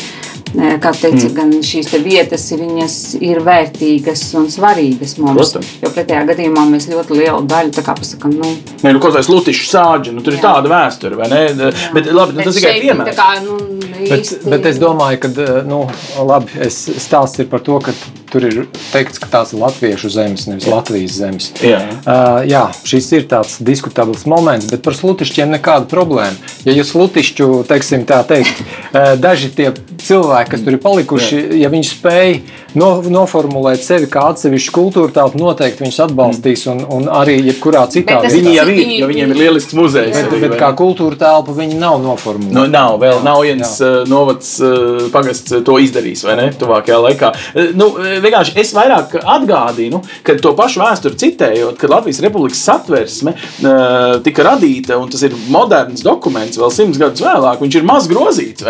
Kā 0.55 0.93
teica, 0.97 1.27
mm. 1.29 1.35
gan 1.37 1.53
šīs 1.65 1.91
vietas 2.05 2.47
ir 2.55 3.41
vērtīgas 3.45 4.23
un 4.39 4.49
svarīgas 4.53 5.17
mums. 5.21 5.37
Protams. 5.39 5.73
Jo 5.83 5.93
pretējā 5.95 6.25
gadījumā 6.31 6.65
mēs 6.71 6.89
ļoti 6.91 7.19
lielu 7.19 7.43
daļu 7.49 7.85
pasakām, 7.89 8.37
nu, 8.39 8.53
Nē, 8.83 8.93
nu, 8.95 9.01
kaut 9.03 9.17
kāds 9.17 9.29
lutišs 9.31 9.73
sāģis, 9.73 10.15
nu, 10.15 10.23
tur 10.25 10.37
jā. 10.37 10.39
ir 10.39 10.45
tāda 10.45 10.71
vēsture, 10.73 11.19
vai 11.19 11.29
ne? 11.33 11.41
Jā. 11.49 11.73
Bet, 11.95 12.11
labi, 12.15 12.37
nu, 12.37 12.41
bet 12.41 12.49
tas 12.49 12.59
tikai 12.61 12.77
piemērs. 12.85 13.19
Kā, 13.19 13.29
nu, 13.45 13.59
bet, 13.99 14.33
bet 14.55 14.71
es 14.71 14.81
domāju, 14.83 15.21
ka 15.25 15.49
nu, 15.69 15.83
labi, 16.29 16.55
es 16.69 16.81
stāsts 17.03 17.43
ir 17.43 17.51
par 17.51 17.65
to, 17.67 17.81
ka 17.85 17.97
tur 18.29 18.45
ir 18.45 18.67
teikts, 18.93 19.21
ka 19.21 19.29
tās 19.33 19.55
ir 19.55 19.63
latviešu 19.63 20.11
zemes, 20.13 20.47
nevis 20.49 20.69
jā. 20.69 20.73
Latvijas 20.75 21.17
zemes. 21.19 21.49
Jā. 21.65 21.81
Uh, 22.03 22.41
jā, 22.49 22.65
šis 22.89 23.09
ir 23.17 23.27
tāds 23.31 23.59
diskutabls 23.65 24.27
moments, 24.29 24.69
bet 24.71 24.85
par 24.85 24.97
slutišķiem 24.97 25.55
nekāda 25.57 25.89
problēma. 25.91 26.37
Ja 26.69 26.77
jūs 26.77 26.93
slutišķu, 26.95 27.49
teiksim 27.69 28.05
tā 28.09 28.21
teikt, 28.29 28.61
uh, 28.93 29.15
daži 29.21 29.51
tie 29.57 29.71
cilvēki, 30.05 30.38
kas 30.49 30.62
tur 30.64 30.76
ir 30.76 30.80
palikuši, 30.82 31.36
jā. 31.39 31.59
ja 31.64 31.70
viņi 31.72 31.89
spēj 31.89 32.34
no, 32.78 32.91
noformulēt 33.09 33.82
sevi 33.84 34.09
kā 34.12 34.28
atsevišķu 34.32 34.74
kultūru 34.74 35.12
telpu, 35.14 35.41
noteikti 35.41 35.84
viņus 35.84 36.01
atbalstīs 36.07 36.66
un, 36.72 36.82
un 36.95 37.09
arī 37.12 37.39
jebkurā 37.49 37.86
citā 37.93 38.20
vietā. 38.22 38.32
Viņi 38.34 38.55
jau 38.55 38.66
ir, 38.72 38.82
jo 39.01 39.09
viņiem 39.11 39.34
ir 39.34 39.41
lielisks 39.43 39.76
muzejs. 39.78 40.16
Bet, 40.18 40.36
bet 40.45 40.57
kā 40.61 40.70
kultūra 40.78 41.18
telpa 41.20 41.55
viņi 41.57 41.78
nav 41.80 42.01
noformulēti. 42.05 42.57
Nu, 42.57 42.66
nav, 42.70 42.99
vēl 43.03 43.16
jā, 43.16 43.24
nav 43.26 43.43
viens. 43.47 43.74
Uh, 43.82 43.99
novads 44.09 44.55
uh, 44.62 45.09
pagasts 45.14 45.57
to 45.64 45.78
izdarījis, 45.82 46.24
vai 46.28 46.36
ne, 46.41 46.49
tuvākajā 46.59 46.99
laikā. 47.05 47.32
Nu, 47.78 47.91
vienkārši 47.99 48.57
es 48.61 48.72
vairāk 48.76 49.18
atgādinu, 49.22 50.03
ka 50.26 50.36
to 50.43 50.55
pašu 50.59 50.82
vēsturi 50.82 51.18
citējot, 51.20 51.78
kad 51.80 51.93
Latvijas 51.93 52.22
Republikas 52.24 52.62
satversme 52.68 53.34
uh, 53.34 54.18
tika 54.24 54.47
radīta, 54.47 54.99
un 55.01 55.11
tas 55.12 55.24
ir 55.26 55.36
moderns 55.53 56.05
dokuments, 56.07 56.59
vēl 56.61 56.72
simts 56.74 57.01
gadus 57.01 57.24
vēlāk, 57.24 57.62
viņš 57.62 57.80
ir 57.80 57.89
maz 57.89 58.09
grozīts, 58.11 58.66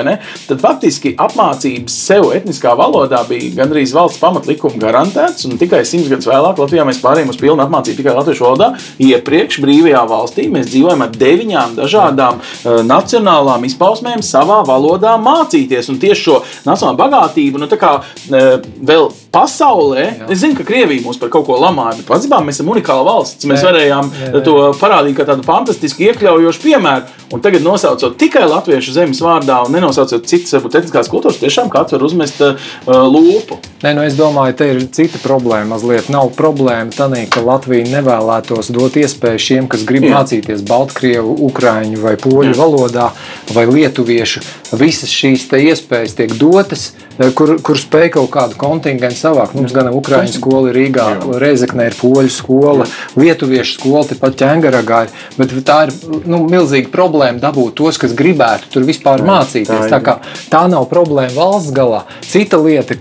tad 0.49 0.63
faktiski 0.63 1.15
apmācības 1.59 1.95
sev 2.07 2.31
etniskā 2.35 2.75
valodā 2.79 3.21
bija 3.29 3.57
gandrīz 3.59 3.93
valsts 3.95 4.21
pamatlikuma 4.21 4.79
garantēts, 4.79 5.47
un 5.47 5.59
tikai 5.59 5.85
simts 5.85 6.09
gadus 6.09 6.29
vēlāk 6.29 6.59
Latvijā 6.59 6.85
mēs 6.87 7.01
pārējām 7.03 7.33
uz 7.33 7.39
pilnu 7.41 7.65
apmācību 7.65 7.99
tikai 7.99 8.15
latviešu 8.17 8.45
valodā. 8.45 8.71
Iepriekš 9.03 9.61
brīvajā 9.65 10.05
valstī 10.09 10.49
mēs 10.53 10.71
dzīvojam 10.71 11.03
ar 11.05 11.15
deviņām 11.19 11.77
dažādām 11.79 12.39
uh, 12.41 12.81
nacionālām 12.87 13.67
izpausmēm 13.69 14.23
savā 14.23 14.61
valodā 14.67 15.17
mācīties, 15.23 15.91
un 15.91 16.01
tieši 16.03 16.27
šo 16.29 16.41
nacionālo 16.67 16.99
bagātību, 16.99 17.63
nu 17.63 17.71
tā 17.71 17.81
kā 17.81 17.99
uh, 17.99 18.69
vēl 18.79 19.11
pasaulē. 19.35 20.05
Jā. 20.05 20.29
Es 20.33 20.43
zinu, 20.43 20.57
ka 20.59 20.67
Krievija 20.69 21.05
mūs 21.05 21.21
par 21.21 21.33
kaut 21.33 21.47
ko 21.49 21.59
lamāja, 21.61 21.99
bet 22.01 22.09
patiesībā 22.09 22.41
mēs 22.45 22.59
esam 22.59 22.71
unikāla 22.73 23.07
valsts. 23.09 23.49
Mēs 23.49 23.63
jā. 23.63 23.71
varējām 23.71 24.13
jā, 24.13 24.31
jā. 24.33 24.45
to 24.47 24.57
parādīt 24.81 25.19
kā 25.19 25.27
tādu 25.29 25.47
fantastisku, 25.47 26.07
iekļaujošu 26.09 26.65
piemēru. 26.65 27.17
Un 27.35 27.43
tagad, 27.45 27.61
nosaucot 27.65 28.17
tikai 28.21 28.47
latviešu 28.49 28.95
zemes 28.97 29.21
vārdā 29.21 29.61
un 29.67 29.75
nenosaucot 29.77 30.25
citas, 30.29 30.55
varbūt 30.57 30.79
etniskās 30.81 31.11
kultūras, 31.13 31.41
tiešām 31.49 31.73
kāds 31.73 31.97
var 31.97 32.05
uzmest 32.07 32.45
uh, 32.45 32.69
lūpu. 32.87 33.59
Nē, 33.83 33.95
nu 33.97 34.05
es 34.05 34.17
domāju, 34.19 34.57
te 34.59 34.69
ir 34.75 34.81
cita 34.95 35.21
problēma. 35.23 35.73
Mazliet 35.75 36.11
nav 36.13 36.33
problēma 36.37 36.95
tā, 36.95 37.09
ka 37.33 37.43
Latvija 37.45 37.89
nevēlētos 37.97 38.73
dot 38.75 38.99
iespēju 39.01 39.45
šiem, 39.45 39.69
kas 39.71 39.85
grib 39.89 40.09
jā. 40.09 40.15
mācīties 40.17 40.65
Baltkrievu, 40.69 41.37
Ukrāņu 41.49 42.03
vai 42.03 42.17
Poļu 42.21 42.53
jā. 42.53 42.59
valodā 42.59 43.11
vai 43.55 43.67
Lietuviešu. 43.71 44.45
Visas 44.79 45.13
šīs 45.15 45.49
iespējas 45.59 46.19
tiek 46.19 46.35
dotas 46.39 46.91
kur, 47.35 47.55
kur 47.65 47.79
spēj 47.79 48.13
kaut 48.15 48.31
kādu 48.35 48.59
kontingentu 48.59 49.19
savākt. 49.19 49.57
Mums 49.59 49.75
gan 49.75 49.91
Ukrāņu 49.95 50.35
skola 50.37 50.71
ir 50.71 50.79
Rīgā, 50.79 51.07
Reizeknē 51.43 51.89
ir 51.91 51.97
poļu 51.99 52.33
skola, 52.33 52.87
lietuviešu 53.19 53.79
skola, 53.81 54.05
tepat 54.13 54.39
ķēngaragā 54.43 55.03
ir. 55.07 55.15
Bet 55.39 55.55
tā 55.67 55.81
ir 55.89 55.95
nu, 56.29 56.45
milzīga 56.51 56.93
problēma 56.95 57.43
dabūt 57.43 57.79
tos, 57.81 57.99
kas 58.01 58.15
gribētu 58.19 58.73
tur 58.75 58.87
vispār 58.89 59.25
mācīties. 59.27 59.89
Tā, 59.91 60.01
kā, 60.05 60.19
tā 60.53 60.65
nav 60.71 60.89
problēma 60.91 61.35
valsts 61.37 61.75
galā. 61.75 62.05
Cita 62.29 62.61
lieta, 62.63 62.99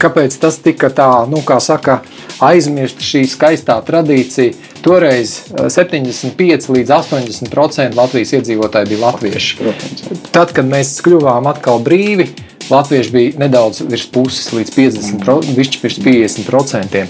kāpēc 0.00 0.38
tas 0.40 0.60
tika 0.62 0.92
tā, 0.94 1.10
nu, 1.30 1.42
kā 1.46 1.58
saka, 1.62 2.00
aizmirst 2.44 3.02
šī 3.04 3.24
skaistā 3.30 3.80
tradīcija. 3.86 4.68
Toreiz 4.80 5.34
75 5.52 6.70
līdz 6.72 6.92
80% 6.94 7.98
Latvijas 7.98 8.32
iedzīvotāji 8.38 8.88
bija 8.94 9.02
latvieši. 9.02 9.74
Tad, 10.32 10.54
kad 10.56 10.64
mēs 10.64 10.94
kļuvām 11.04 11.50
atkal 11.50 11.82
brīvi, 11.84 12.30
Latvieši 12.70 13.10
bija 13.10 13.32
nedaudz 13.44 13.82
virs 13.88 14.06
puses, 14.12 14.50
līdz 14.54 14.74
50%, 14.76 15.54
višķi 15.56 15.80
pirms 15.82 15.98
50%. 16.04 17.04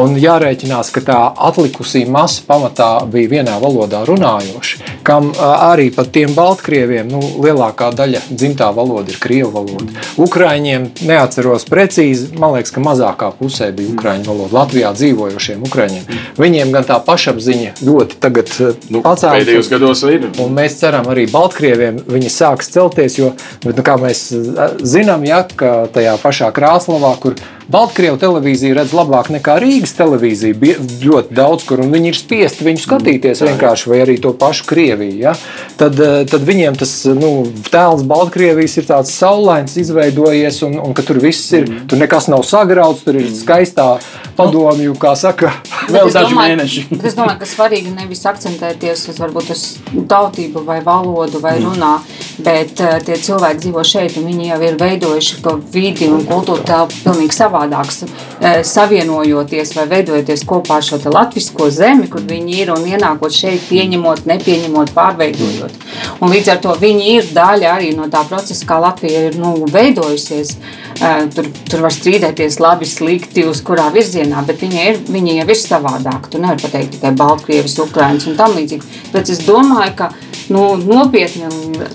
Un 0.00 0.16
jārēķinās, 0.20 0.92
ka 0.94 1.02
tā 1.04 1.18
atlikusī 1.48 2.04
masa 2.08 2.44
pamatā 2.48 2.90
bija 3.12 3.30
vienā 3.36 3.58
valodā 3.62 4.02
runājoša, 4.08 4.96
kam 5.06 5.30
arī 5.36 5.90
pat 5.94 6.12
tiem 6.14 6.32
Baltkrieviem 6.36 7.10
nu, 7.12 7.20
lielākā 7.44 7.90
daļa 7.96 8.22
dzimtā 8.30 8.70
valoda 8.74 9.12
ir 9.12 9.20
Krievu 9.22 9.50
valoda. 9.54 9.90
Ukraiņiem 10.22 10.88
neatceros 11.08 11.66
precīzi, 11.68 12.32
man 12.38 12.56
liekas, 12.56 12.72
ka 12.74 12.82
mazākā 12.84 13.32
pusē 13.38 13.70
bija 13.76 13.92
Ukraiņu 13.92 14.28
valoda. 14.30 14.56
Latvijā 14.62 14.92
dzīvojošiem 14.96 15.66
Ukraiņiem. 15.68 16.20
Viņiem 16.40 16.72
gan 16.74 16.88
tā 16.88 16.98
pašapziņa 17.04 17.76
ļoti 17.84 18.18
tagad 18.22 18.52
nu, 18.88 19.02
pacēlās. 19.04 19.42
Pēdējos 19.42 19.70
gados 19.72 20.04
ir. 20.08 20.28
Un 20.42 20.56
mēs 20.56 20.78
ceram 20.80 21.08
arī 21.12 21.26
Baltkrieviem 21.32 22.02
viņi 22.08 22.32
sāks 22.32 22.72
celties, 22.72 23.18
jo, 23.20 23.32
bet, 23.64 23.76
nu, 23.76 23.84
kā 23.86 23.98
mēs 24.00 24.24
zinām, 24.32 25.01
zinām, 25.02 25.26
ja, 25.26 25.42
ka 25.44 25.88
tajā 25.92 26.14
pašā 26.22 26.52
Krāslavā, 26.54 27.12
kur 27.22 27.36
Baltkrievu 27.72 28.18
televīzija 28.20 28.76
redz 28.76 28.92
labāk 28.92 29.30
nekā 29.32 29.54
Rīgas 29.62 29.94
televīzija. 29.96 30.76
Ļoti 31.02 31.32
daudz, 31.36 31.64
kur 31.64 31.80
viņi 31.80 32.10
ir 32.10 32.18
spiesti 32.18 32.66
viņu 32.66 32.82
skatīties 32.84 33.40
mm, 33.40 33.48
vienkārši, 33.48 33.88
vai 33.88 34.00
arī 34.04 34.18
to 34.20 34.34
pašu 34.36 34.66
Krieviju. 34.68 35.16
Ja? 35.22 35.32
Tad, 35.80 35.96
eh, 35.96 36.26
tad 36.28 36.44
viņiem 36.44 36.76
tas 36.80 36.92
nu, 37.16 37.30
tēls 37.72 38.04
Baltkrievijas 38.08 38.76
ir 38.76 38.88
tāds 38.90 39.14
saulains, 39.16 39.78
izveidojies, 39.80 40.60
un, 40.68 40.76
un 40.82 40.92
ka 40.96 41.04
tur 41.06 41.22
viss 41.22 41.48
ir, 41.56 41.64
mm. 41.64 41.86
tur 41.88 42.02
nekas 42.02 42.28
nav 42.32 42.44
sagrauts, 42.48 43.06
tur 43.06 43.16
ir 43.16 43.30
mm. 43.30 43.38
skaistā 43.40 43.88
padomju, 44.36 44.92
kā 45.00 45.14
saka, 45.18 45.54
vēl 45.92 46.12
daži 46.12 46.36
mēneši. 46.36 46.84
es 47.08 47.16
domāju, 47.16 47.40
ka 47.40 47.48
svarīgi 47.48 47.94
nevis 47.96 48.24
akcentēties 48.28 49.06
uz 49.12 49.20
varbūt 49.22 49.52
uz 49.54 49.64
tautību 50.12 50.64
vai 50.68 50.80
valodu 50.84 51.40
vai 51.42 51.56
runā, 51.62 51.94
bet 52.44 52.80
uh, 52.84 52.98
tie 53.04 53.16
cilvēki 53.16 53.64
dzīvo 53.64 53.84
šeit, 53.86 54.16
un 54.20 54.28
viņi 54.28 54.52
jau 54.52 54.60
ir 54.68 54.78
veidojuši 54.80 55.42
to 55.44 55.56
vidi 55.72 56.08
un 56.12 56.24
kultūru 56.28 56.64
telpu 56.68 57.02
pilnīgi 57.04 57.36
savā 57.36 57.61
savādāks, 57.62 58.02
e, 58.40 58.62
savienojoties 58.64 59.74
vai 59.76 59.86
veidojoties 59.88 60.44
kopā 60.44 60.76
ar 60.76 60.82
šo 60.82 60.98
latviešu 61.04 61.70
zemi, 61.70 62.08
kur 62.08 62.20
viņi 62.20 62.58
ir 62.62 62.72
un 62.72 62.84
ienākot 62.84 63.32
šeit, 63.32 63.62
pieņemot, 63.68 64.26
nepieņemot, 64.26 64.92
pārveidojot. 64.94 65.72
Un 66.20 66.30
līdz 66.30 66.48
ar 66.52 66.58
to 66.62 66.74
viņi 66.78 67.16
ir 67.16 67.24
daļa 67.34 67.76
arī 67.76 67.94
no 67.96 68.08
tā 68.08 68.24
procesa, 68.28 68.66
kā 68.66 68.80
Latvija 68.80 69.28
ir 69.28 69.38
nu, 69.38 69.66
veidojusies. 69.70 70.56
E, 71.02 71.12
tur, 71.34 71.48
tur 71.68 71.82
var 71.82 71.92
strīdēties 71.92 72.60
labi, 72.60 72.86
slikti, 72.86 73.46
uz 73.48 73.62
kurā 73.62 73.88
virzienā, 73.92 74.44
bet 74.46 74.60
viņi, 74.62 74.82
ir, 74.90 75.00
viņi 75.08 75.38
jau 75.40 75.48
ir 75.48 75.58
savādāki. 75.58 76.32
Tu 76.32 76.42
nevari 76.42 76.62
pateikt 76.62 76.96
tikai 76.96 77.14
Baltkrievis, 77.16 77.78
Ukraiņas 77.82 78.28
un 78.30 78.38
tam 78.38 78.54
līdzīgi. 78.58 79.00
Bet 79.12 79.32
es 79.32 79.42
domāju, 79.46 79.96
ka 79.98 80.12
nu, 80.52 80.62
nopietni, 80.78 81.48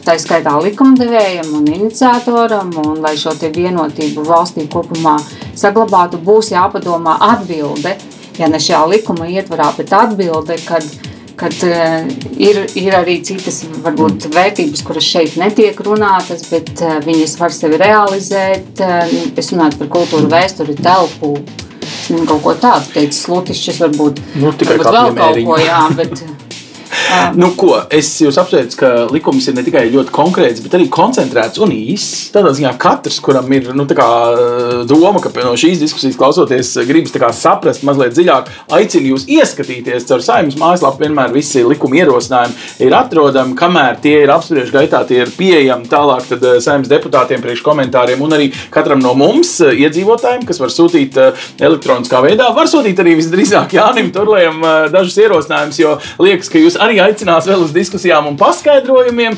tā 0.05 0.18
skaitā 0.22 0.55
likumdevējam 0.64 1.51
un 1.60 1.68
iniciatoram, 1.72 2.72
un 2.84 3.01
lai 3.03 3.16
šo 3.20 3.36
vienotību 3.38 4.26
valstī 4.28 4.68
kopumā 4.72 5.18
saglabātu, 5.58 6.20
būs 6.24 6.51
jāpadomā 6.55 7.18
atbilde, 7.34 7.95
ja 8.38 8.49
ne 8.51 8.62
šajā 8.62 8.86
likuma 8.93 9.30
ietvarā, 9.30 9.70
bet 9.78 9.93
atbilde, 9.95 10.58
kad, 10.66 10.86
kad 11.39 11.53
uh, 11.68 12.08
ir, 12.38 12.64
ir 12.80 12.97
arī 12.97 13.20
citas 13.26 13.64
varbūt, 13.86 14.30
vērtības, 14.34 14.84
kuras 14.88 15.08
šeit 15.08 15.38
netiek 15.39 15.80
runātas, 15.88 16.47
bet 16.51 16.74
uh, 16.82 16.97
viņas 17.05 17.38
var 17.41 17.55
sevi 17.55 17.80
realizēt. 17.82 18.74
Uh, 18.82 19.16
es 19.38 19.53
runāju 19.53 19.82
par 19.84 19.93
kultūru, 19.99 20.32
vēsturi, 20.34 20.78
telpu. 20.82 21.38
Kaut 22.08 22.39
ko 22.43 22.53
tādu 22.55 22.88
teicu, 22.93 23.18
slutišķis 23.18 23.82
varbūt, 23.84 24.22
nu, 24.39 24.51
varbūt 24.51 24.91
vēl 24.95 25.16
kaut 25.18 25.41
ko, 25.43 25.58
jā, 25.60 25.82
bet 25.97 26.22
nu, 27.37 27.51
ko, 27.57 27.73
es 27.93 28.09
jūs 28.21 28.37
apsveicu, 28.41 28.77
ka 28.79 28.91
likums 29.11 29.47
ir 29.49 29.55
ne 29.57 29.63
tikai 29.65 29.85
ļoti 29.93 30.13
konkrēts, 30.15 30.61
bet 30.65 30.75
arī 30.77 30.87
koncentrēts 30.91 31.61
un 31.63 31.73
īss. 31.75 32.29
Tādā 32.35 32.53
ziņā 32.57 32.73
katrs, 32.81 33.19
kuram 33.23 33.51
ir 33.55 33.69
nu, 33.77 33.85
doma, 33.87 35.21
ka 35.23 35.31
no 35.43 35.55
šīs 35.59 35.81
diskusijas 35.83 36.17
klausoties, 36.19 36.73
gribas 36.87 37.15
saprast 37.37 37.85
mazliet 37.87 38.15
dziļāk, 38.15 38.51
aicinu 38.77 39.13
jūs 39.13 39.27
ieskatīties 39.37 40.07
caur 40.09 40.23
saimnes 40.25 40.57
mājaslapu. 40.59 41.03
Vienmēr 41.05 41.33
visi 41.35 41.63
likuma 41.65 41.99
ierosinājumi 42.01 42.85
ir 42.87 42.95
atrodami, 42.97 43.55
kamēr 43.57 43.99
tie 44.03 44.15
ir 44.23 44.33
apspriež 44.33 44.71
gaitā, 44.73 45.03
tie 45.07 45.21
ir 45.23 45.33
pieejami 45.37 45.89
tālāk 45.91 46.31
saimnes 46.63 46.89
deputātiem 46.91 47.43
priekš 47.43 47.63
komentāriem 47.65 48.21
un 48.23 48.35
arī 48.37 48.49
katram 48.73 49.01
no 49.03 49.13
mums, 49.17 49.57
iedzīvotājiem, 49.61 50.45
kas 50.47 50.61
var 50.61 50.73
sūtīt 50.73 51.19
elektroniskā 51.61 52.21
veidā. 52.25 52.49
Var 52.55 52.71
sūtīt 52.71 52.99
arī 53.03 53.17
visdrīzāk 53.19 53.77
Jānim 53.77 54.11
Turlējam 54.15 54.63
dažus 54.93 55.17
ierosinājumus, 55.21 55.79
jo 55.81 55.95
liekas, 56.23 56.49
ka 56.51 56.61
jūs 56.61 56.79
arī 56.88 56.99
aicinās 57.03 57.47
vēl 57.49 57.65
uz 57.65 57.73
diskusijām 57.75 58.29
un 58.31 58.38
paskaidrojumiem 58.39 59.38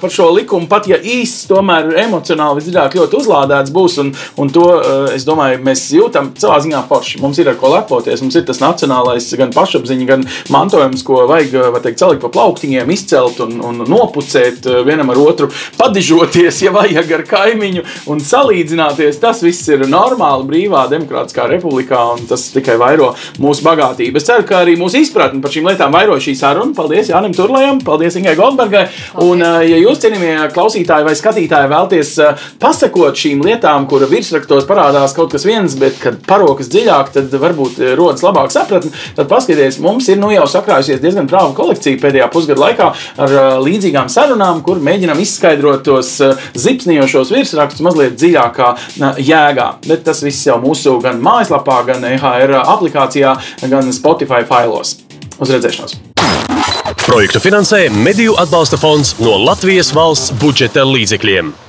par 0.00 0.12
šo 0.12 0.28
likumu. 0.36 0.68
Pat 0.70 0.88
ja 0.90 0.98
īsts, 1.00 1.46
tomēr 1.50 1.92
emocionāli 2.04 2.60
visdziļāk 2.60 2.96
ļoti 2.98 3.20
uzlādēts 3.20 3.72
būs, 3.74 3.98
un, 4.02 4.12
un 4.40 4.52
to 4.52 4.66
es 5.14 5.26
domāju, 5.28 5.60
mēs 5.66 5.86
jūtam 5.96 6.32
savā 6.38 6.60
ziņā 6.64 6.82
forši. 6.90 7.20
Mums 7.22 7.40
ir 7.42 7.50
ar 7.52 7.58
ko 7.60 7.72
lepoties, 7.74 8.22
mums 8.24 8.36
ir 8.38 8.46
tas 8.48 8.60
nacionālais 8.62 9.28
gan 9.38 9.52
pašapziņa, 9.54 10.08
gan 10.08 10.26
mantojums, 10.52 11.04
ko 11.06 11.24
vajag 11.30 11.80
teikt, 11.84 12.00
celikt 12.02 12.24
pa 12.24 12.32
plauktiņiem, 12.34 12.92
izcelt 12.94 13.40
un, 13.44 13.58
un 13.64 13.84
nopucēt 13.88 14.66
vienam 14.86 15.12
ar 15.12 15.22
otru, 15.22 15.50
padižoties, 15.78 16.62
ja 16.66 16.74
vajag 16.74 17.12
ar 17.18 17.24
kaimiņu 17.30 17.84
un 18.12 18.22
salīdzināties. 18.24 19.20
Tas 19.22 19.42
viss 19.44 19.68
ir 19.72 19.86
normāli 19.90 20.48
brīvā 20.50 20.86
demokrātiskā 20.92 21.48
republikā, 21.50 22.02
un 22.16 22.26
tas 22.30 22.48
tikai 22.54 22.78
vairo 22.80 23.12
mūsu 23.42 23.64
bagātību. 23.66 24.20
Es 24.20 24.28
ceru, 24.28 24.46
ka 24.48 24.62
arī 24.64 24.76
mūsu 24.80 25.00
izpratne 25.02 25.42
par 25.44 25.54
šīm 25.54 25.68
lietām 25.70 25.94
vairo 25.94 26.18
šī 26.22 26.36
saruna. 26.38 26.65
Paldies 26.76 27.10
Jānim 27.12 27.34
Turlējam, 27.36 27.80
paldies 27.84 28.16
Ingai 28.18 28.34
Goldbergai. 28.38 28.86
Un, 29.22 29.42
ja 29.42 29.78
jūs, 29.80 30.00
cienījamie 30.02 30.48
klausītāji 30.54 31.06
vai 31.06 31.14
skatītāji, 31.18 31.70
vēlties 31.72 32.12
pasakot 32.62 33.18
šīm 33.18 33.44
lietām, 33.46 33.86
kura 33.90 34.08
virsrakstos 34.10 34.66
parādās 34.68 35.14
kaut 35.16 35.34
kas 35.34 35.46
viens, 35.46 35.76
bet 35.78 35.98
kad 36.02 36.18
parokas 36.26 36.70
dziļāk, 36.72 37.12
tad 37.14 37.36
varbūt 37.42 37.80
rodas 37.98 38.24
labāk 38.26 38.52
sapratni, 38.54 38.92
tad 39.16 39.30
paskatieties, 39.30 39.80
mums 39.84 40.08
ir 40.12 40.20
nu 40.20 40.32
jau 40.34 40.46
sakrājusies 40.50 41.02
diezgan 41.02 41.28
prāva 41.30 41.54
kolekcija 41.56 42.00
pēdējā 42.02 42.30
pusgada 42.32 42.64
laikā 42.64 42.90
ar 43.26 43.36
līdzīgām 43.64 44.10
sarunām, 44.12 44.62
kur 44.66 44.82
mēģinām 44.82 45.20
izskaidrot 45.22 45.84
tos 45.86 46.16
zipsnijošos 46.56 47.32
virsrakstus 47.34 47.84
mazliet 47.86 48.18
dziļākā 48.20 48.72
jēgā. 49.20 49.70
Bet 49.86 50.06
tas 50.08 50.24
viss 50.24 50.48
jau 50.48 50.58
mūsu 50.62 50.98
gan 51.04 51.22
mājaslapā, 51.24 51.80
gan 51.92 52.10
EHR 52.14 52.58
aplikācijā, 52.64 53.36
gan 53.70 53.94
Spotify 53.96 54.44
failos. 54.48 54.98
Uz 55.36 55.52
redzēšanos! 55.52 56.15
Projektu 57.04 57.40
finansē 57.44 57.86
Mediju 57.92 58.38
atbalsta 58.40 58.80
fonds 58.80 59.14
no 59.20 59.36
Latvijas 59.44 59.92
valsts 59.94 60.32
budžeta 60.40 60.86
līdzekļiem. 60.88 61.65